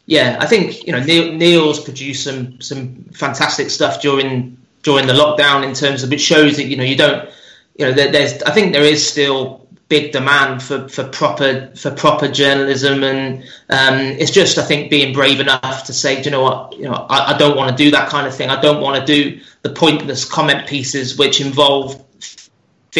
yeah, 0.05 0.37
I 0.39 0.45
think 0.45 0.85
you 0.85 0.93
know 0.93 1.03
Neil, 1.03 1.33
Neil's 1.33 1.79
produced 1.79 2.23
some 2.23 2.59
some 2.61 3.03
fantastic 3.13 3.69
stuff 3.69 4.01
during 4.01 4.57
during 4.83 5.07
the 5.07 5.13
lockdown 5.13 5.67
in 5.67 5.73
terms 5.73 6.03
of 6.03 6.13
it 6.13 6.21
shows 6.21 6.57
that 6.57 6.65
you 6.65 6.77
know 6.77 6.83
you 6.83 6.95
don't 6.95 7.29
you 7.77 7.85
know 7.85 7.91
there, 7.91 8.11
there's 8.11 8.41
I 8.43 8.51
think 8.51 8.73
there 8.73 8.85
is 8.85 9.07
still 9.07 9.67
big 9.89 10.11
demand 10.11 10.61
for, 10.61 10.87
for 10.89 11.05
proper 11.05 11.71
for 11.75 11.91
proper 11.91 12.27
journalism 12.27 13.03
and 13.03 13.43
um, 13.69 13.99
it's 13.99 14.31
just 14.31 14.57
I 14.57 14.63
think 14.63 14.89
being 14.89 15.13
brave 15.13 15.39
enough 15.39 15.85
to 15.85 15.93
say 15.93 16.21
you 16.21 16.31
know 16.31 16.41
what 16.41 16.73
you 16.77 16.85
know 16.85 17.05
I, 17.09 17.33
I 17.33 17.37
don't 17.37 17.57
want 17.57 17.75
to 17.75 17.83
do 17.83 17.91
that 17.91 18.09
kind 18.09 18.27
of 18.27 18.35
thing 18.35 18.49
I 18.49 18.59
don't 18.61 18.81
want 18.81 18.99
to 18.99 19.05
do 19.05 19.41
the 19.61 19.69
pointless 19.69 20.25
comment 20.25 20.67
pieces 20.67 21.17
which 21.17 21.41
involve 21.41 22.03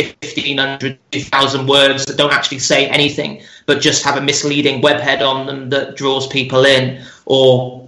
1500 0.04 0.98
2000 1.12 1.68
words 1.68 2.06
that 2.06 2.18
don't 2.18 2.34
actually 2.34 2.60
say 2.60 2.88
anything 2.88 3.42
but 3.66 3.82
just 3.82 4.04
have 4.04 4.18
a 4.18 4.22
misleading 4.22 4.82
webhead 4.82 5.22
on 5.22 5.46
them 5.46 5.70
that 5.70 5.96
draws 5.96 6.28
people 6.28 6.66
in 6.66 7.04
or 7.26 7.88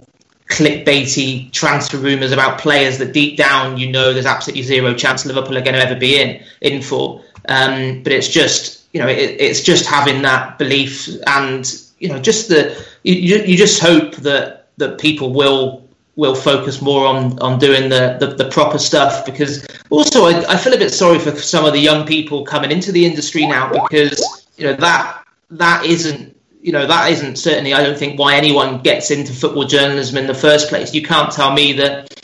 clickbaity 0.50 1.50
transfer 1.52 1.96
rumours 1.96 2.32
about 2.32 2.58
players 2.58 2.98
that 2.98 3.12
deep 3.12 3.36
down 3.36 3.78
you 3.78 3.90
know 3.90 4.12
there's 4.12 4.26
absolutely 4.26 4.62
zero 4.62 4.92
chance 4.92 5.24
Liverpool 5.24 5.56
are 5.56 5.62
going 5.62 5.74
to 5.74 5.80
ever 5.80 5.98
be 5.98 6.20
in 6.20 6.42
in 6.60 6.82
for. 6.82 7.22
Um, 7.48 8.02
but 8.02 8.12
it's 8.12 8.28
just 8.28 8.84
you 8.92 9.00
know 9.00 9.08
it, 9.08 9.40
it's 9.40 9.62
just 9.62 9.86
having 9.86 10.22
that 10.22 10.58
belief 10.58 11.08
and 11.28 11.64
you 11.98 12.08
know 12.08 12.18
just 12.18 12.48
the 12.48 12.84
you, 13.04 13.36
you 13.38 13.56
just 13.56 13.80
hope 13.80 14.16
that 14.16 14.66
that 14.76 14.98
people 14.98 15.32
will 15.32 15.88
will 16.20 16.34
focus 16.34 16.82
more 16.82 17.06
on 17.06 17.38
on 17.40 17.58
doing 17.58 17.88
the, 17.88 18.18
the, 18.20 18.26
the 18.26 18.50
proper 18.50 18.78
stuff 18.78 19.24
because 19.24 19.66
also 19.88 20.26
I, 20.26 20.52
I, 20.52 20.56
feel 20.58 20.74
a 20.74 20.78
bit 20.78 20.92
sorry 20.92 21.18
for 21.18 21.34
some 21.36 21.64
of 21.64 21.72
the 21.72 21.80
young 21.80 22.06
people 22.06 22.44
coming 22.44 22.70
into 22.70 22.92
the 22.92 23.06
industry 23.06 23.46
now 23.46 23.72
because 23.72 24.46
you 24.58 24.66
know 24.66 24.74
that 24.74 25.24
that 25.50 25.86
isn't 25.86 26.36
you 26.60 26.72
know 26.72 26.86
that 26.86 27.10
isn't 27.10 27.36
certainly 27.36 27.72
I 27.72 27.82
don't 27.82 27.98
think 27.98 28.18
why 28.18 28.36
anyone 28.36 28.82
gets 28.82 29.10
into 29.10 29.32
football 29.32 29.64
journalism 29.64 30.18
in 30.18 30.26
the 30.26 30.34
first 30.34 30.68
place. 30.68 30.92
You 30.92 31.02
can't 31.02 31.32
tell 31.32 31.54
me 31.54 31.72
that 31.74 32.14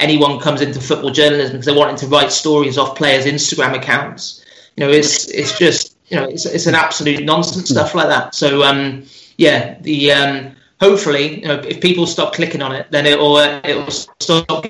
anyone 0.00 0.40
comes 0.40 0.62
into 0.62 0.80
football 0.80 1.10
journalism 1.10 1.52
because 1.52 1.66
they're 1.66 1.76
wanting 1.76 1.96
to 1.96 2.06
write 2.06 2.32
stories 2.32 2.78
off 2.78 2.96
players' 2.96 3.26
Instagram 3.26 3.76
accounts. 3.76 4.44
You 4.76 4.86
know, 4.86 4.90
it's 4.90 5.28
it's 5.28 5.58
just 5.58 5.94
you 6.08 6.16
know 6.16 6.24
it's 6.24 6.46
it's 6.46 6.66
an 6.66 6.74
absolute 6.74 7.22
nonsense 7.22 7.68
stuff 7.68 7.94
like 7.94 8.08
that. 8.08 8.34
So 8.34 8.62
um, 8.62 9.04
yeah, 9.36 9.78
the 9.82 10.12
um, 10.12 10.56
hopefully, 10.82 11.40
you 11.40 11.48
know, 11.48 11.60
if 11.60 11.80
people 11.80 12.06
stop 12.06 12.34
clicking 12.34 12.60
on 12.60 12.72
it, 12.72 12.90
then 12.90 13.06
it'll 13.06 13.36
uh, 13.36 13.60
it'll 13.64 13.90
stop. 13.90 14.66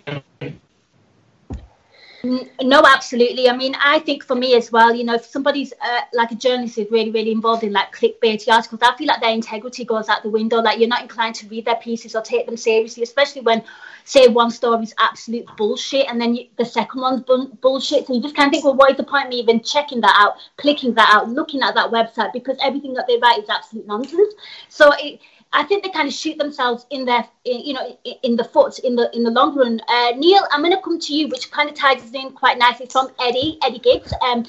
No, 2.62 2.80
absolutely. 2.86 3.48
I 3.48 3.56
mean, 3.56 3.74
I 3.82 3.98
think 3.98 4.22
for 4.22 4.36
me 4.36 4.54
as 4.54 4.70
well, 4.70 4.94
you 4.94 5.02
know, 5.02 5.14
if 5.14 5.24
somebody's 5.24 5.72
uh, 5.72 6.02
like 6.12 6.30
a 6.30 6.36
journalist 6.36 6.78
is 6.78 6.88
really, 6.88 7.10
really 7.10 7.32
involved 7.32 7.64
in 7.64 7.72
like 7.72 7.92
clickbaity 7.92 8.48
articles, 8.48 8.80
I 8.80 8.96
feel 8.96 9.08
like 9.08 9.20
their 9.20 9.32
integrity 9.32 9.84
goes 9.84 10.08
out 10.08 10.22
the 10.22 10.28
window. 10.28 10.58
Like 10.58 10.78
you're 10.78 10.88
not 10.88 11.02
inclined 11.02 11.34
to 11.36 11.48
read 11.48 11.64
their 11.64 11.76
pieces 11.76 12.14
or 12.14 12.22
take 12.22 12.46
them 12.46 12.56
seriously, 12.56 13.02
especially 13.02 13.42
when, 13.42 13.64
say, 14.04 14.28
one 14.28 14.52
story 14.52 14.84
is 14.84 14.94
absolute 15.00 15.48
bullshit 15.56 16.08
and 16.08 16.20
then 16.20 16.36
you, 16.36 16.46
the 16.58 16.64
second 16.64 17.00
one's 17.00 17.22
bu- 17.22 17.54
bullshit. 17.60 18.06
So 18.06 18.14
you 18.14 18.22
just 18.22 18.36
kind 18.36 18.46
of 18.46 18.52
think, 18.52 18.64
well, 18.64 18.76
what 18.76 18.92
is 18.92 18.96
the 18.98 19.04
point 19.04 19.24
of 19.24 19.30
me 19.30 19.40
even 19.40 19.60
checking 19.60 20.00
that 20.02 20.16
out, 20.16 20.34
clicking 20.58 20.94
that 20.94 21.10
out, 21.12 21.28
looking 21.28 21.62
at 21.62 21.74
that 21.74 21.90
website 21.90 22.32
because 22.32 22.56
everything 22.62 22.94
that 22.94 23.06
they 23.08 23.18
write 23.20 23.42
is 23.42 23.48
absolute 23.48 23.88
nonsense. 23.88 24.34
So 24.68 24.92
it, 24.96 25.18
I 25.54 25.64
think 25.64 25.82
they 25.82 25.90
kind 25.90 26.08
of 26.08 26.14
shoot 26.14 26.38
themselves 26.38 26.86
in 26.90 27.04
their, 27.04 27.26
you 27.44 27.74
know, 27.74 27.96
in 28.22 28.36
the 28.36 28.44
foot 28.44 28.78
in 28.78 28.96
the 28.96 29.14
in 29.14 29.22
the 29.22 29.30
long 29.30 29.54
run. 29.56 29.80
Uh, 29.86 30.12
Neil, 30.16 30.42
I'm 30.50 30.62
going 30.62 30.72
to 30.72 30.80
come 30.80 30.98
to 30.98 31.14
you, 31.14 31.28
which 31.28 31.50
kind 31.50 31.68
of 31.68 31.74
ties 31.74 32.12
in 32.12 32.32
quite 32.32 32.58
nicely 32.58 32.86
from 32.86 33.10
Eddie, 33.20 33.58
Eddie 33.62 33.78
Gibbs, 33.78 34.14
um, 34.22 34.46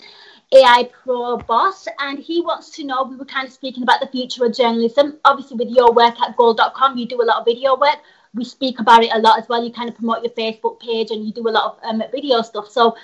AI 0.54 0.90
Pro 1.04 1.38
boss, 1.38 1.88
and 2.00 2.20
he 2.20 2.42
wants 2.42 2.70
to 2.72 2.86
know. 2.86 3.04
We 3.04 3.18
were 3.18 3.26
kind 3.26 3.48
of 3.48 3.54
speaking 3.54 3.84
about 3.84 4.00
the 4.00 4.08
future 4.08 4.46
of 4.46 4.56
journalism. 4.56 5.18
Obviously, 5.26 5.58
with 5.58 5.70
your 5.70 5.92
work 5.92 6.20
at 6.22 6.38
Goal.com, 6.38 6.98
you 6.98 7.06
do 7.06 7.22
a 7.22 7.26
lot 7.26 7.40
of 7.40 7.46
video 7.46 7.76
work. 7.76 7.98
We 8.34 8.46
speak 8.46 8.80
about 8.80 9.04
it 9.04 9.12
a 9.14 9.20
lot 9.20 9.38
as 9.38 9.48
well. 9.50 9.64
You 9.64 9.72
kind 9.72 9.90
of 9.90 9.96
promote 9.96 10.24
your 10.24 10.32
Facebook 10.32 10.80
page 10.80 11.12
and 11.12 11.26
you 11.26 11.34
do 11.34 11.48
a 11.48 11.52
lot 11.52 11.66
of 11.66 11.84
um, 11.84 12.02
video 12.12 12.42
stuff. 12.42 12.70
So, 12.70 12.96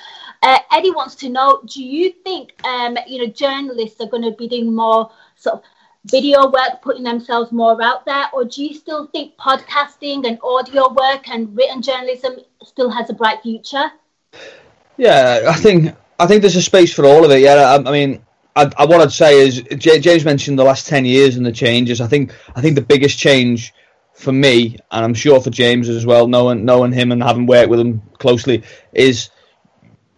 uh, 0.42 0.58
Eddie 0.72 0.92
wants 0.92 1.16
to 1.16 1.30
know: 1.30 1.62
Do 1.66 1.84
you 1.84 2.14
think, 2.24 2.54
um, 2.66 2.98
you 3.08 3.20
know, 3.20 3.32
journalists 3.32 4.00
are 4.00 4.08
going 4.08 4.24
to 4.24 4.32
be 4.32 4.48
doing 4.48 4.74
more 4.74 5.12
sort 5.36 5.56
of 5.56 5.64
video 6.06 6.50
work 6.50 6.82
putting 6.82 7.04
themselves 7.04 7.52
more 7.52 7.82
out 7.82 8.06
there? 8.06 8.26
Or 8.34 8.46
do 8.46 8.64
you 8.64 8.74
still 8.74 9.08
think 9.08 9.36
podcasting 9.38 10.28
and 10.28 10.40
audio 10.44 10.94
work 10.94 11.30
and 11.30 11.56
written 11.56 11.82
journalism 11.82 12.38
still 12.64 12.90
has 12.90 13.10
a 13.10 13.14
bright 13.14 13.42
future? 13.42 13.92
Yeah 14.98 15.46
i 15.48 15.54
think 15.54 15.96
i 16.20 16.28
think 16.28 16.42
there's 16.42 16.56
a 16.56 16.62
space 16.62 16.94
for 16.94 17.06
all 17.06 17.24
of 17.24 17.32
it 17.32 17.42
yeah. 17.42 17.54
I, 17.54 17.76
I 17.76 17.92
mean 17.92 18.22
I, 18.56 18.70
I, 18.78 18.86
what 18.86 19.02
i'd 19.02 19.12
say 19.12 19.40
is 19.40 19.62
james 19.80 20.26
mentioned 20.26 20.60
the 20.60 20.64
last 20.64 20.88
10 20.88 21.06
years 21.06 21.38
and 21.38 21.46
the 21.46 21.52
changes. 21.52 22.02
I 22.02 22.08
think 22.08 22.34
i 22.56 22.62
think 22.62 22.76
the 22.76 22.82
biggest 22.82 23.18
change 23.18 23.74
for 24.14 24.34
me 24.34 24.78
and 24.92 25.06
i'm 25.06 25.14
sure 25.14 25.40
for 25.40 25.50
james 25.50 25.88
as 25.88 26.06
well 26.06 26.28
knowing 26.28 26.66
knowing 26.66 26.92
him 26.92 27.14
and 27.14 27.24
having 27.24 27.46
worked 27.46 27.70
with 27.70 27.80
him 27.80 28.02
closely 28.18 28.64
is 28.92 29.30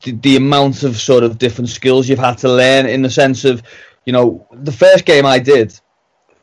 the, 0.02 0.14
the 0.14 0.36
amount 0.36 0.82
of 0.82 1.00
sort 1.00 1.24
of 1.24 1.38
different 1.38 1.70
skills 1.70 2.10
you've 2.10 2.18
had 2.18 2.40
to 2.40 2.50
learn 2.50 2.88
in 2.88 3.04
the 3.04 3.10
sense 3.10 3.46
of 3.46 3.62
you 4.06 4.14
know, 4.14 4.48
the 4.52 4.72
first 4.72 5.06
game 5.06 5.26
I 5.26 5.40
did. 5.40 5.80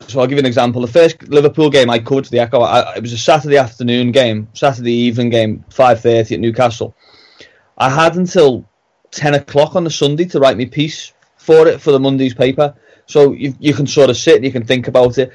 So 0.06 0.20
I'll 0.20 0.26
give 0.26 0.36
you 0.36 0.40
an 0.40 0.46
example. 0.46 0.80
The 0.80 0.86
first 0.86 1.22
Liverpool 1.24 1.70
game 1.70 1.90
I 1.90 1.98
covered 1.98 2.24
to 2.24 2.30
the 2.30 2.38
Echo, 2.38 2.60
I, 2.60 2.94
it 2.94 3.02
was 3.02 3.12
a 3.12 3.18
Saturday 3.18 3.56
afternoon 3.56 4.12
game, 4.12 4.48
Saturday 4.52 4.92
evening 4.92 5.28
game, 5.28 5.64
five 5.70 6.00
thirty 6.00 6.34
at 6.34 6.40
Newcastle. 6.40 6.94
I 7.76 7.90
had 7.90 8.16
until 8.16 8.64
ten 9.10 9.34
o'clock 9.34 9.74
on 9.74 9.84
the 9.84 9.90
Sunday 9.90 10.24
to 10.26 10.38
write 10.38 10.56
me 10.56 10.66
piece 10.66 11.12
for 11.36 11.66
it 11.66 11.80
for 11.80 11.90
the 11.90 11.98
Monday's 11.98 12.34
paper. 12.34 12.74
So 13.06 13.32
you 13.32 13.54
you 13.58 13.74
can 13.74 13.86
sort 13.86 14.10
of 14.10 14.16
sit 14.16 14.36
and 14.36 14.44
you 14.44 14.52
can 14.52 14.64
think 14.64 14.86
about 14.86 15.18
it. 15.18 15.32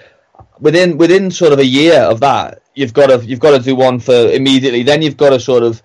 Within 0.60 0.98
within 0.98 1.30
sort 1.30 1.52
of 1.52 1.60
a 1.60 1.66
year 1.66 2.00
of 2.00 2.22
that, 2.22 2.62
you've 2.74 2.94
got 2.94 3.08
to 3.08 3.26
you've 3.26 3.40
got 3.40 3.58
to 3.58 3.64
do 3.64 3.76
one 3.76 4.00
for 4.00 4.14
immediately. 4.14 4.84
Then 4.84 5.02
you've 5.02 5.18
got 5.18 5.32
to 5.32 5.40
sort 5.40 5.64
of 5.64 5.84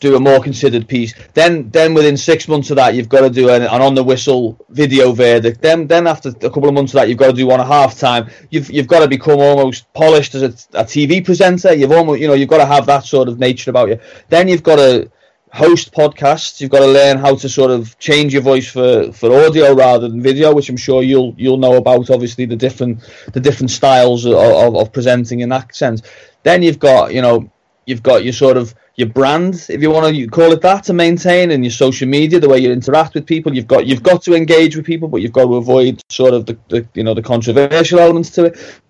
do 0.00 0.16
a 0.16 0.20
more 0.20 0.40
considered 0.40 0.86
piece. 0.86 1.14
Then, 1.34 1.70
then 1.70 1.92
within 1.92 2.16
six 2.16 2.46
months 2.46 2.70
of 2.70 2.76
that, 2.76 2.94
you've 2.94 3.08
got 3.08 3.22
to 3.22 3.30
do 3.30 3.50
an, 3.50 3.62
an 3.62 3.82
on 3.82 3.94
the 3.94 4.02
whistle 4.02 4.64
video 4.68 5.12
verdict. 5.12 5.60
Then, 5.60 5.86
then 5.86 6.06
after 6.06 6.28
a 6.28 6.32
couple 6.50 6.68
of 6.68 6.74
months 6.74 6.92
of 6.92 7.00
that, 7.00 7.08
you've 7.08 7.18
got 7.18 7.28
to 7.28 7.32
do 7.32 7.46
one 7.46 7.60
at 7.60 7.66
half 7.66 7.98
time. 7.98 8.30
You've 8.50 8.70
you've 8.70 8.86
got 8.86 9.00
to 9.00 9.08
become 9.08 9.40
almost 9.40 9.92
polished 9.94 10.34
as 10.34 10.42
a, 10.42 10.78
a 10.78 10.84
TV 10.84 11.24
presenter. 11.24 11.74
You've 11.74 11.92
almost 11.92 12.20
you 12.20 12.28
know 12.28 12.34
you've 12.34 12.48
got 12.48 12.58
to 12.58 12.66
have 12.66 12.86
that 12.86 13.04
sort 13.04 13.28
of 13.28 13.38
nature 13.38 13.70
about 13.70 13.88
you. 13.88 13.98
Then 14.28 14.46
you've 14.48 14.62
got 14.62 14.76
to 14.76 15.10
host 15.52 15.92
podcasts. 15.92 16.60
You've 16.60 16.70
got 16.70 16.80
to 16.80 16.86
learn 16.86 17.18
how 17.18 17.34
to 17.34 17.48
sort 17.48 17.70
of 17.70 17.98
change 17.98 18.32
your 18.32 18.42
voice 18.42 18.68
for, 18.68 19.10
for 19.12 19.46
audio 19.46 19.74
rather 19.74 20.08
than 20.08 20.22
video, 20.22 20.54
which 20.54 20.68
I'm 20.68 20.76
sure 20.76 21.02
you'll 21.02 21.34
you'll 21.36 21.58
know 21.58 21.76
about. 21.76 22.10
Obviously, 22.10 22.44
the 22.44 22.56
different 22.56 23.00
the 23.32 23.40
different 23.40 23.70
styles 23.70 24.24
of, 24.24 24.34
of, 24.34 24.76
of 24.76 24.92
presenting 24.92 25.40
in 25.40 25.48
that 25.48 25.74
sense. 25.74 26.02
Then 26.44 26.62
you've 26.62 26.78
got 26.78 27.12
you 27.12 27.22
know 27.22 27.50
you've 27.86 28.02
got 28.02 28.22
your 28.22 28.32
sort 28.32 28.56
of 28.56 28.74
your 28.98 29.08
brand, 29.08 29.64
if 29.68 29.80
you 29.80 29.92
want 29.92 30.12
to 30.12 30.26
call 30.26 30.50
it 30.50 30.60
that, 30.60 30.82
to 30.82 30.92
maintain, 30.92 31.52
and 31.52 31.64
your 31.64 31.70
social 31.70 32.08
media, 32.08 32.40
the 32.40 32.48
way 32.48 32.58
you 32.58 32.72
interact 32.72 33.14
with 33.14 33.24
people. 33.26 33.54
You've 33.54 33.68
got 33.68 33.86
you've 33.86 34.02
got 34.02 34.22
to 34.22 34.34
engage 34.34 34.74
with 34.76 34.84
people, 34.84 35.06
but 35.06 35.22
you've 35.22 35.32
got 35.32 35.44
to 35.44 35.54
avoid 35.54 36.02
sort 36.10 36.34
of 36.34 36.46
the, 36.46 36.58
the 36.68 36.86
you 36.94 37.04
know 37.04 37.14
the 37.14 37.22
controversial 37.22 38.00
elements 38.00 38.30
to 38.30 38.46
it. 38.46 38.80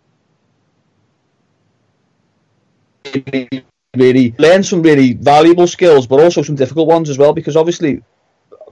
Really 3.97 4.35
learn 4.39 4.63
some 4.63 4.81
really 4.81 5.13
valuable 5.13 5.67
skills, 5.67 6.07
but 6.07 6.21
also 6.21 6.43
some 6.43 6.55
difficult 6.55 6.89
ones 6.89 7.11
as 7.11 7.19
well, 7.19 7.35
because 7.35 7.55
obviously 7.55 8.03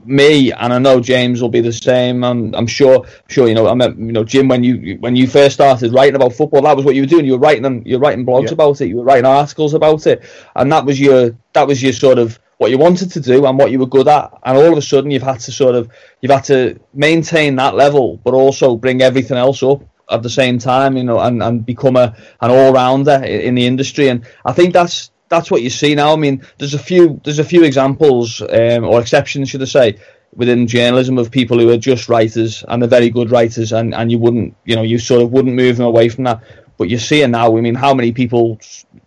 me, 0.05 0.51
and 0.51 0.73
I 0.73 0.79
know 0.79 0.99
James 0.99 1.41
will 1.41 1.49
be 1.49 1.61
the 1.61 1.73
same. 1.73 2.23
I'm, 2.23 2.53
I'm 2.55 2.67
sure, 2.67 3.05
sure. 3.27 3.47
You 3.47 3.55
know, 3.55 3.67
I 3.67 3.73
met, 3.73 3.97
you 3.97 4.11
know, 4.11 4.23
Jim 4.23 4.47
when 4.47 4.63
you 4.63 4.97
when 4.99 5.15
you 5.15 5.27
first 5.27 5.55
started 5.55 5.93
writing 5.93 6.15
about 6.15 6.33
football, 6.33 6.61
that 6.63 6.75
was 6.75 6.85
what 6.85 6.95
you 6.95 7.01
were 7.01 7.07
doing. 7.07 7.25
You 7.25 7.33
were 7.33 7.39
writing 7.39 7.63
them, 7.63 7.83
you 7.85 7.97
were 7.97 8.01
writing 8.01 8.25
blogs 8.25 8.47
yeah. 8.47 8.53
about 8.53 8.81
it, 8.81 8.87
you 8.87 8.97
were 8.97 9.03
writing 9.03 9.25
articles 9.25 9.73
about 9.73 10.07
it, 10.07 10.23
and 10.55 10.71
that 10.71 10.85
was 10.85 10.99
your 10.99 11.35
that 11.53 11.67
was 11.67 11.81
your 11.81 11.93
sort 11.93 12.19
of 12.19 12.39
what 12.57 12.71
you 12.71 12.77
wanted 12.77 13.11
to 13.11 13.19
do 13.19 13.45
and 13.45 13.57
what 13.57 13.71
you 13.71 13.79
were 13.79 13.85
good 13.85 14.07
at. 14.07 14.31
And 14.43 14.57
all 14.57 14.71
of 14.71 14.77
a 14.77 14.81
sudden, 14.81 15.11
you've 15.11 15.23
had 15.23 15.39
to 15.41 15.51
sort 15.51 15.75
of 15.75 15.89
you've 16.21 16.31
had 16.31 16.45
to 16.45 16.79
maintain 16.93 17.55
that 17.57 17.75
level, 17.75 18.17
but 18.23 18.33
also 18.33 18.75
bring 18.75 19.01
everything 19.01 19.37
else 19.37 19.61
up 19.63 19.83
at 20.09 20.23
the 20.23 20.29
same 20.29 20.57
time. 20.57 20.97
You 20.97 21.03
know, 21.03 21.19
and, 21.19 21.41
and 21.43 21.65
become 21.65 21.95
a 21.95 22.15
an 22.41 22.51
all 22.51 22.73
rounder 22.73 23.23
in 23.23 23.55
the 23.55 23.65
industry. 23.65 24.09
And 24.09 24.25
I 24.45 24.53
think 24.53 24.73
that's 24.73 25.11
that's 25.29 25.51
what 25.51 25.61
you 25.61 25.69
see 25.69 25.95
now. 25.95 26.13
I 26.13 26.15
mean, 26.15 26.45
there's 26.57 26.73
a 26.73 26.79
few 26.79 27.19
there's 27.23 27.39
a 27.39 27.43
few 27.43 27.63
examples 27.63 28.41
um, 28.41 28.85
or 28.85 29.01
exceptions, 29.01 29.49
should 29.49 29.61
I 29.61 29.65
say, 29.65 29.97
within 30.35 30.67
journalism 30.67 31.17
of 31.17 31.31
people 31.31 31.59
who 31.59 31.69
are 31.69 31.77
just 31.77 32.09
writers 32.09 32.63
and 32.67 32.81
they're 32.81 32.89
very 32.89 33.09
good 33.09 33.31
writers, 33.31 33.71
and, 33.73 33.93
and 33.93 34.11
you 34.11 34.19
wouldn't 34.19 34.55
you 34.65 34.75
know 34.75 34.83
you 34.83 34.99
sort 34.99 35.21
of 35.21 35.31
wouldn't 35.31 35.55
move 35.55 35.77
them 35.77 35.85
away 35.85 36.09
from 36.09 36.25
that. 36.25 36.41
But 36.77 36.89
you're 36.89 36.99
seeing 36.99 37.31
now. 37.31 37.57
I 37.57 37.61
mean, 37.61 37.75
how 37.75 37.93
many 37.93 38.11
people 38.11 38.59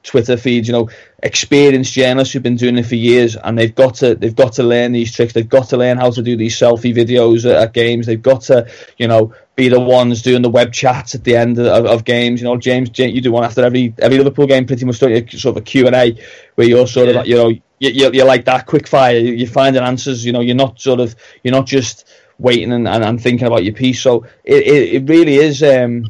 Twitter 0.03 0.37
feeds, 0.37 0.67
you 0.67 0.73
know, 0.73 0.89
experienced 1.23 1.93
journalists 1.93 2.33
who've 2.33 2.43
been 2.43 2.57
doing 2.57 2.79
it 2.79 2.87
for 2.87 2.95
years, 2.95 3.37
and 3.37 3.59
they've 3.59 3.75
got 3.75 3.95
to 3.97 4.15
they've 4.15 4.35
got 4.35 4.55
to 4.55 4.63
learn 4.63 4.93
these 4.93 5.15
tricks. 5.15 5.33
They've 5.33 5.49
got 5.49 5.69
to 5.71 5.77
learn 5.77 5.99
how 5.99 6.11
to 6.11 6.23
do 6.23 6.37
these 6.37 6.57
selfie 6.57 6.95
videos 6.95 7.45
at, 7.45 7.57
at 7.57 7.75
games. 7.75 8.07
They've 8.07 8.23
got 8.23 8.43
to, 8.43 8.71
you 8.97 9.09
know, 9.09 9.35
be 9.57 9.69
the 9.69 9.81
ones 9.81 10.23
doing 10.23 10.43
the 10.43 10.49
web 10.49 10.73
chats 10.73 11.15
at 11.15 11.25
the 11.25 11.37
end 11.37 11.59
of, 11.59 11.85
of 11.85 12.05
games. 12.05 12.41
You 12.41 12.47
know, 12.47 12.57
James, 12.57 12.91
you 12.99 13.21
do 13.21 13.33
one 13.33 13.45
after 13.45 13.63
every 13.63 13.95
every 13.99 14.19
Liverpool 14.19 14.47
game, 14.47 14.67
pretty 14.67 14.87
much, 14.87 15.01
don't 15.01 15.11
you? 15.11 15.39
Sort 15.39 15.57
of 15.57 15.63
a 15.63 15.65
Q 15.65 15.87
and 15.87 15.97
A 15.97 16.17
where 16.55 16.67
you're 16.67 16.87
sort 16.87 17.09
yeah. 17.09 17.21
of, 17.21 17.27
you 17.27 17.37
know, 17.37 17.49
you, 17.49 18.11
you're 18.13 18.27
like 18.27 18.47
that 18.47 18.67
quick 18.67 18.89
fire. 18.89 19.19
You're 19.19 19.49
finding 19.49 19.83
answers. 19.83 20.25
You 20.25 20.33
know, 20.33 20.41
you're 20.41 20.57
not 20.57 20.81
sort 20.81 21.01
of, 21.01 21.15
you're 21.43 21.53
not 21.53 21.67
just 21.67 22.09
waiting 22.39 22.73
and, 22.73 22.89
and, 22.89 23.05
and 23.05 23.21
thinking 23.21 23.47
about 23.47 23.65
your 23.65 23.75
piece. 23.75 24.01
So 24.01 24.25
it, 24.45 24.67
it, 24.67 24.95
it 24.95 25.09
really 25.11 25.37
is, 25.37 25.63
um, 25.63 26.07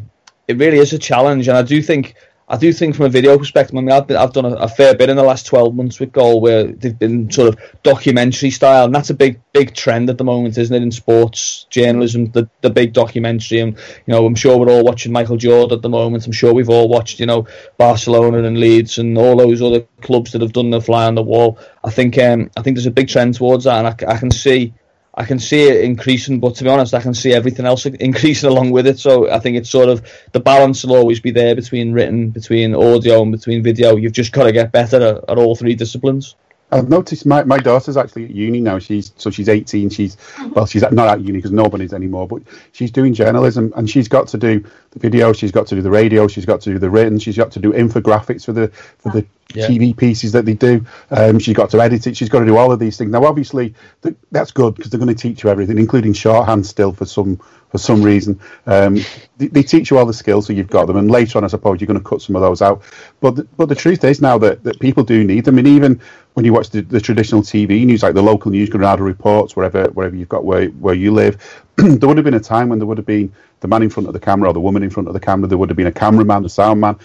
it 0.47 0.59
really 0.59 0.79
is 0.79 0.93
a 0.93 0.99
challenge, 0.99 1.49
and 1.49 1.57
I 1.57 1.63
do 1.63 1.83
think 1.83 2.15
I 2.51 2.57
do 2.57 2.73
think 2.73 2.97
from 2.97 3.07
a 3.07 3.09
video 3.09 3.39
perspective, 3.39 3.77
I 3.77 3.81
mean, 3.81 3.93
I've, 3.93 4.09
been, 4.09 4.17
I've 4.17 4.33
done 4.33 4.45
a, 4.45 4.55
a, 4.55 4.67
fair 4.69 4.93
bit 4.97 5.09
in 5.09 5.17
the 5.17 5.23
last 5.23 5.47
12 5.47 5.73
months 5.73 6.01
with 6.01 6.11
Goal 6.11 6.41
where 6.41 6.65
they've 6.65 6.99
been 6.99 7.31
sort 7.31 7.49
of 7.49 7.61
documentary 7.85 8.51
style, 8.51 8.87
and 8.87 8.95
that's 8.95 9.09
a 9.09 9.15
big, 9.15 9.41
big 9.53 9.73
trend 9.73 10.11
at 10.11 10.19
the 10.19 10.25
moment, 10.25 10.59
isn't 10.59 10.75
it, 10.75 10.83
in 10.83 10.91
sports 10.91 11.67
journalism, 11.71 12.33
the, 12.33 12.51
the 12.63 12.69
big 12.69 12.93
documentary. 12.93 13.61
And, 13.61 13.75
you 14.05 14.13
know, 14.13 14.27
I'm 14.27 14.35
sure 14.35 14.59
we're 14.59 14.69
all 14.69 14.83
watching 14.83 15.13
Michael 15.13 15.37
Jordan 15.37 15.79
at 15.79 15.83
the 15.83 15.89
moment. 15.89 16.27
I'm 16.27 16.33
sure 16.33 16.53
we've 16.53 16.69
all 16.69 16.89
watched, 16.89 17.21
you 17.21 17.27
know, 17.27 17.47
Barcelona 17.79 18.43
and 18.43 18.59
Leeds 18.59 18.99
and 18.99 19.17
all 19.17 19.37
those 19.37 19.63
other 19.63 19.87
clubs 20.01 20.33
that 20.33 20.43
have 20.43 20.53
done 20.53 20.71
the 20.71 20.81
fly 20.81 21.07
on 21.07 21.15
the 21.15 21.23
wall. 21.23 21.57
I 21.85 21.91
think, 21.91 22.19
um, 22.19 22.51
I 22.57 22.63
think 22.63 22.75
there's 22.75 22.87
a 22.87 22.91
big 22.91 23.07
trend 23.07 23.35
towards 23.35 23.63
that, 23.65 23.79
and 23.79 23.87
I, 23.87 24.13
I 24.13 24.19
can 24.19 24.33
see 24.33 24.75
I 25.15 25.25
can 25.25 25.39
see 25.39 25.63
it 25.69 25.85
increasing, 25.85 26.39
but 26.39 26.55
to 26.57 26.65
be 26.65 26.71
honest, 26.71 26.95
I 26.95 27.01
can 27.01 27.15
see 27.15 27.33
everything 27.33 27.67
else 27.67 27.85
increasing 27.85 28.49
along 28.49 28.71
with 28.71 28.87
it. 28.87 28.99
So 28.99 29.31
I 29.31 29.41
think 29.41 29.57
it's 29.57 29.71
sort 29.71 29.89
of 29.89 30.09
the 30.33 30.41
balance 30.41 30.85
will 30.85 30.97
always 30.97 31.21
be 31.21 31.33
there 31.33 31.55
between 31.55 31.93
written, 31.93 32.31
between 32.31 32.75
audio, 32.75 33.23
and 33.23 33.33
between 33.33 33.63
video. 33.63 33.97
You've 33.97 34.13
just 34.13 34.33
got 34.33 34.45
to 34.45 34.53
get 34.53 34.73
better 34.73 35.03
at, 35.03 35.17
at 35.29 35.39
all 35.39 35.57
three 35.57 35.75
disciplines. 35.75 36.37
I've 36.73 36.89
noticed 36.89 37.27
my, 37.27 37.43
my 37.45 37.59
daughter's 37.59 37.97
actually 37.97 38.25
at 38.25 38.31
uni 38.31 38.61
now. 38.61 38.79
She's 38.79 39.13
so 39.17 39.31
she's 39.31 39.49
18. 39.49 39.91
She's 39.91 40.17
well, 40.53 40.67
she's 40.67 40.83
not 40.83 41.09
at 41.09 41.21
uni 41.21 41.39
because 41.39 41.53
nobody's 41.53 41.93
anymore, 41.93 42.29
but 42.29 42.43
she's 42.73 42.91
doing 42.91 43.15
journalism 43.15 43.73
and 43.77 43.89
she's 43.89 44.09
got 44.09 44.29
to 44.29 44.39
do 44.39 44.65
the 44.91 44.99
video, 44.99 45.33
she's 45.33 45.53
got 45.53 45.67
to 45.69 45.75
do 45.75 45.83
the 45.83 45.91
radio, 45.91 46.29
she's 46.29 46.45
got 46.45 46.61
to 46.63 46.71
do 46.71 46.79
the 46.79 46.91
written, 46.91 47.19
she's 47.19 47.37
got 47.37 47.51
to 47.53 47.61
do 47.61 47.73
infographics 47.73 48.45
for 48.45 48.53
the 48.53 48.69
for 48.69 49.11
the 49.11 49.27
yeah. 49.55 49.67
TV 49.67 49.97
pieces 49.97 50.33
that 50.33 50.45
they 50.45 50.55
do. 50.55 50.85
Um, 51.11 51.39
she's 51.39 51.57
got 51.57 51.71
to 51.71 51.81
edit 51.81 52.07
it. 52.07 52.17
She's 52.17 52.29
got 52.29 52.41
to 52.41 52.47
do 52.47 52.57
all 52.57 52.73
of 52.73 52.79
these 52.79 52.97
things. 52.97 53.11
Now, 53.11 53.25
obviously, 53.25 53.75
th- 54.03 54.17
that's 54.31 54.53
good 54.53 54.77
because 54.77 54.91
they're 54.91 55.01
going 55.01 55.15
to 55.15 55.21
teach 55.21 55.43
you 55.43 55.51
everything, 55.51 55.79
including 55.79 56.13
shorthand 56.13 56.67
still 56.67 56.93
for 56.93 57.05
some 57.05 57.41
for 57.71 57.79
some 57.79 58.03
reason. 58.03 58.39
Um, 58.67 58.97
they, 59.39 59.47
they, 59.47 59.63
teach 59.63 59.91
you 59.91 59.99
all 59.99 60.07
the 60.07 60.13
skills, 60.13 60.47
so 60.47 60.53
you've 60.53 60.69
got 60.69 60.87
them. 60.87 60.97
And 60.97 61.11
later 61.11 61.39
on, 61.39 61.45
I 61.45 61.47
suppose 61.47 61.81
you're 61.81 61.87
going 61.87 61.99
to 61.99 62.05
cut 62.05 62.21
some 62.21 62.37
of 62.37 62.43
those 62.43 62.61
out. 62.61 62.83
But 63.21 63.37
the, 63.37 63.45
but 63.57 63.69
the 63.69 63.75
truth 63.75 64.05
is 64.05 64.21
now 64.21 64.39
that, 64.39 64.65
that 64.65 64.81
people 64.81 65.05
do 65.05 65.25
need 65.25 65.45
them. 65.45 65.55
I 65.55 65.63
mean, 65.63 65.75
even 65.75 66.01
when 66.35 66.45
you 66.45 66.53
watch 66.53 66.71
the, 66.71 66.81
the 66.83 67.01
traditional 67.01 67.43
TV 67.43 67.87
news, 67.87 68.03
like 68.03 68.15
the 68.15 68.23
local 68.23 68.51
news, 68.51 68.69
Granada 68.69 69.03
reports, 69.03 69.57
wherever 69.57 69.85
wherever 69.91 70.17
you've 70.17 70.29
got 70.29 70.45
where 70.45 70.67
where 70.69 70.95
you 70.95 71.13
live, 71.13 71.63
there 71.77 72.09
would 72.09 72.17
have 72.17 72.25
been 72.25 72.35
a 72.35 72.41
time 72.41 72.69
when 72.69 72.79
there 72.79 72.87
would 72.87 72.99
have 72.99 73.07
been 73.07 73.33
the 73.61 73.69
man 73.69 73.83
in 73.83 73.91
front 73.91 74.09
of 74.09 74.15
the 74.15 74.21
camera 74.21 74.51
or 74.51 74.53
the 74.53 74.61
woman 74.61 74.83
in 74.83 74.91
front 74.91 75.09
of 75.09 75.15
the 75.15 75.21
camera. 75.21 75.49
There 75.49 75.59
would 75.59 75.71
have 75.71 75.77
been 75.77 75.87
a 75.87 75.93
cameraman, 75.93 76.45
a 76.45 76.49
sound 76.49 76.81
man 76.81 76.97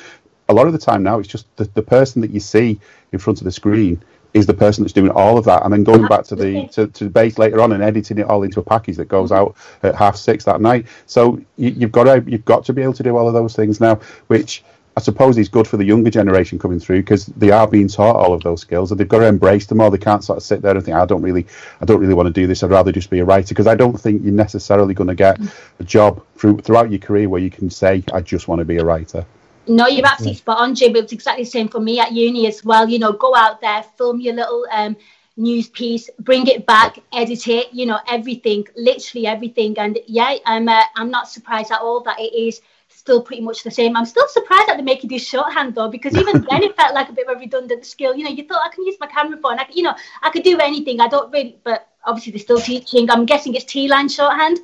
a 0.48 0.54
lot 0.54 0.68
of 0.68 0.74
the 0.74 0.80
time 0.80 1.04
now 1.04 1.20
it's 1.20 1.28
just 1.28 1.48
the, 1.58 1.66
the 1.74 1.82
person 1.82 2.22
that 2.22 2.32
you 2.32 2.40
see 2.40 2.80
in 3.12 3.20
front 3.20 3.40
of 3.40 3.46
the 3.46 3.52
screen 3.52 4.02
is 4.36 4.46
the 4.46 4.54
person 4.54 4.84
that's 4.84 4.94
doing 4.94 5.12
all 5.12 5.38
of 5.38 5.46
that, 5.46 5.64
and 5.64 5.74
then 5.74 5.84
going 5.84 6.06
back 6.08 6.26
to 6.26 6.36
the 6.36 6.68
to, 6.68 6.88
to 6.88 7.06
the 7.06 7.10
base 7.10 7.40
later 7.40 7.62
on 7.62 7.72
and 7.72 7.82
editing 7.82 8.20
it 8.20 8.28
all 8.28 8.44
into 8.44 8.60
a 8.60 8.64
package 8.64 8.98
that 8.98 9.08
goes 9.08 9.32
mm-hmm. 9.32 9.48
out 9.48 9.56
at 9.82 9.96
half 9.96 10.18
six 10.18 10.44
that 10.44 10.60
night. 10.60 10.86
So 11.08 11.42
you, 11.56 11.70
you've 11.70 11.94
got 11.94 12.04
to 12.04 12.24
you've 12.30 12.46
got 12.46 12.66
to 12.66 12.74
be 12.74 12.82
able 12.84 12.94
to 12.94 13.04
do 13.04 13.16
all 13.16 13.30
of 13.30 13.34
those 13.34 13.56
things 13.56 13.80
now, 13.80 14.02
which 14.28 14.62
I 14.98 15.02
suppose 15.02 15.38
is 15.38 15.48
good 15.48 15.68
for 15.68 15.78
the 15.78 15.86
younger 15.86 16.10
generation 16.10 16.60
coming 16.60 16.80
through 16.80 17.00
because 17.00 17.26
they 17.28 17.52
are 17.52 17.68
being 17.68 17.88
taught 17.88 18.18
all 18.18 18.34
of 18.34 18.44
those 18.44 18.62
skills 18.62 18.92
and 18.92 19.00
they've 19.00 19.08
got 19.08 19.20
to 19.20 19.28
embrace 19.28 19.68
them 19.68 19.80
all. 19.80 19.90
They 19.90 19.98
can't 19.98 20.24
sort 20.24 20.38
of 20.38 20.44
sit 20.44 20.62
there 20.62 20.76
and 20.76 20.84
think, 20.84 20.96
I 20.96 21.06
don't 21.06 21.22
really, 21.22 21.48
I 21.82 21.86
don't 21.86 22.00
really 22.00 22.14
want 22.14 22.28
to 22.28 22.34
do 22.34 22.48
this. 22.48 22.64
I'd 22.64 22.72
rather 22.72 22.94
just 22.94 23.10
be 23.10 23.20
a 23.20 23.26
writer 23.26 23.50
because 23.50 23.68
I 23.68 23.76
don't 23.76 24.00
think 24.00 24.24
you're 24.24 24.34
necessarily 24.34 24.94
going 24.94 25.10
to 25.10 25.16
get 25.16 25.38
mm. 25.38 25.52
a 25.80 25.84
job 25.84 26.26
through, 26.38 26.60
throughout 26.60 26.92
your 26.92 27.00
career 27.00 27.28
where 27.28 27.42
you 27.42 27.50
can 27.50 27.70
say, 27.70 28.04
I 28.14 28.22
just 28.22 28.48
want 28.48 28.60
to 28.60 28.66
be 28.66 28.78
a 28.78 28.86
writer. 28.86 29.26
No, 29.68 29.88
you're 29.88 30.06
absolutely 30.06 30.38
spot 30.38 30.60
on, 30.60 30.76
Jim. 30.76 30.96
It 30.96 31.04
was 31.04 31.12
exactly 31.12 31.44
the 31.44 31.50
same 31.50 31.68
for 31.68 31.80
me 31.80 32.00
at 32.00 32.12
uni 32.12 32.48
as 32.48 32.64
well. 32.64 32.88
You 32.88 33.00
know, 33.00 33.14
go 33.14 33.36
out 33.36 33.62
there, 33.62 33.84
film 33.98 34.20
your 34.20 34.36
little 34.36 34.66
um, 34.72 34.96
news 35.38 35.70
piece, 35.70 36.10
bring 36.20 36.48
it 36.48 36.66
back, 36.66 37.00
edit 37.14 37.48
it. 37.48 37.74
You 37.74 37.86
know, 37.86 38.00
everything, 38.08 38.68
literally 38.76 39.28
everything. 39.28 39.78
And 39.78 40.00
yeah, 40.08 40.36
I'm 40.46 40.70
uh, 40.70 40.84
I'm 40.96 41.10
not 41.10 41.30
surprised 41.30 41.72
at 41.72 41.82
all 41.82 42.02
that 42.04 42.20
it 42.20 42.34
is 42.34 42.62
still 43.06 43.22
pretty 43.22 43.42
much 43.42 43.64
the 43.64 43.72
same. 43.72 43.96
I'm 43.96 44.06
still 44.06 44.28
surprised 44.28 44.68
that 44.68 44.78
they're 44.78 44.84
making 44.84 45.10
this 45.10 45.28
shorthand 45.28 45.76
though, 45.76 45.90
because 45.90 46.16
even 46.16 46.46
then 46.50 46.64
it 46.64 46.76
felt 46.78 46.94
like 46.94 47.10
a 47.10 47.14
bit 47.14 47.28
of 47.28 47.38
a 47.38 47.40
redundant 47.40 47.86
skill. 47.86 48.16
You 48.16 48.24
know, 48.24 48.32
you 48.32 48.48
thought 48.48 48.62
I 48.66 48.74
can 48.74 48.86
use 48.86 48.98
my 49.00 49.08
camera 49.08 49.38
phone, 49.38 49.60
I, 49.60 49.68
you 49.72 49.84
know, 49.84 49.96
I 50.22 50.30
could 50.32 50.44
do 50.44 50.58
anything. 50.60 51.00
I 51.02 51.08
don't 51.08 51.32
really, 51.32 51.60
but 51.64 51.88
obviously 52.04 52.32
they're 52.32 52.40
still 52.40 52.60
teaching. 52.60 53.10
I'm 53.10 53.26
guessing 53.26 53.54
it's 53.56 53.66
Teeline 53.66 54.10
shorthand. 54.10 54.60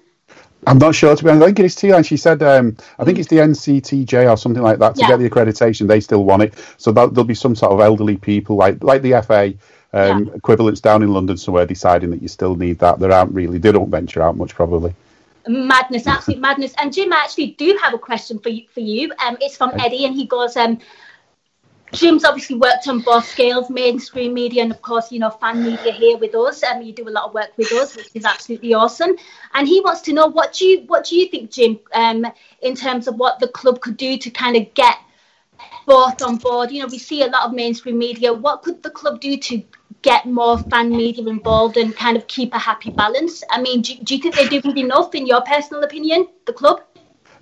I'm 0.68 0.78
not 0.78 0.96
sure 0.96 1.16
to 1.16 1.24
be 1.24 1.30
honest. 1.30 1.44
I 1.44 1.46
think 1.48 1.60
it's 1.60 1.76
Teeline. 1.76 2.04
She 2.04 2.18
said, 2.18 2.44
um, 2.44 2.78
I 3.00 3.04
think 3.04 3.18
it's 3.18 3.30
the 3.30 3.38
NCTJ 3.38 4.32
or 4.32 4.38
something 4.38 4.62
like 4.62 4.80
that 4.80 4.96
to 4.96 5.02
yeah. 5.02 5.08
get 5.08 5.20
the 5.20 5.30
accreditation. 5.30 5.88
They 5.88 6.00
still 6.00 6.24
want 6.24 6.44
it, 6.44 6.54
so 6.78 6.92
there'll 6.92 7.24
be 7.24 7.34
some 7.34 7.56
sort 7.56 7.72
of 7.72 7.80
elderly 7.80 8.18
people 8.18 8.56
like 8.56 8.84
like 8.84 9.02
the 9.02 9.22
FA. 9.22 9.54
Um, 9.94 10.24
yeah. 10.24 10.36
equivalents 10.36 10.80
down 10.80 11.04
in 11.04 11.12
London 11.12 11.36
somewhere 11.36 11.66
deciding 11.66 12.12
that 12.12 12.22
you 12.22 12.30
still 12.30 12.56
need 12.56 12.80
that. 12.80 13.00
There 13.00 13.12
aren't 13.12 13.34
really, 13.34 13.58
they 13.58 13.74
don't 13.74 13.92
venture 13.92 14.22
out 14.22 14.38
much 14.38 14.56
probably 14.56 14.96
madness, 15.48 16.08
absolute 16.08 16.40
madness. 16.40 16.74
And 16.78 16.94
Jim, 16.94 17.12
I 17.14 17.18
actually 17.18 17.48
do 17.48 17.78
have 17.82 17.94
a 17.94 18.00
question 18.00 18.40
for 18.40 18.50
you. 18.50 18.66
For 18.74 18.80
you, 18.80 19.12
um, 19.24 19.38
it's 19.42 19.58
from 19.58 19.72
Eddie, 19.80 20.06
and 20.06 20.16
he 20.16 20.26
goes, 20.26 20.56
um, 20.56 20.80
Jim's 21.92 22.24
obviously 22.24 22.56
worked 22.56 22.88
on 22.88 23.02
both 23.02 23.26
scales, 23.26 23.70
mainstream 23.70 24.34
media, 24.34 24.64
and 24.64 24.72
of 24.72 24.82
course, 24.82 25.12
you 25.12 25.20
know, 25.20 25.30
fan 25.30 25.64
media 25.64 25.92
here 25.92 26.18
with 26.18 26.34
us. 26.36 26.64
Um, 26.64 26.82
you 26.82 26.94
do 26.94 27.08
a 27.08 27.12
lot 27.12 27.26
of 27.26 27.34
work 27.34 27.52
with 27.58 27.72
us, 27.74 27.96
which 27.96 28.10
is 28.14 28.24
absolutely 28.24 28.74
awesome. 28.74 29.16
And 29.54 29.68
he 29.68 29.82
wants 29.82 30.02
to 30.02 30.14
know 30.14 30.28
what 30.28 30.54
do 30.54 30.66
you 30.66 30.82
what 30.88 31.06
do 31.06 31.18
you 31.18 31.28
think, 31.28 31.52
Jim, 31.52 31.80
um, 31.94 32.26
in 32.62 32.76
terms 32.76 33.08
of 33.08 33.16
what 33.16 33.40
the 33.40 33.50
club 33.50 33.82
could 33.82 33.98
do 33.98 34.18
to 34.18 34.30
kind 34.30 34.56
of 34.56 34.74
get 34.74 34.98
both 35.86 36.22
on 36.22 36.38
board. 36.38 36.72
You 36.72 36.82
know, 36.82 36.88
we 36.88 36.98
see 36.98 37.24
a 37.24 37.28
lot 37.28 37.46
of 37.46 37.54
mainstream 37.54 37.98
media. 37.98 38.34
What 38.34 38.64
could 38.64 38.82
the 38.84 38.92
club 38.92 39.20
do 39.20 39.38
to 39.38 39.64
get 40.02 40.26
more 40.26 40.58
fan 40.58 40.90
media 40.90 41.26
involved 41.28 41.78
and 41.78 41.96
kind 41.96 42.18
of 42.18 42.28
keep 42.28 42.54
a 42.54 42.60
happy 42.60 42.92
balance? 42.92 43.44
I 43.50 43.62
mean, 43.62 43.82
do, 43.82 43.96
do 43.96 44.16
you 44.16 44.22
think 44.22 44.36
they're 44.36 44.62
doing 44.62 44.78
enough, 44.78 45.14
in 45.14 45.28
your 45.28 45.42
personal 45.42 45.84
opinion, 45.84 46.28
the 46.46 46.54
club? 46.54 46.82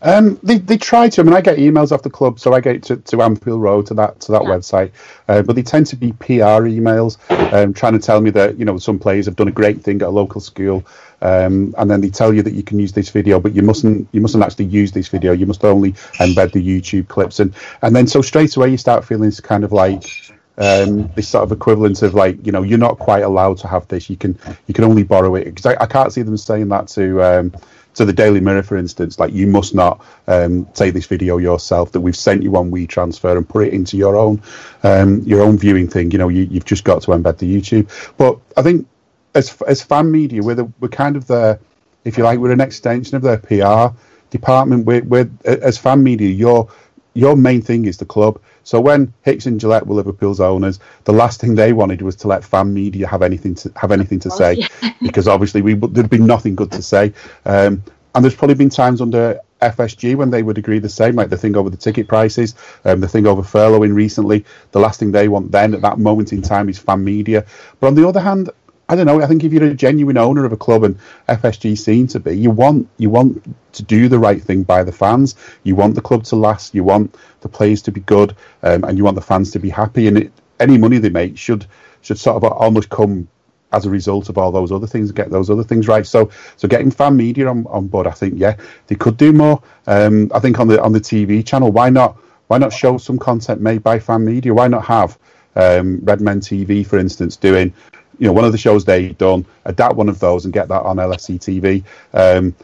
Um, 0.01 0.39
they 0.43 0.57
they 0.57 0.77
try 0.77 1.09
to. 1.09 1.21
I 1.21 1.23
mean, 1.23 1.33
I 1.33 1.41
get 1.41 1.57
emails 1.57 1.91
off 1.91 2.03
the 2.03 2.09
club, 2.09 2.39
so 2.39 2.53
I 2.53 2.61
get 2.61 2.83
to, 2.83 2.97
to 2.97 3.21
Anfield 3.21 3.61
Road 3.61 3.85
to 3.87 3.93
that 3.95 4.19
to 4.21 4.31
that 4.31 4.43
yeah. 4.43 4.49
website. 4.49 4.91
Uh, 5.27 5.41
but 5.41 5.55
they 5.55 5.61
tend 5.61 5.87
to 5.87 5.95
be 5.95 6.13
PR 6.13 6.63
emails, 6.67 7.17
um, 7.53 7.73
trying 7.73 7.93
to 7.93 7.99
tell 7.99 8.21
me 8.21 8.29
that 8.31 8.57
you 8.57 8.65
know 8.65 8.77
some 8.77 8.97
players 8.97 9.25
have 9.25 9.35
done 9.35 9.49
a 9.49 9.51
great 9.51 9.81
thing 9.81 10.01
at 10.01 10.07
a 10.07 10.09
local 10.09 10.39
school, 10.39 10.85
um, 11.21 11.75
and 11.77 11.91
then 11.91 11.99
they 12.01 12.09
tell 12.09 12.33
you 12.33 12.41
that 12.43 12.53
you 12.53 12.63
can 12.63 12.79
use 12.79 12.93
this 12.93 13.09
video, 13.09 13.39
but 13.39 13.53
you 13.53 13.61
mustn't 13.61 14.07
you 14.13 14.21
mustn't 14.21 14.43
actually 14.43 14.65
use 14.65 14.91
this 14.91 15.09
video. 15.09 15.33
You 15.33 15.45
must 15.45 15.65
only 15.65 15.91
embed 16.19 16.53
the 16.53 16.65
YouTube 16.65 17.07
clips, 17.09 17.39
and 17.39 17.53
and 17.81 17.95
then 17.95 18.07
so 18.07 18.21
straight 18.21 18.55
away 18.55 18.69
you 18.69 18.77
start 18.77 19.03
feeling 19.03 19.31
kind 19.43 19.63
of 19.63 19.73
like 19.73 20.31
um, 20.59 21.09
this 21.15 21.27
sort 21.27 21.43
of 21.43 21.51
equivalent 21.51 22.01
of 22.01 22.13
like 22.13 22.45
you 22.45 22.51
know 22.51 22.63
you're 22.63 22.77
not 22.77 22.99
quite 22.99 23.23
allowed 23.23 23.57
to 23.59 23.67
have 23.67 23.87
this. 23.87 24.09
You 24.09 24.17
can 24.17 24.37
you 24.67 24.73
can 24.73 24.83
only 24.83 25.03
borrow 25.03 25.35
it 25.35 25.45
because 25.45 25.65
I, 25.65 25.83
I, 25.83 25.85
can't 25.85 26.11
see 26.11 26.21
them 26.21 26.37
saying 26.37 26.69
that 26.69 26.87
to. 26.89 27.23
Um, 27.23 27.53
to 27.99 28.05
the 28.05 28.13
Daily 28.13 28.39
Mirror, 28.39 28.63
for 28.63 28.77
instance, 28.77 29.19
like 29.19 29.33
you 29.33 29.45
must 29.45 29.75
not 29.75 30.01
um, 30.27 30.65
take 30.73 30.93
this 30.93 31.05
video 31.05 31.37
yourself. 31.37 31.91
That 31.91 31.99
we've 31.99 32.15
sent 32.15 32.43
you 32.43 32.55
on 32.55 32.71
WeTransfer 32.71 33.35
and 33.35 33.47
put 33.47 33.67
it 33.67 33.73
into 33.73 33.97
your 33.97 34.15
own 34.15 34.41
um, 34.83 35.21
your 35.23 35.41
own 35.41 35.57
viewing 35.57 35.89
thing. 35.89 36.09
You 36.11 36.17
know, 36.17 36.29
you, 36.29 36.47
have 36.53 36.63
just 36.63 36.85
got 36.85 37.01
to 37.01 37.11
embed 37.11 37.39
the 37.39 37.53
YouTube. 37.53 37.89
But 38.15 38.39
I 38.55 38.61
think 38.61 38.87
as 39.35 39.61
as 39.63 39.83
fan 39.83 40.09
media, 40.09 40.41
we're 40.41 40.55
the, 40.55 40.71
we're 40.79 40.87
kind 40.87 41.17
of 41.17 41.27
the, 41.27 41.59
if 42.05 42.17
you 42.17 42.23
like, 42.23 42.39
we're 42.39 42.53
an 42.53 42.61
extension 42.61 43.17
of 43.17 43.21
their 43.21 43.37
PR 43.37 43.93
department. 44.29 44.85
We're, 44.85 45.03
we're 45.03 45.29
as 45.43 45.77
fan 45.77 46.01
media, 46.01 46.29
your 46.29 46.69
your 47.15 47.35
main 47.35 47.61
thing 47.61 47.83
is 47.83 47.97
the 47.97 48.05
club. 48.05 48.39
So 48.69 48.79
when 48.79 49.11
Hicks 49.23 49.47
and 49.47 49.59
Gillett 49.59 49.87
were 49.87 49.95
Liverpool's 49.95 50.39
owners, 50.39 50.79
the 51.05 51.11
last 51.11 51.41
thing 51.41 51.55
they 51.55 51.73
wanted 51.73 52.03
was 52.03 52.15
to 52.17 52.27
let 52.27 52.43
fan 52.43 52.71
media 52.71 53.07
have 53.07 53.23
anything 53.23 53.55
to 53.55 53.71
have 53.75 53.91
anything 53.91 54.19
to 54.19 54.29
say, 54.29 54.57
yeah. 54.57 54.93
because 55.01 55.27
obviously 55.27 55.63
we 55.63 55.73
there'd 55.73 56.07
been 56.07 56.27
nothing 56.27 56.53
good 56.53 56.71
to 56.73 56.83
say. 56.83 57.11
Um, 57.45 57.83
and 58.13 58.23
there's 58.23 58.35
probably 58.35 58.53
been 58.53 58.69
times 58.69 59.01
under 59.01 59.39
FSG 59.59 60.15
when 60.15 60.29
they 60.29 60.43
would 60.43 60.59
agree 60.59 60.77
the 60.77 60.87
same, 60.87 61.15
like 61.15 61.29
the 61.29 61.37
thing 61.37 61.57
over 61.57 61.71
the 61.71 61.77
ticket 61.77 62.07
prices, 62.07 62.53
um, 62.85 62.99
the 62.99 63.07
thing 63.07 63.25
over 63.25 63.41
furloughing 63.41 63.95
recently. 63.95 64.45
The 64.69 64.79
last 64.79 64.99
thing 64.99 65.13
they 65.13 65.29
want 65.29 65.51
then 65.51 65.73
at 65.73 65.81
that 65.81 65.97
moment 65.97 66.31
in 66.31 66.43
time 66.43 66.69
is 66.69 66.77
fan 66.77 67.03
media. 67.03 67.47
But 67.79 67.87
on 67.87 67.95
the 67.95 68.07
other 68.07 68.19
hand, 68.19 68.51
I 68.89 68.95
don't 68.95 69.05
know. 69.05 69.21
I 69.21 69.27
think 69.27 69.43
if 69.43 69.53
you're 69.53 69.65
a 69.65 69.75
genuine 69.75 70.17
owner 70.17 70.45
of 70.45 70.51
a 70.51 70.57
club, 70.57 70.83
and 70.83 70.97
FSG 71.27 71.77
seem 71.77 72.07
to 72.07 72.19
be, 72.19 72.35
you 72.35 72.49
want 72.49 72.89
you 72.97 73.11
want 73.11 73.43
to 73.73 73.83
do 73.83 74.09
the 74.09 74.17
right 74.17 74.41
thing 74.41 74.63
by 74.63 74.83
the 74.83 74.91
fans. 74.91 75.35
You 75.63 75.75
want 75.75 75.93
the 75.93 76.01
club 76.01 76.23
to 76.25 76.35
last. 76.35 76.73
You 76.73 76.83
want 76.83 77.15
the 77.41 77.49
players 77.49 77.83
to 77.83 77.91
be 77.91 78.01
good, 78.01 78.35
um, 78.63 78.83
and 78.83 78.97
you 78.97 79.03
want 79.03 79.15
the 79.15 79.21
fans 79.21 79.51
to 79.51 79.59
be 79.59 79.69
happy. 79.69 80.07
And 80.07 80.17
it, 80.17 80.33
any 80.59 80.79
money 80.79 80.97
they 80.97 81.09
make 81.09 81.37
should 81.37 81.67
should 82.01 82.17
sort 82.17 82.43
of 82.43 82.51
almost 82.51 82.89
come 82.89 83.27
as 83.71 83.85
a 83.85 83.89
result 83.91 84.29
of 84.29 84.39
all 84.39 84.51
those 84.51 84.71
other 84.71 84.87
things, 84.87 85.11
get 85.11 85.29
those 85.29 85.51
other 85.51 85.63
things 85.63 85.87
right. 85.87 86.07
So, 86.07 86.31
so 86.57 86.67
getting 86.67 86.89
fan 86.89 87.15
media 87.15 87.47
on, 87.47 87.67
on 87.67 87.87
board, 87.87 88.07
I 88.07 88.11
think, 88.11 88.33
yeah, 88.37 88.57
they 88.87 88.95
could 88.95 89.17
do 89.17 89.31
more. 89.31 89.61
Um, 89.85 90.31
I 90.33 90.39
think 90.39 90.59
on 90.59 90.67
the 90.67 90.81
on 90.81 90.93
the 90.93 90.99
TV 90.99 91.45
channel, 91.45 91.71
why 91.71 91.91
not? 91.91 92.17
Why 92.47 92.57
not 92.57 92.73
show 92.73 92.97
some 92.97 93.19
content 93.19 93.61
made 93.61 93.83
by 93.83 93.99
fan 93.99 94.25
media? 94.25 94.51
Why 94.51 94.67
not 94.67 94.83
have 94.85 95.19
um, 95.55 95.99
Redmen 96.03 96.39
TV, 96.39 96.85
for 96.85 96.97
instance, 96.97 97.35
doing 97.35 97.73
you 98.19 98.27
know 98.27 98.33
one 98.33 98.45
of 98.45 98.51
the 98.51 98.57
shows 98.57 98.85
they've 98.85 99.17
done, 99.17 99.45
adapt 99.65 99.95
one 99.95 100.09
of 100.09 100.19
those 100.19 100.45
and 100.45 100.53
get 100.53 100.67
that 100.67 100.83
on 100.83 100.97
LFC 100.97 101.39
TV. 101.39 101.83
Um, 102.13 102.55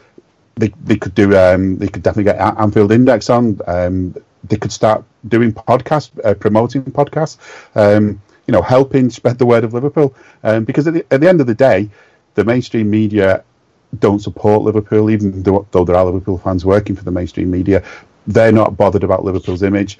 they 0.54 0.68
they 0.84 0.96
could 0.96 1.14
do 1.14 1.36
um, 1.36 1.78
they 1.78 1.88
could 1.88 2.02
definitely 2.02 2.32
get 2.32 2.40
Anfield 2.58 2.92
Index 2.92 3.28
on. 3.30 3.60
Um, 3.66 4.14
they 4.44 4.56
could 4.56 4.72
start 4.72 5.04
doing 5.28 5.52
podcasts, 5.52 6.10
uh, 6.24 6.34
promoting 6.34 6.82
podcasts. 6.84 7.38
Um, 7.74 8.20
you 8.46 8.52
know, 8.52 8.62
helping 8.62 9.10
spread 9.10 9.38
the 9.38 9.46
word 9.46 9.64
of 9.64 9.74
Liverpool. 9.74 10.14
Um, 10.44 10.64
because 10.64 10.86
at 10.86 10.94
the, 10.94 11.06
at 11.10 11.20
the 11.20 11.28
end 11.28 11.40
of 11.40 11.46
the 11.46 11.54
day, 11.54 11.90
the 12.34 12.44
mainstream 12.44 12.88
media 12.88 13.44
don't 13.98 14.20
support 14.20 14.62
Liverpool, 14.62 15.10
even 15.10 15.42
though, 15.42 15.66
though 15.72 15.84
there 15.84 15.96
are 15.96 16.04
Liverpool 16.04 16.38
fans 16.38 16.64
working 16.64 16.94
for 16.96 17.04
the 17.04 17.10
mainstream 17.10 17.50
media. 17.50 17.82
They're 18.26 18.52
not 18.52 18.76
bothered 18.76 19.04
about 19.04 19.24
Liverpool's 19.24 19.62
image. 19.62 19.98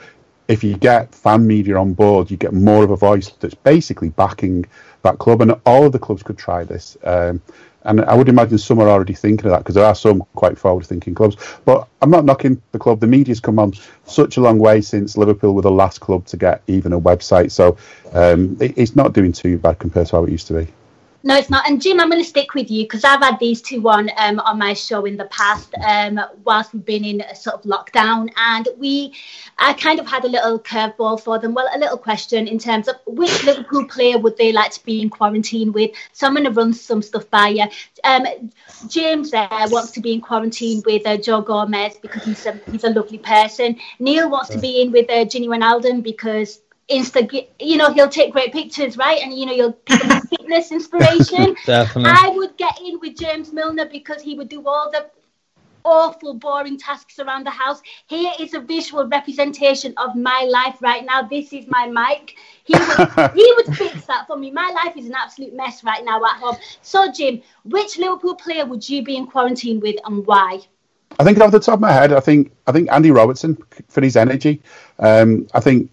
If 0.48 0.62
you 0.62 0.76
get 0.76 1.14
fan 1.14 1.46
media 1.46 1.76
on 1.76 1.94
board, 1.94 2.30
you 2.30 2.36
get 2.36 2.52
more 2.52 2.84
of 2.84 2.90
a 2.90 2.96
voice 2.96 3.30
that's 3.40 3.54
basically 3.54 4.10
backing 4.10 4.64
that 5.06 5.18
club, 5.18 5.40
and 5.40 5.54
all 5.64 5.86
of 5.86 5.92
the 5.92 5.98
clubs 5.98 6.22
could 6.22 6.38
try 6.38 6.64
this. 6.64 6.96
Um, 7.02 7.40
and 7.82 8.00
I 8.04 8.14
would 8.14 8.28
imagine 8.28 8.58
some 8.58 8.80
are 8.80 8.88
already 8.88 9.14
thinking 9.14 9.46
of 9.46 9.52
that 9.52 9.58
because 9.58 9.76
there 9.76 9.84
are 9.84 9.94
some 9.94 10.24
quite 10.34 10.58
forward-thinking 10.58 11.14
clubs. 11.14 11.36
But 11.64 11.86
I'm 12.02 12.10
not 12.10 12.24
knocking 12.24 12.60
the 12.72 12.80
club. 12.80 12.98
The 12.98 13.06
media's 13.06 13.38
come 13.38 13.60
on 13.60 13.74
such 14.06 14.36
a 14.36 14.40
long 14.40 14.58
way 14.58 14.80
since 14.80 15.16
Liverpool 15.16 15.54
were 15.54 15.62
the 15.62 15.70
last 15.70 16.00
club 16.00 16.26
to 16.26 16.36
get 16.36 16.62
even 16.66 16.92
a 16.92 17.00
website, 17.00 17.52
so 17.52 17.76
um, 18.12 18.56
it, 18.60 18.74
it's 18.76 18.96
not 18.96 19.12
doing 19.12 19.32
too 19.32 19.58
bad 19.58 19.78
compared 19.78 20.08
to 20.08 20.16
how 20.16 20.24
it 20.24 20.32
used 20.32 20.48
to 20.48 20.54
be. 20.54 20.72
No, 21.26 21.34
it's 21.34 21.50
not. 21.50 21.68
And 21.68 21.82
Jim, 21.82 21.98
I'm 21.98 22.08
going 22.08 22.22
to 22.22 22.28
stick 22.28 22.54
with 22.54 22.70
you 22.70 22.84
because 22.84 23.02
I've 23.02 23.20
had 23.20 23.40
these 23.40 23.60
two 23.60 23.88
on 23.88 24.08
um, 24.16 24.38
on 24.38 24.60
my 24.60 24.74
show 24.74 25.06
in 25.06 25.16
the 25.16 25.24
past 25.24 25.74
um, 25.84 26.20
whilst 26.44 26.72
we've 26.72 26.84
been 26.84 27.04
in 27.04 27.20
a 27.20 27.34
sort 27.34 27.56
of 27.56 27.62
lockdown, 27.62 28.30
and 28.36 28.68
we, 28.78 29.12
I 29.58 29.72
kind 29.72 29.98
of 29.98 30.06
had 30.06 30.24
a 30.24 30.28
little 30.28 30.60
curveball 30.60 31.20
for 31.20 31.40
them. 31.40 31.52
Well, 31.52 31.68
a 31.74 31.80
little 31.80 31.98
question 31.98 32.46
in 32.46 32.60
terms 32.60 32.86
of 32.86 32.94
which 33.08 33.42
Liverpool 33.42 33.88
player 33.88 34.18
would 34.18 34.36
they 34.36 34.52
like 34.52 34.70
to 34.70 34.84
be 34.84 35.02
in 35.02 35.10
quarantine 35.10 35.72
with. 35.72 35.90
So 36.12 36.28
I'm 36.28 36.34
going 36.34 36.44
to 36.44 36.52
run 36.52 36.72
some 36.72 37.02
stuff 37.02 37.28
by 37.28 37.48
you. 37.48 37.64
Um, 38.04 38.24
James 38.86 39.32
there 39.32 39.48
wants 39.50 39.90
to 39.92 40.00
be 40.00 40.12
in 40.12 40.20
quarantine 40.20 40.80
with 40.86 41.04
uh, 41.08 41.16
Joe 41.16 41.40
Gomez 41.40 41.96
because 41.96 42.22
he's 42.22 42.46
a 42.46 42.52
he's 42.70 42.84
a 42.84 42.90
lovely 42.90 43.18
person. 43.18 43.80
Neil 43.98 44.30
wants 44.30 44.50
to 44.50 44.58
be 44.58 44.80
in 44.80 44.92
with 44.92 45.10
uh, 45.10 45.24
Gini 45.24 45.48
Wijnaldum 45.48 46.04
because 46.04 46.60
Insta, 46.90 47.48
you 47.58 47.76
know, 47.76 47.92
he'll 47.92 48.08
take 48.08 48.32
great 48.32 48.52
pictures, 48.52 48.96
right? 48.96 49.20
And 49.20 49.36
you 49.36 49.46
know, 49.46 49.52
you'll 49.52 49.78
give 49.86 50.02
him 50.02 50.20
fitness 50.30 50.70
inspiration. 50.70 51.56
Definitely. 51.66 52.12
I 52.14 52.28
would 52.28 52.56
get 52.56 52.80
in 52.80 53.00
with 53.00 53.16
James 53.16 53.52
Milner 53.52 53.86
because 53.86 54.22
he 54.22 54.34
would 54.34 54.48
do 54.48 54.66
all 54.66 54.90
the 54.90 55.10
awful, 55.86 56.34
boring 56.34 56.78
tasks 56.78 57.18
around 57.18 57.46
the 57.46 57.50
house. 57.50 57.80
Here 58.06 58.32
is 58.40 58.54
a 58.54 58.60
visual 58.60 59.06
representation 59.06 59.94
of 59.96 60.16
my 60.16 60.46
life 60.50 60.82
right 60.82 61.04
now. 61.04 61.22
This 61.22 61.52
is 61.52 61.66
my 61.68 61.86
mic. 61.86 62.36
He 62.64 62.74
would, 62.74 63.32
he 63.34 63.54
would 63.56 63.76
fix 63.76 64.04
that 64.06 64.26
for 64.26 64.36
me. 64.36 64.50
My 64.50 64.70
life 64.84 64.96
is 64.96 65.06
an 65.06 65.14
absolute 65.14 65.54
mess 65.54 65.84
right 65.84 66.04
now 66.04 66.24
at 66.24 66.36
home. 66.36 66.56
So, 66.82 67.10
Jim, 67.10 67.40
which 67.64 67.98
Liverpool 67.98 68.34
player 68.34 68.66
would 68.66 68.88
you 68.88 69.02
be 69.02 69.16
in 69.16 69.26
quarantine 69.26 69.80
with 69.80 69.96
and 70.04 70.26
why? 70.26 70.60
I 71.18 71.24
think 71.24 71.40
off 71.40 71.52
the 71.52 71.60
top 71.60 71.74
of 71.74 71.80
my 71.80 71.92
head, 71.92 72.12
I 72.12 72.20
think 72.20 72.52
I 72.66 72.72
think 72.72 72.90
Andy 72.90 73.10
Robertson 73.10 73.56
for 73.88 74.02
his 74.02 74.16
energy. 74.16 74.60
Um, 74.98 75.46
I 75.54 75.60
think 75.60 75.90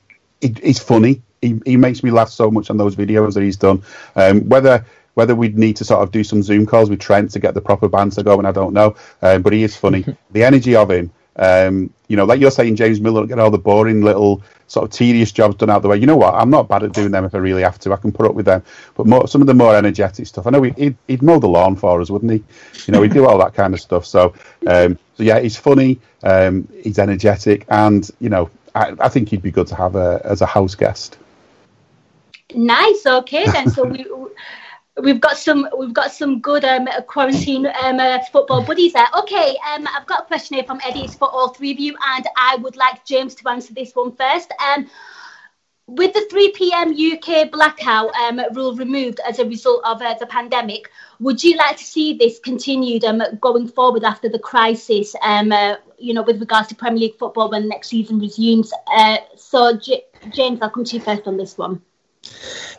he's 0.47 0.79
funny. 0.79 1.21
he, 1.41 1.59
he 1.65 1.77
makes 1.77 2.03
me 2.03 2.11
laugh 2.11 2.29
so 2.29 2.49
much 2.49 2.69
on 2.69 2.77
those 2.77 2.95
videos 2.95 3.33
that 3.33 3.43
he's 3.43 3.57
done. 3.57 3.83
Um, 4.15 4.47
whether 4.49 4.85
whether 5.15 5.35
we'd 5.35 5.57
need 5.57 5.75
to 5.77 5.85
sort 5.85 6.01
of 6.01 6.11
do 6.11 6.23
some 6.23 6.41
Zoom 6.41 6.65
calls 6.65 6.89
with 6.89 6.99
Trent 6.99 7.31
to 7.31 7.39
get 7.39 7.53
the 7.53 7.61
proper 7.61 7.87
banter 7.87 8.23
going, 8.23 8.45
I 8.45 8.51
don't 8.51 8.73
know. 8.73 8.95
Um, 9.21 9.43
but 9.43 9.53
he 9.53 9.63
is 9.63 9.75
funny. 9.75 10.05
the 10.31 10.43
energy 10.43 10.75
of 10.75 10.89
him, 10.89 11.11
um, 11.35 11.93
you 12.07 12.15
know, 12.15 12.25
like 12.25 12.39
you're 12.39 12.51
saying, 12.51 12.75
James 12.75 12.99
Milner, 12.99 13.25
get 13.25 13.39
all 13.39 13.51
the 13.51 13.57
boring 13.57 14.01
little 14.01 14.43
sort 14.67 14.85
of 14.85 14.91
tedious 14.91 15.31
jobs 15.31 15.55
done 15.55 15.69
out 15.69 15.81
the 15.81 15.87
way. 15.87 15.97
You 15.97 16.05
know 16.05 16.17
what? 16.17 16.33
I'm 16.35 16.49
not 16.49 16.67
bad 16.67 16.83
at 16.83 16.93
doing 16.93 17.11
them 17.11 17.25
if 17.25 17.35
I 17.35 17.39
really 17.39 17.63
have 17.63 17.79
to. 17.79 17.93
I 17.93 17.97
can 17.97 18.11
put 18.11 18.25
up 18.25 18.35
with 18.35 18.45
them. 18.45 18.63
But 18.95 19.07
more, 19.07 19.27
some 19.27 19.41
of 19.41 19.47
the 19.47 19.53
more 19.53 19.75
energetic 19.75 20.27
stuff, 20.27 20.47
I 20.47 20.51
know 20.51 20.61
he'd, 20.61 20.97
he'd 21.07 21.21
mow 21.21 21.39
the 21.39 21.47
lawn 21.47 21.75
for 21.75 22.01
us, 22.01 22.09
wouldn't 22.09 22.31
he? 22.31 22.43
You 22.85 22.91
know, 22.91 23.01
he'd 23.01 23.13
do 23.13 23.27
all 23.27 23.37
that 23.39 23.53
kind 23.53 23.73
of 23.73 23.81
stuff. 23.81 24.05
So, 24.05 24.33
um, 24.67 24.97
so 25.15 25.23
yeah, 25.23 25.39
he's 25.39 25.57
funny, 25.57 25.99
um, 26.23 26.67
he's 26.81 26.99
energetic, 26.99 27.65
and 27.69 28.09
you 28.19 28.29
know, 28.29 28.49
I, 28.75 28.93
I 28.99 29.09
think 29.09 29.29
he'd 29.29 29.41
be 29.41 29.51
good 29.51 29.67
to 29.67 29.75
have 29.75 29.95
a, 29.95 30.21
as 30.23 30.41
a 30.41 30.45
house 30.45 30.75
guest. 30.75 31.17
Nice. 32.53 33.05
Okay, 33.05 33.45
then. 33.45 33.69
So 33.69 33.83
we 33.83 34.05
we've 35.01 35.19
got 35.19 35.37
some 35.37 35.67
we've 35.77 35.93
got 35.93 36.11
some 36.11 36.39
good 36.39 36.63
um, 36.63 36.87
quarantine 37.07 37.65
um, 37.65 37.99
uh, 37.99 38.19
football 38.31 38.63
buddies 38.63 38.93
there. 38.93 39.07
Okay, 39.19 39.55
um, 39.73 39.87
I've 39.87 40.05
got 40.05 40.23
a 40.23 40.25
question 40.25 40.55
here 40.55 40.65
from 40.65 40.79
Eddie. 40.83 41.01
It's 41.01 41.15
for 41.15 41.29
all 41.29 41.49
three 41.49 41.71
of 41.71 41.79
you, 41.79 41.95
and 42.05 42.27
I 42.37 42.57
would 42.57 42.75
like 42.75 43.05
James 43.05 43.35
to 43.35 43.49
answer 43.49 43.73
this 43.73 43.95
one 43.95 44.15
first. 44.15 44.51
Um, 44.59 44.89
with 45.87 46.13
the 46.13 46.25
3 46.29 46.51
p.m. 46.51 46.93
UK 46.93 47.51
blackout 47.51 48.13
um, 48.15 48.39
rule 48.53 48.75
removed 48.75 49.19
as 49.27 49.39
a 49.39 49.45
result 49.45 49.83
of 49.85 50.01
uh, 50.01 50.13
the 50.19 50.25
pandemic, 50.25 50.89
would 51.19 51.43
you 51.43 51.57
like 51.57 51.77
to 51.77 51.83
see 51.83 52.13
this 52.13 52.39
continued 52.39 53.03
um, 53.03 53.21
going 53.41 53.67
forward 53.67 54.03
after 54.03 54.29
the 54.29 54.39
crisis? 54.39 55.15
Um, 55.21 55.51
uh, 55.51 55.75
you 55.97 56.13
know, 56.13 56.23
with 56.23 56.39
regards 56.39 56.69
to 56.69 56.75
Premier 56.75 56.99
League 56.99 57.17
football 57.17 57.49
when 57.51 57.67
next 57.67 57.89
season 57.89 58.19
resumes. 58.19 58.71
Uh, 58.87 59.17
so, 59.35 59.77
J- 59.77 60.05
James, 60.31 60.59
I'll 60.61 60.69
come 60.69 60.85
to 60.85 60.95
you 60.95 61.01
first 61.01 61.27
on 61.27 61.37
this 61.37 61.57
one. 61.57 61.81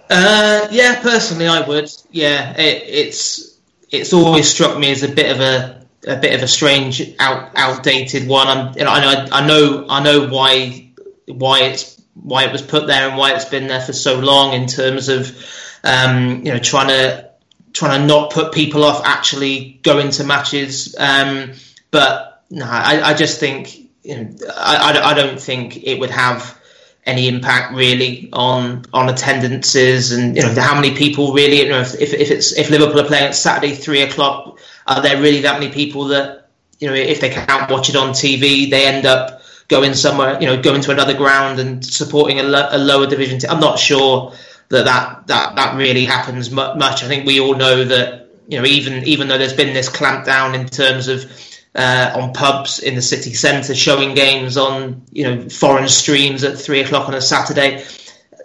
Uh, 0.09 0.69
yeah, 0.71 1.01
personally, 1.03 1.47
I 1.47 1.67
would. 1.67 1.91
Yeah, 2.11 2.55
it, 2.59 2.83
it's 2.87 3.59
it's 3.91 4.13
always 4.13 4.49
struck 4.49 4.79
me 4.79 4.91
as 4.91 5.03
a 5.03 5.09
bit 5.09 5.31
of 5.31 5.41
a 5.41 5.85
a 6.07 6.17
bit 6.17 6.35
of 6.35 6.43
a 6.43 6.49
strange, 6.49 7.15
out, 7.19 7.51
outdated 7.55 8.29
one. 8.29 8.47
I'm, 8.47 8.77
you 8.77 8.85
know, 8.85 8.91
I 8.91 9.01
know, 9.01 9.27
I 9.33 9.47
know, 9.47 9.87
I 9.89 10.03
know 10.03 10.29
why 10.29 10.91
why 11.27 11.61
it's 11.63 11.94
why 12.15 12.45
it 12.45 12.53
was 12.53 12.63
put 12.63 12.87
there 12.87 13.09
and 13.09 13.19
why 13.19 13.35
it's 13.35 13.45
been 13.45 13.67
there 13.67 13.81
for 13.81 13.93
so 13.93 14.19
long 14.19 14.55
in 14.55 14.67
terms 14.67 15.09
of 15.09 15.37
um, 15.83 16.45
you 16.45 16.53
know 16.53 16.59
trying 16.59 16.89
to 16.89 17.31
trying 17.73 18.01
to 18.01 18.07
not 18.07 18.33
put 18.33 18.53
people 18.53 18.85
off 18.85 19.05
actually 19.05 19.81
going 19.83 20.11
to 20.11 20.25
matches. 20.25 20.95
Um, 20.99 21.53
but 21.91 22.45
no, 22.51 22.67
I, 22.67 23.11
I 23.11 23.15
just 23.15 23.41
think 23.41 23.77
you 24.03 24.17
know, 24.17 24.31
I, 24.57 24.93
I, 24.93 25.11
I 25.11 25.15
don't 25.15 25.41
think 25.41 25.83
it 25.83 25.99
would 25.99 26.11
have 26.11 26.59
any 27.07 27.29
impact 27.29 27.75
really 27.75 28.31
on 28.33 28.85
on 28.93 29.09
attendances 29.09 30.13
and 30.13 30.37
you 30.37 30.43
know 30.43 30.55
how 30.55 30.75
many 30.75 30.97
people 30.97 31.35
really 31.35 31.61
you 31.61 31.69
know 31.69 31.81
if, 31.81 31.95
if 32.01 32.15
it's 32.15 32.53
if 32.53 32.71
Liverpool 32.71 33.01
are 33.01 33.07
playing 33.07 33.25
at 33.25 33.35
Saturday 33.35 33.75
three 33.75 34.01
o'clock 34.01 34.59
are 34.87 35.03
there 35.03 35.21
really 35.21 35.43
that 35.43 35.61
many 35.61 35.71
people 35.71 36.07
that 36.07 36.49
you 36.79 36.89
know 36.89 36.95
if 36.95 37.21
they 37.21 37.29
can't 37.29 37.71
watch 37.71 37.91
it 37.91 37.97
on 37.97 38.11
TV 38.11 38.71
they 38.71 38.87
end 38.87 39.05
up 39.05 39.43
going 39.69 39.95
somewhere 39.95 40.39
you 40.41 40.47
know 40.47 40.61
going 40.61 40.81
to 40.83 40.91
another 40.91 41.15
ground 41.15 41.59
and 41.59 41.85
supporting 41.85 42.39
a, 42.39 42.43
lo- 42.43 42.69
a 42.71 42.79
lower 42.79 43.07
division 43.07 43.39
team. 43.39 43.51
I'm 43.51 43.61
not 43.61 43.79
sure 43.79 44.33
that 44.69 44.85
that 44.85 45.27
that, 45.27 45.57
that 45.57 45.77
really 45.77 46.05
happens 46.05 46.51
much 46.51 47.03
I 47.03 47.09
think 47.09 47.27
we 47.27 47.41
all 47.41 47.55
know 47.55 47.85
that 47.85 48.29
you 48.49 48.59
know 48.59 48.67
even 48.67 49.05
even 49.05 49.29
though 49.29 49.39
there's 49.39 49.53
been 49.53 49.75
this 49.75 49.89
clampdown 49.89 50.55
in 50.55 50.67
terms 50.67 51.09
of 51.09 51.31
uh, 51.75 52.13
on 52.15 52.33
pubs 52.33 52.79
in 52.79 52.95
the 52.95 53.03
city 53.03 53.35
centre, 53.35 53.75
showing 53.75 54.15
games 54.15 54.57
on 54.57 55.03
you 55.11 55.25
know 55.25 55.49
foreign 55.49 55.89
streams 55.89 56.45
at 56.45 56.59
three 56.59 56.81
o'clock 56.81 57.09
on 57.09 57.15
a 57.15 57.21
Saturday. 57.21 57.85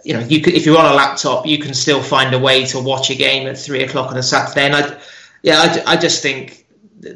You 0.04 0.14
know, 0.14 0.20
you 0.20 0.40
could, 0.40 0.54
if 0.54 0.64
you're 0.64 0.78
on 0.78 0.90
a 0.90 0.94
laptop, 0.94 1.46
you 1.46 1.58
can 1.58 1.74
still 1.74 2.02
find 2.02 2.34
a 2.34 2.38
way 2.38 2.64
to 2.66 2.80
watch 2.80 3.10
a 3.10 3.14
game 3.14 3.46
at 3.46 3.58
three 3.58 3.84
o'clock 3.84 4.10
on 4.10 4.16
a 4.16 4.22
Saturday. 4.22 4.66
And 4.66 4.74
I, 4.74 4.98
yeah, 5.42 5.58
I, 5.58 5.92
I 5.92 5.96
just 5.96 6.22
think 6.22 6.66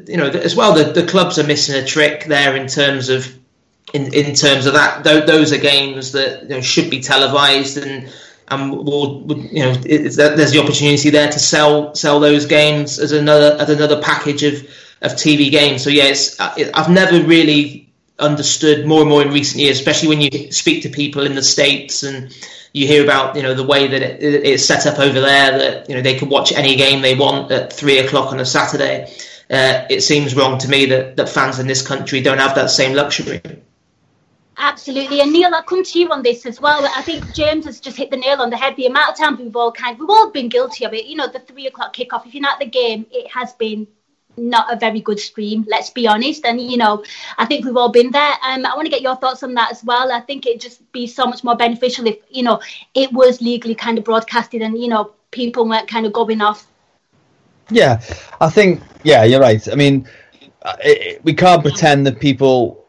you 0.07 0.17
know 0.17 0.27
as 0.27 0.55
well 0.55 0.73
the, 0.73 0.91
the 0.99 1.05
clubs 1.05 1.37
are 1.37 1.45
missing 1.45 1.75
a 1.75 1.85
trick 1.85 2.25
there 2.25 2.55
in 2.55 2.67
terms 2.67 3.09
of 3.09 3.27
in, 3.93 4.13
in 4.13 4.35
terms 4.35 4.65
of 4.65 4.73
that 4.73 5.03
those 5.03 5.53
are 5.53 5.57
games 5.57 6.11
that 6.13 6.43
you 6.43 6.49
know, 6.49 6.61
should 6.61 6.89
be 6.89 7.01
televised 7.01 7.77
and 7.77 8.11
and 8.47 8.71
we'll, 8.71 9.23
you 9.51 9.63
know 9.63 9.73
there's 9.73 10.17
the 10.17 10.61
opportunity 10.61 11.09
there 11.09 11.31
to 11.31 11.39
sell 11.39 11.95
sell 11.95 12.19
those 12.19 12.45
games 12.45 12.99
as 12.99 13.11
another 13.11 13.57
as 13.59 13.69
another 13.69 14.01
package 14.01 14.43
of 14.43 14.67
of 15.01 15.13
TV 15.13 15.51
games. 15.51 15.83
So 15.83 15.89
yeah, 15.89 16.13
uh, 16.39 16.55
I've 16.73 16.89
never 16.89 17.21
really 17.23 17.89
understood 18.19 18.85
more 18.85 19.01
and 19.01 19.09
more 19.09 19.21
in 19.21 19.29
recent 19.31 19.61
years, 19.61 19.77
especially 19.77 20.09
when 20.09 20.21
you 20.21 20.51
speak 20.51 20.83
to 20.83 20.89
people 20.89 21.25
in 21.25 21.35
the 21.35 21.43
states 21.43 22.03
and 22.03 22.35
you 22.73 22.87
hear 22.87 23.03
about 23.03 23.35
you 23.35 23.43
know 23.43 23.53
the 23.53 23.63
way 23.63 23.87
that 23.87 24.01
it, 24.01 24.21
it's 24.21 24.65
set 24.65 24.85
up 24.85 24.99
over 24.99 25.19
there 25.19 25.57
that 25.57 25.89
you 25.89 25.95
know 25.95 26.01
they 26.01 26.15
can 26.15 26.29
watch 26.29 26.51
any 26.51 26.75
game 26.75 27.01
they 27.01 27.15
want 27.15 27.51
at 27.51 27.73
three 27.73 27.99
o'clock 27.99 28.31
on 28.31 28.39
a 28.39 28.45
Saturday. 28.45 29.11
Uh, 29.49 29.85
it 29.89 30.01
seems 30.01 30.35
wrong 30.35 30.57
to 30.57 30.67
me 30.67 30.87
that, 30.87 31.15
that 31.17 31.29
fans 31.29 31.59
in 31.59 31.67
this 31.67 31.85
country 31.85 32.19
don't 32.19 32.39
have 32.39 32.55
that 32.55 32.69
same 32.69 32.95
luxury. 32.95 33.41
Absolutely, 34.57 35.21
and 35.21 35.33
Neil, 35.33 35.53
I'll 35.53 35.63
come 35.63 35.83
to 35.83 35.99
you 35.99 36.09
on 36.11 36.23
this 36.23 36.45
as 36.45 36.61
well. 36.61 36.85
I 36.95 37.01
think 37.01 37.33
James 37.33 37.65
has 37.65 37.79
just 37.79 37.97
hit 37.97 38.09
the 38.09 38.17
nail 38.17 38.41
on 38.41 38.49
the 38.49 38.57
head. 38.57 38.75
The 38.77 38.85
amount 38.85 39.09
of 39.11 39.17
times 39.17 39.39
we've 39.39 39.55
all 39.55 39.71
kind, 39.71 39.99
we've 39.99 40.09
all 40.09 40.31
been 40.31 40.47
guilty 40.47 40.85
of 40.85 40.93
it. 40.93 41.05
You 41.05 41.17
know, 41.17 41.27
the 41.27 41.39
three 41.39 41.67
o'clock 41.67 41.93
kickoff. 41.93 42.25
If 42.25 42.33
you're 42.33 42.41
not 42.41 42.53
at 42.53 42.59
the 42.59 42.71
game, 42.71 43.05
it 43.11 43.29
has 43.31 43.53
been 43.53 43.85
not 44.37 44.71
a 44.71 44.77
very 44.77 45.01
good 45.01 45.19
stream, 45.19 45.65
let's 45.69 45.89
be 45.89 46.07
honest. 46.07 46.45
And, 46.45 46.59
you 46.59 46.77
know, 46.77 47.03
I 47.37 47.45
think 47.45 47.65
we've 47.65 47.77
all 47.77 47.91
been 47.91 48.11
there. 48.11 48.33
Um, 48.43 48.65
I 48.65 48.75
want 48.75 48.85
to 48.85 48.89
get 48.89 49.01
your 49.01 49.15
thoughts 49.15 49.43
on 49.43 49.53
that 49.55 49.71
as 49.71 49.83
well. 49.83 50.11
I 50.11 50.21
think 50.21 50.45
it'd 50.45 50.61
just 50.61 50.89
be 50.91 51.07
so 51.07 51.25
much 51.25 51.43
more 51.43 51.55
beneficial 51.55 52.07
if, 52.07 52.17
you 52.29 52.43
know, 52.43 52.61
it 52.93 53.11
was 53.11 53.41
legally 53.41 53.75
kind 53.75 53.97
of 53.97 54.03
broadcasted 54.03 54.61
and, 54.61 54.77
you 54.77 54.87
know, 54.87 55.13
people 55.31 55.67
weren't 55.67 55.87
kind 55.87 56.05
of 56.05 56.13
going 56.13 56.41
off. 56.41 56.67
Yeah, 57.69 58.01
I 58.39 58.49
think, 58.49 58.81
yeah, 59.03 59.23
you're 59.23 59.41
right. 59.41 59.67
I 59.71 59.75
mean, 59.75 60.07
it, 60.83 61.01
it, 61.01 61.23
we 61.23 61.33
can't 61.33 61.61
pretend 61.61 62.05
that 62.07 62.19
people 62.19 62.84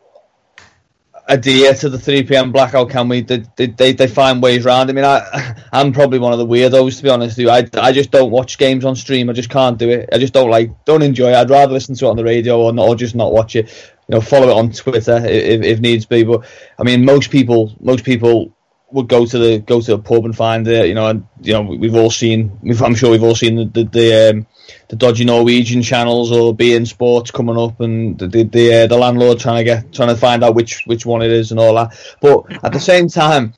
adhere 1.28 1.74
to 1.74 1.88
the 1.88 1.98
3 1.98 2.22
p.m. 2.24 2.52
blackout, 2.52 2.90
can 2.90 3.08
we? 3.08 3.20
They, 3.20 3.44
they, 3.56 3.92
they 3.92 4.06
find 4.06 4.42
ways 4.42 4.64
around. 4.64 4.90
I 4.90 4.92
mean, 4.92 5.04
I, 5.04 5.56
I'm 5.72 5.92
probably 5.92 6.18
one 6.18 6.32
of 6.32 6.38
the 6.38 6.46
weirdos, 6.46 6.98
to 6.98 7.02
be 7.02 7.10
honest 7.10 7.36
with 7.36 7.44
you. 7.44 7.50
I, 7.50 7.68
I 7.74 7.92
just 7.92 8.10
don't 8.10 8.30
watch 8.30 8.58
games 8.58 8.84
on 8.84 8.96
stream. 8.96 9.28
I 9.28 9.32
just 9.32 9.50
can't 9.50 9.78
do 9.78 9.88
it. 9.90 10.08
I 10.12 10.18
just 10.18 10.32
don't 10.32 10.50
like, 10.50 10.84
don't 10.84 11.02
enjoy 11.02 11.30
it. 11.30 11.34
I'd 11.34 11.50
rather 11.50 11.72
listen 11.72 11.94
to 11.96 12.06
it 12.06 12.08
on 12.08 12.16
the 12.16 12.24
radio 12.24 12.60
or, 12.60 12.72
not, 12.72 12.88
or 12.88 12.96
just 12.96 13.14
not 13.14 13.32
watch 13.32 13.56
it. 13.56 13.66
You 14.08 14.14
know, 14.14 14.20
follow 14.20 14.48
it 14.48 14.56
on 14.56 14.70
Twitter 14.70 15.16
if, 15.26 15.62
if 15.62 15.80
needs 15.80 16.06
be. 16.06 16.22
But 16.22 16.46
I 16.78 16.84
mean, 16.84 17.04
most 17.04 17.30
people, 17.30 17.74
most 17.80 18.04
people 18.04 18.55
would 18.90 19.08
go 19.08 19.26
to 19.26 19.38
the 19.38 19.58
go 19.58 19.80
to 19.80 19.94
a 19.94 19.98
pub 19.98 20.24
and 20.24 20.36
find 20.36 20.66
it. 20.68 20.86
You 20.88 20.94
know, 20.94 21.08
and 21.08 21.26
you 21.40 21.52
know, 21.52 21.62
we've 21.62 21.94
all 21.94 22.10
seen. 22.10 22.58
I'm 22.82 22.94
sure 22.94 23.10
we've 23.10 23.22
all 23.22 23.34
seen 23.34 23.56
the 23.56 23.64
the, 23.64 23.84
the 23.84 24.30
um, 24.30 24.46
the 24.88 24.96
dodgy 24.96 25.24
Norwegian 25.24 25.82
channels 25.82 26.30
or 26.32 26.54
beIN 26.54 26.86
Sports 26.86 27.30
coming 27.30 27.58
up, 27.58 27.80
and 27.80 28.18
the 28.18 28.44
the, 28.44 28.74
uh, 28.74 28.86
the 28.86 28.96
landlord 28.96 29.38
trying 29.38 29.58
to 29.58 29.64
get 29.64 29.92
trying 29.92 30.08
to 30.08 30.16
find 30.16 30.44
out 30.44 30.54
which 30.54 30.84
which 30.86 31.04
one 31.04 31.22
it 31.22 31.30
is 31.30 31.50
and 31.50 31.60
all 31.60 31.74
that. 31.74 31.98
But 32.20 32.64
at 32.64 32.72
the 32.72 32.80
same 32.80 33.08
time, 33.08 33.54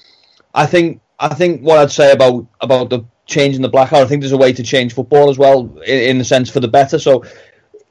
I 0.54 0.66
think 0.66 1.00
I 1.18 1.34
think 1.34 1.62
what 1.62 1.78
I'd 1.78 1.90
say 1.90 2.12
about 2.12 2.46
about 2.60 2.90
the 2.90 3.04
changing 3.26 3.62
the 3.62 3.68
blackout, 3.68 4.02
I 4.02 4.06
think 4.06 4.22
there's 4.22 4.32
a 4.32 4.38
way 4.38 4.52
to 4.54 4.62
change 4.62 4.94
football 4.94 5.28
as 5.30 5.38
well 5.38 5.60
in, 5.86 6.10
in 6.10 6.18
the 6.18 6.24
sense 6.24 6.50
for 6.50 6.60
the 6.60 6.68
better. 6.68 6.98
So, 6.98 7.24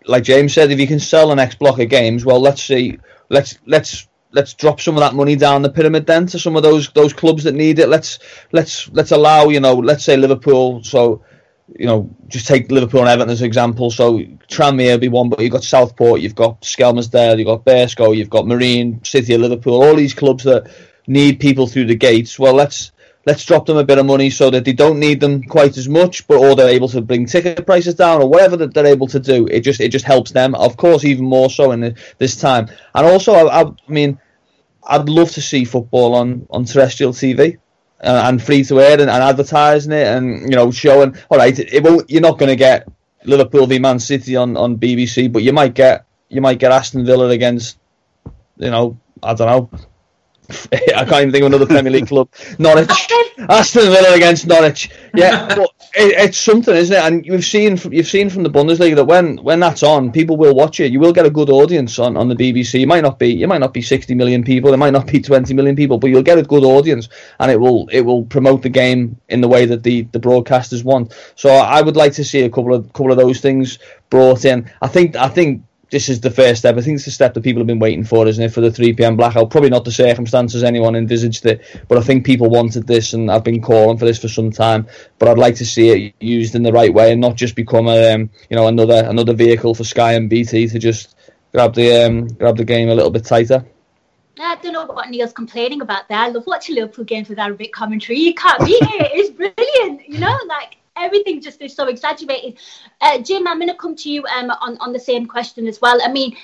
like 0.06 0.24
James 0.24 0.54
said, 0.54 0.72
if 0.72 0.80
you 0.80 0.88
can 0.88 1.00
sell 1.00 1.30
the 1.30 1.36
next 1.36 1.60
block 1.60 1.80
of 1.80 1.90
games, 1.90 2.26
well, 2.26 2.42
let's 2.42 2.62
see, 2.62 2.98
let's 3.30 3.60
let's 3.66 4.08
let's 4.32 4.54
drop 4.54 4.80
some 4.80 4.96
of 4.96 5.02
that 5.02 5.16
money 5.16 5.36
down 5.36 5.62
the 5.62 5.70
pyramid 5.70 6.06
then 6.06 6.28
to 6.28 6.40
some 6.40 6.56
of 6.56 6.64
those 6.64 6.90
those 6.92 7.14
clubs 7.14 7.44
that 7.44 7.56
need 7.56 7.80
it. 7.80 7.90
Let's 7.90 8.20
let's 8.52 8.90
let's 8.90 9.12
allow 9.12 9.50
you 9.50 9.60
know, 9.60 9.74
let's 9.76 10.04
say 10.04 10.18
Liverpool. 10.18 10.84
So 10.84 11.24
you 11.76 11.86
know, 11.86 12.10
just 12.28 12.48
take 12.48 12.72
Liverpool 12.72 13.02
and 13.02 13.10
Everton 13.10 13.32
as 13.32 13.42
an 13.42 13.48
example. 13.48 13.92
So 13.92 14.20
Tranmere 14.50 15.00
be 15.00 15.10
one, 15.10 15.30
but 15.30 15.42
you've 15.42 15.52
got 15.52 15.64
Southport, 15.64 16.22
you've 16.22 16.36
got 16.36 16.62
Skelmersdale, 16.62 17.38
you've 17.38 17.48
got 17.48 17.66
Burscough, 17.66 18.16
you've 18.16 18.30
got 18.30 18.48
Marine, 18.48 19.04
City 19.04 19.34
of 19.34 19.42
Liverpool, 19.42 19.84
all 19.84 19.96
these 19.96 20.14
clubs 20.14 20.44
that 20.46 20.72
need 21.08 21.40
people 21.40 21.68
through 21.68 21.86
the 21.86 21.96
gates. 21.96 22.40
Well, 22.40 22.54
let's 22.54 22.92
let's 23.28 23.44
drop 23.44 23.66
them 23.66 23.76
a 23.76 23.84
bit 23.84 23.98
of 23.98 24.06
money 24.06 24.30
so 24.30 24.50
that 24.50 24.64
they 24.64 24.72
don't 24.72 25.00
need 25.00 25.20
them 25.20 25.44
quite 25.44 25.78
as 25.78 25.90
much, 25.90 26.26
but 26.28 26.38
or 26.38 26.56
they're 26.56 26.70
able 26.70 26.88
to 26.88 27.02
bring 27.02 27.26
ticket 27.26 27.66
prices 27.66 27.94
down 27.94 28.22
or 28.22 28.30
whatever 28.30 28.56
that 28.56 28.74
they're 28.74 28.86
able 28.86 29.08
to 29.08 29.20
do. 29.20 29.46
It 29.48 29.60
just 29.60 29.82
it 29.82 29.90
just 29.90 30.06
helps 30.06 30.32
them, 30.32 30.56
of 30.56 30.78
course, 30.78 31.04
even 31.04 31.26
more 31.26 31.50
so 31.50 31.72
in 31.72 31.82
the, 31.82 31.96
this 32.20 32.38
time. 32.38 32.70
And 32.96 33.06
also, 33.06 33.34
I, 33.34 33.64
I 33.64 33.74
mean, 33.90 34.18
I'd 34.82 35.10
love 35.10 35.32
to 35.32 35.42
see 35.42 35.66
football 35.66 36.16
on 36.16 36.48
on 36.50 36.64
terrestrial 36.64 37.12
TV 37.12 37.58
uh, 38.02 38.22
and 38.26 38.42
free 38.42 38.64
to 38.64 38.80
air 38.80 38.94
and, 38.94 39.10
and, 39.10 39.24
advertising 39.24 39.92
it 39.92 40.08
and 40.08 40.50
you 40.50 40.56
know 40.56 40.72
showing 40.72 41.16
all 41.30 41.38
right 41.38 41.58
it, 41.60 41.74
it 41.74 41.84
won't 41.84 42.10
you're 42.10 42.22
not 42.22 42.38
going 42.38 42.50
to 42.50 42.56
get 42.56 42.88
Liverpool 43.26 43.68
v 43.68 43.80
Man 43.80 44.00
City 44.00 44.36
on, 44.36 44.56
on 44.56 44.78
BBC 44.78 45.32
but 45.32 45.44
you 45.44 45.52
might 45.52 45.74
get 45.74 46.06
you 46.30 46.40
might 46.40 46.60
get 46.60 46.72
Aston 46.72 47.06
Villa 47.06 47.28
against 47.30 47.78
you 48.58 48.72
know 48.72 48.98
I 49.22 49.34
don't 49.34 49.48
know 49.48 49.88
I 50.72 51.06
can't 51.06 51.14
even 51.14 51.32
think 51.32 51.42
of 51.44 51.48
another 51.48 51.66
Premier 51.66 51.92
League 51.92 52.08
club. 52.08 52.30
Norwich, 52.58 52.90
Aston 53.38 53.84
Villa 53.84 54.16
against 54.16 54.48
Norwich. 54.48 54.90
Yeah, 55.14 55.48
but 55.56 55.72
it, 55.94 56.14
it's 56.18 56.38
something, 56.38 56.76
isn't 56.76 56.96
it? 56.96 57.04
And 57.04 57.26
you've 57.26 57.44
seen 57.44 57.78
you've 57.92 58.08
seen 58.08 58.30
from 58.30 58.44
the 58.44 58.50
Bundesliga 58.50 58.96
that 58.96 59.06
when 59.06 59.38
when 59.38 59.60
that's 59.60 59.84
on, 59.84 60.12
people 60.12 60.38
will 60.38 60.56
watch 60.56 60.80
it. 60.80 60.92
You 60.92 61.00
will 61.00 61.12
get 61.12 61.26
a 61.26 61.30
good 61.30 61.50
audience 61.50 62.00
on, 62.00 62.16
on 62.16 62.30
the 62.30 62.36
BBC. 62.36 62.80
You 62.80 62.88
might 62.88 63.04
not 63.04 63.20
be 63.20 63.30
you 63.34 63.48
might 63.48 63.60
not 63.60 63.74
be 63.74 63.82
sixty 63.82 64.16
million 64.16 64.44
people. 64.44 64.74
It 64.74 64.78
might 64.78 64.94
not 64.94 65.08
be 65.08 65.20
twenty 65.20 65.54
million 65.54 65.76
people, 65.76 65.98
but 65.98 66.10
you'll 66.10 66.24
get 66.24 66.38
a 66.38 66.44
good 66.44 66.64
audience, 66.64 67.10
and 67.40 67.52
it 67.52 67.60
will 67.60 67.88
it 67.92 68.02
will 68.02 68.24
promote 68.26 68.62
the 68.62 68.70
game 68.70 69.20
in 69.28 69.42
the 69.42 69.48
way 69.48 69.66
that 69.66 69.84
the 69.84 70.04
the 70.14 70.20
broadcasters 70.20 70.84
want. 70.84 71.14
So 71.36 71.50
I 71.50 71.82
would 71.82 71.98
like 71.98 72.14
to 72.14 72.24
see 72.24 72.42
a 72.42 72.50
couple 72.50 72.74
of 72.74 72.86
couple 72.94 73.12
of 73.12 73.18
those 73.18 73.42
things 73.42 73.80
brought 74.10 74.46
in. 74.46 74.72
I 74.82 74.88
think 74.88 75.16
I 75.18 75.28
think 75.28 75.64
this 75.90 76.10
is 76.10 76.20
the 76.20 76.32
first 76.32 76.60
step. 76.60 76.78
I 76.78 76.82
think 76.82 76.98
it's 76.98 77.08
a 77.08 77.12
step 77.12 77.34
that 77.34 77.44
people 77.44 77.62
have 77.62 77.68
been 77.68 77.80
waiting 77.80 78.04
for, 78.04 78.28
isn't 78.28 78.44
it, 78.44 78.54
for 78.54 78.62
the 78.62 78.72
3 78.72 78.94
p.m. 78.94 79.16
blackout? 79.16 79.50
Probably 79.50 79.70
not 79.70 79.86
the 79.86 79.92
circumstances 79.92 80.64
anyone 80.64 80.96
envisaged 80.96 81.46
it, 81.46 81.62
but 81.88 81.98
I 81.98 82.02
think 82.02 82.26
people 82.26 82.50
wanted 82.50 82.88
this, 82.88 83.14
and 83.14 83.32
I've 83.32 83.44
been 83.44 83.62
calling 83.62 83.98
for 83.98 84.06
this 84.06 84.20
for 84.20 84.28
some 84.28 84.52
time. 84.52 84.88
But 85.18 85.30
I'd 85.30 85.38
like 85.38 85.56
to 85.56 85.66
see 85.66 85.90
it 85.90 86.14
used 86.20 86.56
in 86.56 86.64
the 86.64 86.74
right 86.74 86.94
way 86.94 87.12
and 87.12 87.22
not 87.22 87.36
just 87.36 87.56
become 87.56 87.88
a, 87.88 88.14
um, 88.14 88.30
you 88.50 88.58
know, 88.58 88.68
another 88.68 89.06
another 89.08 89.34
vehicle 89.34 89.74
for 89.74 89.84
Sky 89.84 90.14
and 90.14 90.30
BT 90.30 90.68
to 90.68 90.80
just 90.80 91.16
grab 91.54 91.74
the 91.74 92.06
um, 92.06 92.28
grab 92.28 92.58
the 92.58 92.66
game 92.66 92.90
a 92.90 92.96
little 92.96 93.12
bit 93.12 93.26
tighter. 93.26 93.66
I 94.40 94.56
don't 94.62 94.74
know 94.74 94.86
what 94.86 95.10
Neil's 95.10 95.34
complaining 95.34 95.82
about 95.82 96.08
there. 96.10 96.20
I 96.20 96.30
love 96.30 96.46
watching 96.46 96.76
Liverpool 96.76 97.06
games 97.06 97.28
without 97.28 97.46
with 97.46 97.62
Arabic 97.62 97.74
commentary. 97.74 98.20
You 98.20 98.36
can't 98.36 98.64
beat 98.64 98.82
it. 98.82 99.12
It's 99.14 99.30
brilliant, 99.32 100.08
you 100.08 100.20
know, 100.20 100.38
like 100.48 100.78
everything 101.00 101.42
just 101.42 101.62
is 101.62 101.76
so 101.76 101.88
exaggerated. 101.88 102.60
Uh, 103.02 103.20
Jim, 103.20 103.48
I'm 103.48 103.58
going 103.58 103.70
to 103.70 103.76
come 103.76 103.96
to 103.96 104.10
you 104.10 104.26
um, 104.26 104.50
on, 104.50 104.78
on 104.80 104.94
the 104.94 105.00
same 105.00 105.26
question 105.26 105.68
as 105.68 105.82
well. 105.82 106.00
I 106.04 106.12
mean, 106.12 106.36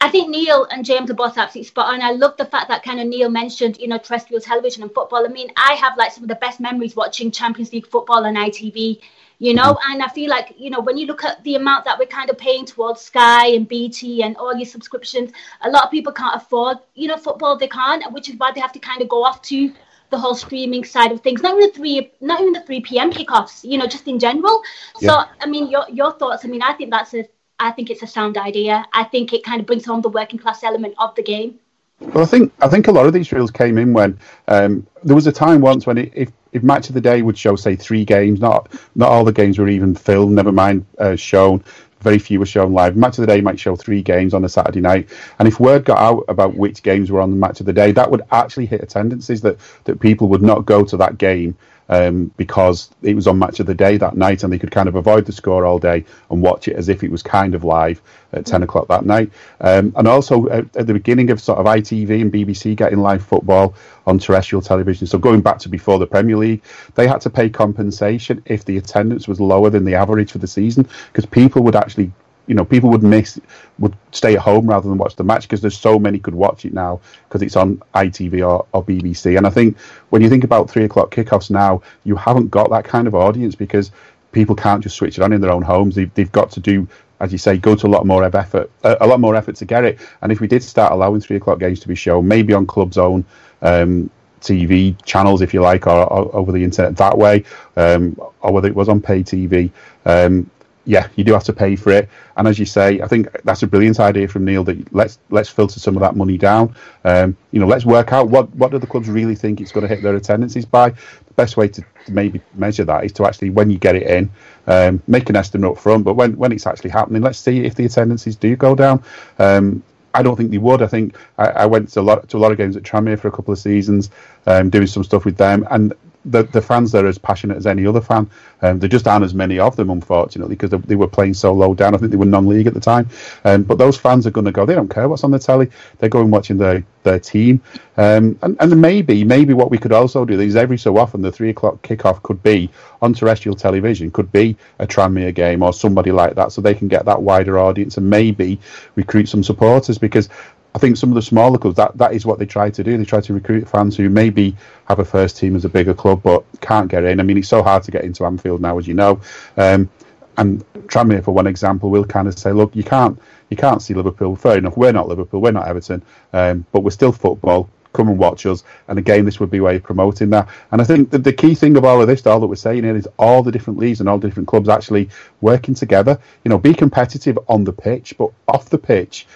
I 0.00 0.08
think 0.10 0.30
Neil 0.30 0.64
and 0.70 0.84
James 0.84 1.10
are 1.10 1.14
both 1.14 1.36
absolutely 1.36 1.66
spot 1.68 1.92
on. 1.92 2.02
I 2.02 2.12
love 2.12 2.36
the 2.36 2.44
fact 2.44 2.68
that 2.68 2.84
kind 2.84 3.00
of 3.00 3.08
Neil 3.08 3.28
mentioned, 3.28 3.78
you 3.78 3.88
know, 3.88 3.98
terrestrial 3.98 4.40
television 4.40 4.84
and 4.84 4.94
football. 4.94 5.24
I 5.24 5.28
mean, 5.28 5.50
I 5.56 5.74
have 5.74 5.96
like 5.96 6.12
some 6.12 6.22
of 6.22 6.28
the 6.28 6.36
best 6.36 6.60
memories 6.60 6.94
watching 6.94 7.32
Champions 7.32 7.72
League 7.72 7.88
football 7.88 8.24
on 8.24 8.36
ITV, 8.36 9.00
you 9.40 9.54
know, 9.54 9.74
mm-hmm. 9.74 9.92
and 9.92 10.02
I 10.02 10.08
feel 10.08 10.30
like, 10.30 10.54
you 10.56 10.70
know, 10.70 10.80
when 10.80 10.98
you 10.98 11.06
look 11.06 11.24
at 11.24 11.42
the 11.42 11.56
amount 11.56 11.84
that 11.86 11.98
we're 11.98 12.06
kind 12.06 12.30
of 12.30 12.38
paying 12.38 12.64
towards 12.64 13.00
Sky 13.00 13.48
and 13.48 13.66
BT 13.66 14.22
and 14.22 14.36
all 14.36 14.54
your 14.54 14.66
subscriptions, 14.66 15.32
a 15.62 15.70
lot 15.70 15.84
of 15.84 15.90
people 15.90 16.12
can't 16.12 16.36
afford, 16.36 16.78
you 16.94 17.08
know, 17.08 17.16
football. 17.16 17.58
They 17.58 17.68
can't, 17.68 18.12
which 18.12 18.28
is 18.28 18.36
why 18.36 18.52
they 18.52 18.60
have 18.60 18.72
to 18.72 18.78
kind 18.78 19.02
of 19.02 19.08
go 19.08 19.24
off 19.24 19.42
to 19.42 19.72
the 20.10 20.18
whole 20.18 20.34
streaming 20.34 20.84
side 20.84 21.12
of 21.12 21.20
things. 21.20 21.42
Not 21.42 21.56
even 21.56 21.68
the 21.68 21.74
three, 21.74 22.12
not 22.20 22.40
even 22.40 22.52
the 22.52 22.62
three 22.62 22.80
p.m. 22.80 23.12
kickoffs. 23.12 23.68
You 23.68 23.78
know, 23.78 23.86
just 23.86 24.06
in 24.08 24.18
general. 24.18 24.62
Yeah. 25.00 25.10
So, 25.10 25.30
I 25.40 25.46
mean, 25.46 25.70
your 25.70 25.84
your 25.90 26.12
thoughts. 26.12 26.44
I 26.44 26.48
mean, 26.48 26.62
I 26.62 26.72
think 26.74 26.90
that's 26.90 27.14
a, 27.14 27.24
I 27.58 27.70
think 27.72 27.90
it's 27.90 28.02
a 28.02 28.06
sound 28.06 28.36
idea. 28.36 28.86
I 28.92 29.04
think 29.04 29.32
it 29.32 29.44
kind 29.44 29.60
of 29.60 29.66
brings 29.66 29.84
home 29.84 30.00
the 30.00 30.08
working 30.08 30.38
class 30.38 30.62
element 30.62 30.94
of 30.98 31.14
the 31.14 31.22
game. 31.22 31.58
Well, 32.00 32.22
I 32.22 32.26
think 32.26 32.52
I 32.60 32.68
think 32.68 32.86
a 32.86 32.92
lot 32.92 33.06
of 33.06 33.12
these 33.12 33.32
rules 33.32 33.50
came 33.50 33.76
in 33.76 33.92
when 33.92 34.18
um, 34.46 34.86
there 35.02 35.16
was 35.16 35.26
a 35.26 35.32
time 35.32 35.60
once 35.60 35.86
when 35.86 35.98
it, 35.98 36.12
if 36.14 36.30
if 36.52 36.62
match 36.62 36.88
of 36.88 36.94
the 36.94 37.00
day 37.00 37.22
would 37.22 37.36
show 37.36 37.56
say 37.56 37.74
three 37.76 38.04
games, 38.04 38.40
not 38.40 38.72
not 38.94 39.10
all 39.10 39.24
the 39.24 39.32
games 39.32 39.58
were 39.58 39.68
even 39.68 39.94
filmed, 39.94 40.34
never 40.34 40.52
mind 40.52 40.86
uh, 40.98 41.16
shown 41.16 41.62
very 42.00 42.18
few 42.18 42.38
were 42.38 42.46
shown 42.46 42.72
live. 42.72 42.96
Match 42.96 43.18
of 43.18 43.22
the 43.22 43.26
day 43.26 43.40
might 43.40 43.58
show 43.58 43.76
three 43.76 44.02
games 44.02 44.34
on 44.34 44.44
a 44.44 44.48
Saturday 44.48 44.80
night, 44.80 45.08
and 45.38 45.48
if 45.48 45.60
word 45.60 45.84
got 45.84 45.98
out 45.98 46.24
about 46.28 46.54
which 46.54 46.82
games 46.82 47.10
were 47.10 47.20
on 47.20 47.30
the 47.30 47.36
match 47.36 47.60
of 47.60 47.66
the 47.66 47.72
day, 47.72 47.92
that 47.92 48.10
would 48.10 48.22
actually 48.30 48.66
hit 48.66 48.82
attendances 48.82 49.40
that 49.42 49.58
that 49.84 50.00
people 50.00 50.28
would 50.28 50.42
not 50.42 50.66
go 50.66 50.84
to 50.84 50.96
that 50.96 51.18
game 51.18 51.56
um, 51.88 52.32
because 52.36 52.90
it 53.02 53.14
was 53.14 53.26
on 53.26 53.38
match 53.38 53.60
of 53.60 53.66
the 53.66 53.74
day 53.74 53.96
that 53.96 54.16
night, 54.16 54.42
and 54.42 54.52
they 54.52 54.58
could 54.58 54.70
kind 54.70 54.88
of 54.88 54.94
avoid 54.94 55.26
the 55.26 55.32
score 55.32 55.64
all 55.64 55.78
day 55.78 56.04
and 56.30 56.42
watch 56.42 56.68
it 56.68 56.76
as 56.76 56.88
if 56.88 57.02
it 57.02 57.10
was 57.10 57.22
kind 57.22 57.54
of 57.54 57.64
live 57.64 58.00
at 58.32 58.46
ten 58.46 58.62
o'clock 58.62 58.88
that 58.88 59.04
night. 59.04 59.30
Um, 59.60 59.92
and 59.96 60.06
also 60.06 60.48
at, 60.48 60.76
at, 60.76 60.86
the 60.86 60.92
beginning 60.92 61.30
of 61.30 61.40
sort 61.40 61.58
of 61.58 61.66
ITV 61.66 62.20
and 62.20 62.32
BBC 62.32 62.76
getting 62.76 63.00
live 63.00 63.24
football 63.24 63.74
on 64.06 64.18
terrestrial 64.18 64.62
television, 64.62 65.06
so 65.06 65.18
going 65.18 65.40
back 65.40 65.58
to 65.60 65.68
before 65.68 65.98
the 65.98 66.06
Premier 66.06 66.36
League, 66.36 66.62
they 66.94 67.06
had 67.06 67.20
to 67.22 67.30
pay 67.30 67.48
compensation 67.48 68.42
if 68.46 68.64
the 68.64 68.76
attendance 68.76 69.28
was 69.28 69.40
lower 69.40 69.70
than 69.70 69.84
the 69.84 69.94
average 69.94 70.32
for 70.32 70.38
the 70.38 70.46
season 70.46 70.86
because 71.12 71.26
people 71.26 71.62
would 71.62 71.76
actually 71.76 72.10
you 72.48 72.54
know 72.54 72.64
people 72.64 72.90
would 72.90 73.02
miss 73.02 73.38
would 73.78 73.94
stay 74.10 74.34
at 74.34 74.40
home 74.40 74.66
rather 74.66 74.88
than 74.88 74.98
watch 74.98 75.14
the 75.14 75.22
match 75.22 75.42
because 75.42 75.60
there's 75.60 75.78
so 75.78 75.98
many 75.98 76.18
could 76.18 76.34
watch 76.34 76.64
it 76.64 76.72
now 76.72 77.00
because 77.28 77.42
it's 77.42 77.54
on 77.54 77.76
ITV 77.94 78.46
or, 78.46 78.66
or 78.72 78.82
BBC. 78.82 79.36
And 79.36 79.46
I 79.46 79.50
think 79.50 79.78
when 80.10 80.22
you 80.22 80.28
think 80.28 80.42
about 80.42 80.68
three 80.68 80.84
o'clock 80.84 81.14
kickoffs 81.14 81.50
now, 81.50 81.82
you 82.04 82.16
haven't 82.16 82.50
got 82.50 82.70
that 82.70 82.84
kind 82.84 83.06
of 83.06 83.14
audience 83.14 83.54
because 83.54 83.92
people 84.32 84.56
can't 84.56 84.82
just 84.82 84.96
switch 84.96 85.18
it 85.18 85.22
on 85.22 85.32
in 85.32 85.40
their 85.40 85.52
own 85.52 85.62
homes. 85.62 85.94
They've, 85.94 86.12
they've 86.14 86.32
got 86.32 86.50
to 86.52 86.60
do 86.60 86.88
as 87.20 87.32
you 87.32 87.38
say, 87.38 87.56
go 87.56 87.74
to 87.74 87.86
a 87.86 87.88
lot 87.88 88.06
more 88.06 88.24
effort, 88.24 88.70
a 88.84 89.06
lot 89.06 89.18
more 89.18 89.34
effort 89.34 89.56
to 89.56 89.64
get 89.64 89.84
it. 89.84 89.98
And 90.22 90.30
if 90.30 90.40
we 90.40 90.46
did 90.46 90.62
start 90.62 90.92
allowing 90.92 91.20
three 91.20 91.36
o'clock 91.36 91.58
games 91.58 91.80
to 91.80 91.88
be 91.88 91.94
shown, 91.94 92.28
maybe 92.28 92.52
on 92.52 92.66
Club's 92.66 92.96
own 92.96 93.24
um, 93.60 94.08
TV 94.40 94.96
channels, 95.04 95.42
if 95.42 95.52
you 95.52 95.60
like, 95.60 95.86
or, 95.86 96.04
or, 96.04 96.34
over 96.34 96.52
the 96.52 96.62
internet 96.62 96.96
that 96.96 97.18
way, 97.18 97.44
um, 97.76 98.16
or 98.40 98.52
whether 98.52 98.68
it 98.68 98.74
was 98.74 98.88
on 98.88 99.00
pay 99.00 99.22
TV, 99.22 99.70
um, 100.06 100.48
yeah, 100.88 101.08
you 101.16 101.22
do 101.22 101.34
have 101.34 101.44
to 101.44 101.52
pay 101.52 101.76
for 101.76 101.90
it. 101.90 102.08
And 102.38 102.48
as 102.48 102.58
you 102.58 102.64
say, 102.64 103.02
I 103.02 103.06
think 103.06 103.28
that's 103.44 103.62
a 103.62 103.66
brilliant 103.66 104.00
idea 104.00 104.26
from 104.26 104.46
Neil 104.46 104.64
that 104.64 104.90
let's 104.94 105.18
let's 105.28 105.50
filter 105.50 105.78
some 105.78 105.96
of 105.96 106.00
that 106.00 106.16
money 106.16 106.38
down. 106.38 106.74
Um, 107.04 107.36
you 107.50 107.60
know, 107.60 107.66
let's 107.66 107.84
work 107.84 108.14
out 108.14 108.30
what 108.30 108.48
what 108.56 108.70
do 108.70 108.78
the 108.78 108.86
clubs 108.86 109.10
really 109.10 109.34
think 109.34 109.60
it's 109.60 109.70
going 109.70 109.86
to 109.86 109.94
hit 109.94 110.02
their 110.02 110.16
attendances 110.16 110.64
by. 110.64 110.90
The 110.90 111.34
best 111.36 111.58
way 111.58 111.68
to, 111.68 111.84
maybe 112.08 112.40
measure 112.54 112.84
that 112.84 113.04
is 113.04 113.12
to 113.12 113.26
actually 113.26 113.50
when 113.50 113.68
you 113.68 113.76
get 113.76 113.96
it 113.96 114.04
in, 114.04 114.30
um, 114.66 115.02
make 115.06 115.28
an 115.28 115.36
estimate 115.36 115.70
up 115.70 115.78
front. 115.78 116.04
But 116.04 116.14
when 116.14 116.34
when 116.38 116.52
it's 116.52 116.66
actually 116.66 116.90
happening, 116.90 117.20
let's 117.20 117.38
see 117.38 117.66
if 117.66 117.74
the 117.74 117.84
attendances 117.84 118.34
do 118.34 118.56
go 118.56 118.74
down. 118.74 119.04
Um, 119.38 119.82
I 120.14 120.22
don't 120.22 120.36
think 120.36 120.50
they 120.50 120.58
would. 120.58 120.80
I 120.80 120.86
think 120.86 121.18
I, 121.36 121.48
I, 121.50 121.66
went 121.66 121.90
to 121.90 122.00
a 122.00 122.02
lot 122.02 122.26
to 122.30 122.38
a 122.38 122.40
lot 122.40 122.50
of 122.50 122.56
games 122.56 122.78
at 122.78 122.82
Tranmere 122.82 123.20
for 123.20 123.28
a 123.28 123.30
couple 123.30 123.52
of 123.52 123.58
seasons, 123.58 124.08
um, 124.46 124.70
doing 124.70 124.86
some 124.86 125.04
stuff 125.04 125.26
with 125.26 125.36
them, 125.36 125.66
and 125.70 125.92
the, 126.24 126.42
the 126.42 126.60
fans 126.60 126.92
there 126.92 127.04
are 127.04 127.08
as 127.08 127.18
passionate 127.18 127.56
as 127.56 127.66
any 127.66 127.86
other 127.86 128.00
fan. 128.00 128.28
Um, 128.60 128.78
there 128.80 128.88
just 128.88 129.06
aren't 129.06 129.24
as 129.24 129.34
many 129.34 129.58
of 129.58 129.76
them, 129.76 129.90
unfortunately, 129.90 130.56
because 130.56 130.70
they, 130.70 130.78
they, 130.78 130.96
were 130.96 131.06
playing 131.06 131.34
so 131.34 131.52
low 131.52 131.74
down. 131.74 131.94
I 131.94 131.98
think 131.98 132.10
they 132.10 132.16
were 132.16 132.24
non-league 132.24 132.66
at 132.66 132.74
the 132.74 132.80
time. 132.80 133.08
Um, 133.44 133.62
but 133.62 133.78
those 133.78 133.96
fans 133.96 134.26
are 134.26 134.30
going 134.30 134.44
to 134.44 134.52
go. 134.52 134.66
They 134.66 134.74
don't 134.74 134.92
care 134.92 135.08
what's 135.08 135.24
on 135.24 135.30
the 135.30 135.38
telly. 135.38 135.70
They're 135.98 136.08
going 136.08 136.30
watching 136.30 136.58
their 136.58 136.84
their 137.04 137.18
team. 137.18 137.60
Um, 137.96 138.38
and, 138.42 138.56
and 138.60 138.80
maybe 138.80 139.24
maybe 139.24 139.54
what 139.54 139.70
we 139.70 139.78
could 139.78 139.92
also 139.92 140.24
do 140.24 140.38
is 140.38 140.56
every 140.56 140.76
so 140.76 140.98
often 140.98 141.22
the 141.22 141.32
three 141.32 141.50
o'clock 141.50 141.82
kickoff 141.82 142.22
could 142.22 142.42
be 142.42 142.70
on 143.00 143.14
terrestrial 143.14 143.56
television, 143.56 144.10
could 144.10 144.30
be 144.32 144.56
a 144.78 144.86
Tranmere 144.86 145.34
game 145.34 145.62
or 145.62 145.72
somebody 145.72 146.12
like 146.12 146.34
that, 146.34 146.52
so 146.52 146.60
they 146.60 146.74
can 146.74 146.88
get 146.88 147.04
that 147.06 147.22
wider 147.22 147.58
audience 147.58 147.96
and 147.96 148.10
maybe 148.10 148.60
recruit 148.96 149.28
some 149.28 149.42
supporters 149.42 149.98
because 149.98 150.28
I 150.74 150.78
think 150.78 150.96
some 150.96 151.10
of 151.10 151.14
the 151.14 151.22
smaller 151.22 151.58
clubs 151.58 151.76
that 151.76 151.96
that 151.98 152.12
is 152.12 152.26
what 152.26 152.38
they 152.38 152.46
try 152.46 152.70
to 152.70 152.84
do. 152.84 152.96
They 152.96 153.04
try 153.04 153.20
to 153.20 153.34
recruit 153.34 153.68
fans 153.68 153.96
who 153.96 154.08
maybe 154.08 154.54
have 154.86 154.98
a 154.98 155.04
first 155.04 155.36
team 155.36 155.56
as 155.56 155.64
a 155.64 155.68
bigger 155.68 155.94
club 155.94 156.22
but 156.22 156.44
can't 156.60 156.88
get 156.88 157.04
in. 157.04 157.20
I 157.20 157.22
mean, 157.22 157.38
it's 157.38 157.48
so 157.48 157.62
hard 157.62 157.82
to 157.84 157.90
get 157.90 158.04
into 158.04 158.24
Anfield 158.24 158.60
now, 158.60 158.78
as 158.78 158.86
you 158.86 158.94
know. 158.94 159.20
Um, 159.56 159.88
and 160.36 160.64
Tranmere, 160.86 161.24
for 161.24 161.32
one 161.32 161.46
example, 161.48 161.90
will 161.90 162.04
kind 162.04 162.28
of 162.28 162.38
say, 162.38 162.52
look, 162.52 162.74
you 162.76 162.84
can't 162.84 163.20
you 163.50 163.56
can't 163.56 163.82
see 163.82 163.94
Liverpool. 163.94 164.36
Fair 164.36 164.58
enough, 164.58 164.76
we're 164.76 164.92
not 164.92 165.08
Liverpool, 165.08 165.40
we're 165.40 165.50
not 165.50 165.66
Everton, 165.66 166.02
um, 166.32 166.64
but 166.72 166.80
we're 166.80 166.90
still 166.90 167.12
football. 167.12 167.68
Come 167.94 168.08
and 168.08 168.18
watch 168.18 168.44
us. 168.46 168.62
And 168.86 168.98
again, 168.98 169.24
this 169.24 169.40
would 169.40 169.50
be 169.50 169.60
way 169.60 169.76
of 169.76 169.82
promoting 169.82 170.30
that. 170.30 170.48
And 170.70 170.80
I 170.80 170.84
think 170.84 171.10
that 171.10 171.24
the 171.24 171.32
key 171.32 171.54
thing 171.54 171.76
of 171.76 171.84
all 171.84 172.00
of 172.00 172.06
this, 172.06 172.24
all 172.26 172.38
that 172.38 172.46
we're 172.46 172.54
saying 172.54 172.84
here, 172.84 172.94
is 172.94 173.08
all 173.18 173.42
the 173.42 173.50
different 173.50 173.78
leagues 173.78 174.00
and 174.00 174.08
all 174.08 174.18
the 174.18 174.28
different 174.28 174.46
clubs 174.46 174.68
actually 174.68 175.08
working 175.40 175.74
together. 175.74 176.18
You 176.44 176.50
know, 176.50 176.58
be 176.58 176.74
competitive 176.74 177.38
on 177.48 177.64
the 177.64 177.72
pitch, 177.72 178.14
but 178.18 178.30
off 178.46 178.68
the 178.68 178.78
pitch, 178.78 179.26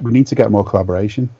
we 0.00 0.10
need 0.10 0.26
to 0.28 0.34
get 0.34 0.50
more 0.50 0.64
collaboration. 0.64 1.30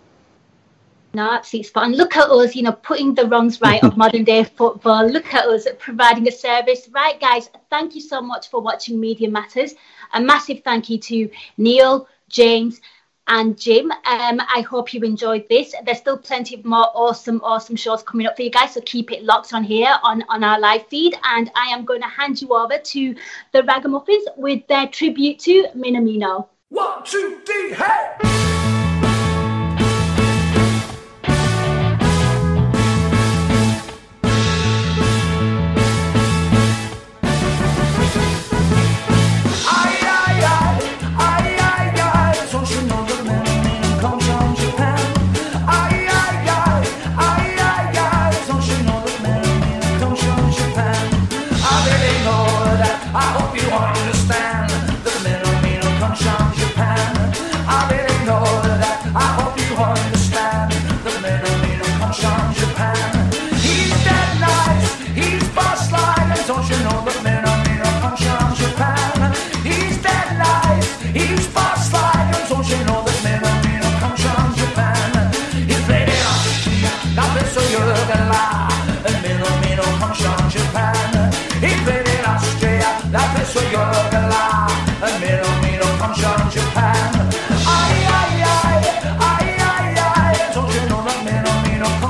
No, 1.13 1.29
absolutely 1.33 1.65
spot 1.65 1.85
on. 1.85 1.93
Look 1.95 2.17
at 2.17 2.31
us, 2.31 2.55
you 2.55 2.63
know, 2.63 2.73
putting 2.73 3.15
the 3.15 3.27
wrongs 3.27 3.61
right 3.61 3.83
of 3.83 3.97
modern 4.05 4.23
day 4.23 4.45
football. 4.45 5.09
Look 5.09 5.35
at 5.35 5.47
us 5.47 5.67
providing 5.79 6.29
a 6.29 6.33
service. 6.33 6.89
Right, 6.93 7.21
guys, 7.21 7.51
thank 7.69 7.97
you 7.97 8.01
so 8.01 8.21
much 8.21 8.49
for 8.49 8.61
watching 8.61 9.01
Media 9.01 9.29
Matters. 9.29 9.75
A 10.13 10.21
massive 10.21 10.63
thank 10.63 10.89
you 10.89 10.99
to 10.99 11.29
Neil, 11.57 12.09
James, 12.29 12.81
and 13.27 13.59
Jim. 13.59 13.91
Um, 13.91 14.41
I 14.41 14.65
hope 14.69 14.95
you 14.95 15.01
enjoyed 15.03 15.49
this. 15.49 15.75
There's 15.85 15.99
still 15.99 16.19
plenty 16.19 16.55
of 16.55 16.65
more 16.65 16.89
awesome, 16.95 17.41
awesome 17.43 17.77
shows 17.77 18.05
coming 18.05 18.29
up 18.29 18.37
for 18.37 18.43
you 18.43 18.51
guys. 18.51 18.75
So 18.75 18.81
keep 18.83 19.11
it 19.11 19.25
locked 19.25 19.53
on 19.53 19.65
here 19.65 19.97
on, 20.05 20.23
on 20.29 20.45
our 20.45 20.61
live 20.61 20.87
feed. 20.87 21.17
And 21.25 21.51
I 21.57 21.71
am 21.71 21.85
going 21.85 22.03
to 22.03 22.09
hand 22.09 22.41
you 22.41 22.55
over 22.55 22.79
to 22.79 23.15
the 23.53 23.63
Ragamuffins 23.65 24.27
with 24.37 24.65
their 24.69 24.87
tribute 24.87 25.41
to 25.41 25.67
Minamino. 25.77 26.47
One, 26.73 27.03
two, 27.03 27.41
three, 27.45 27.73
hey! 27.73 28.80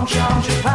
jump, 0.06 0.08
jump, 0.08 0.62
jump. 0.62 0.69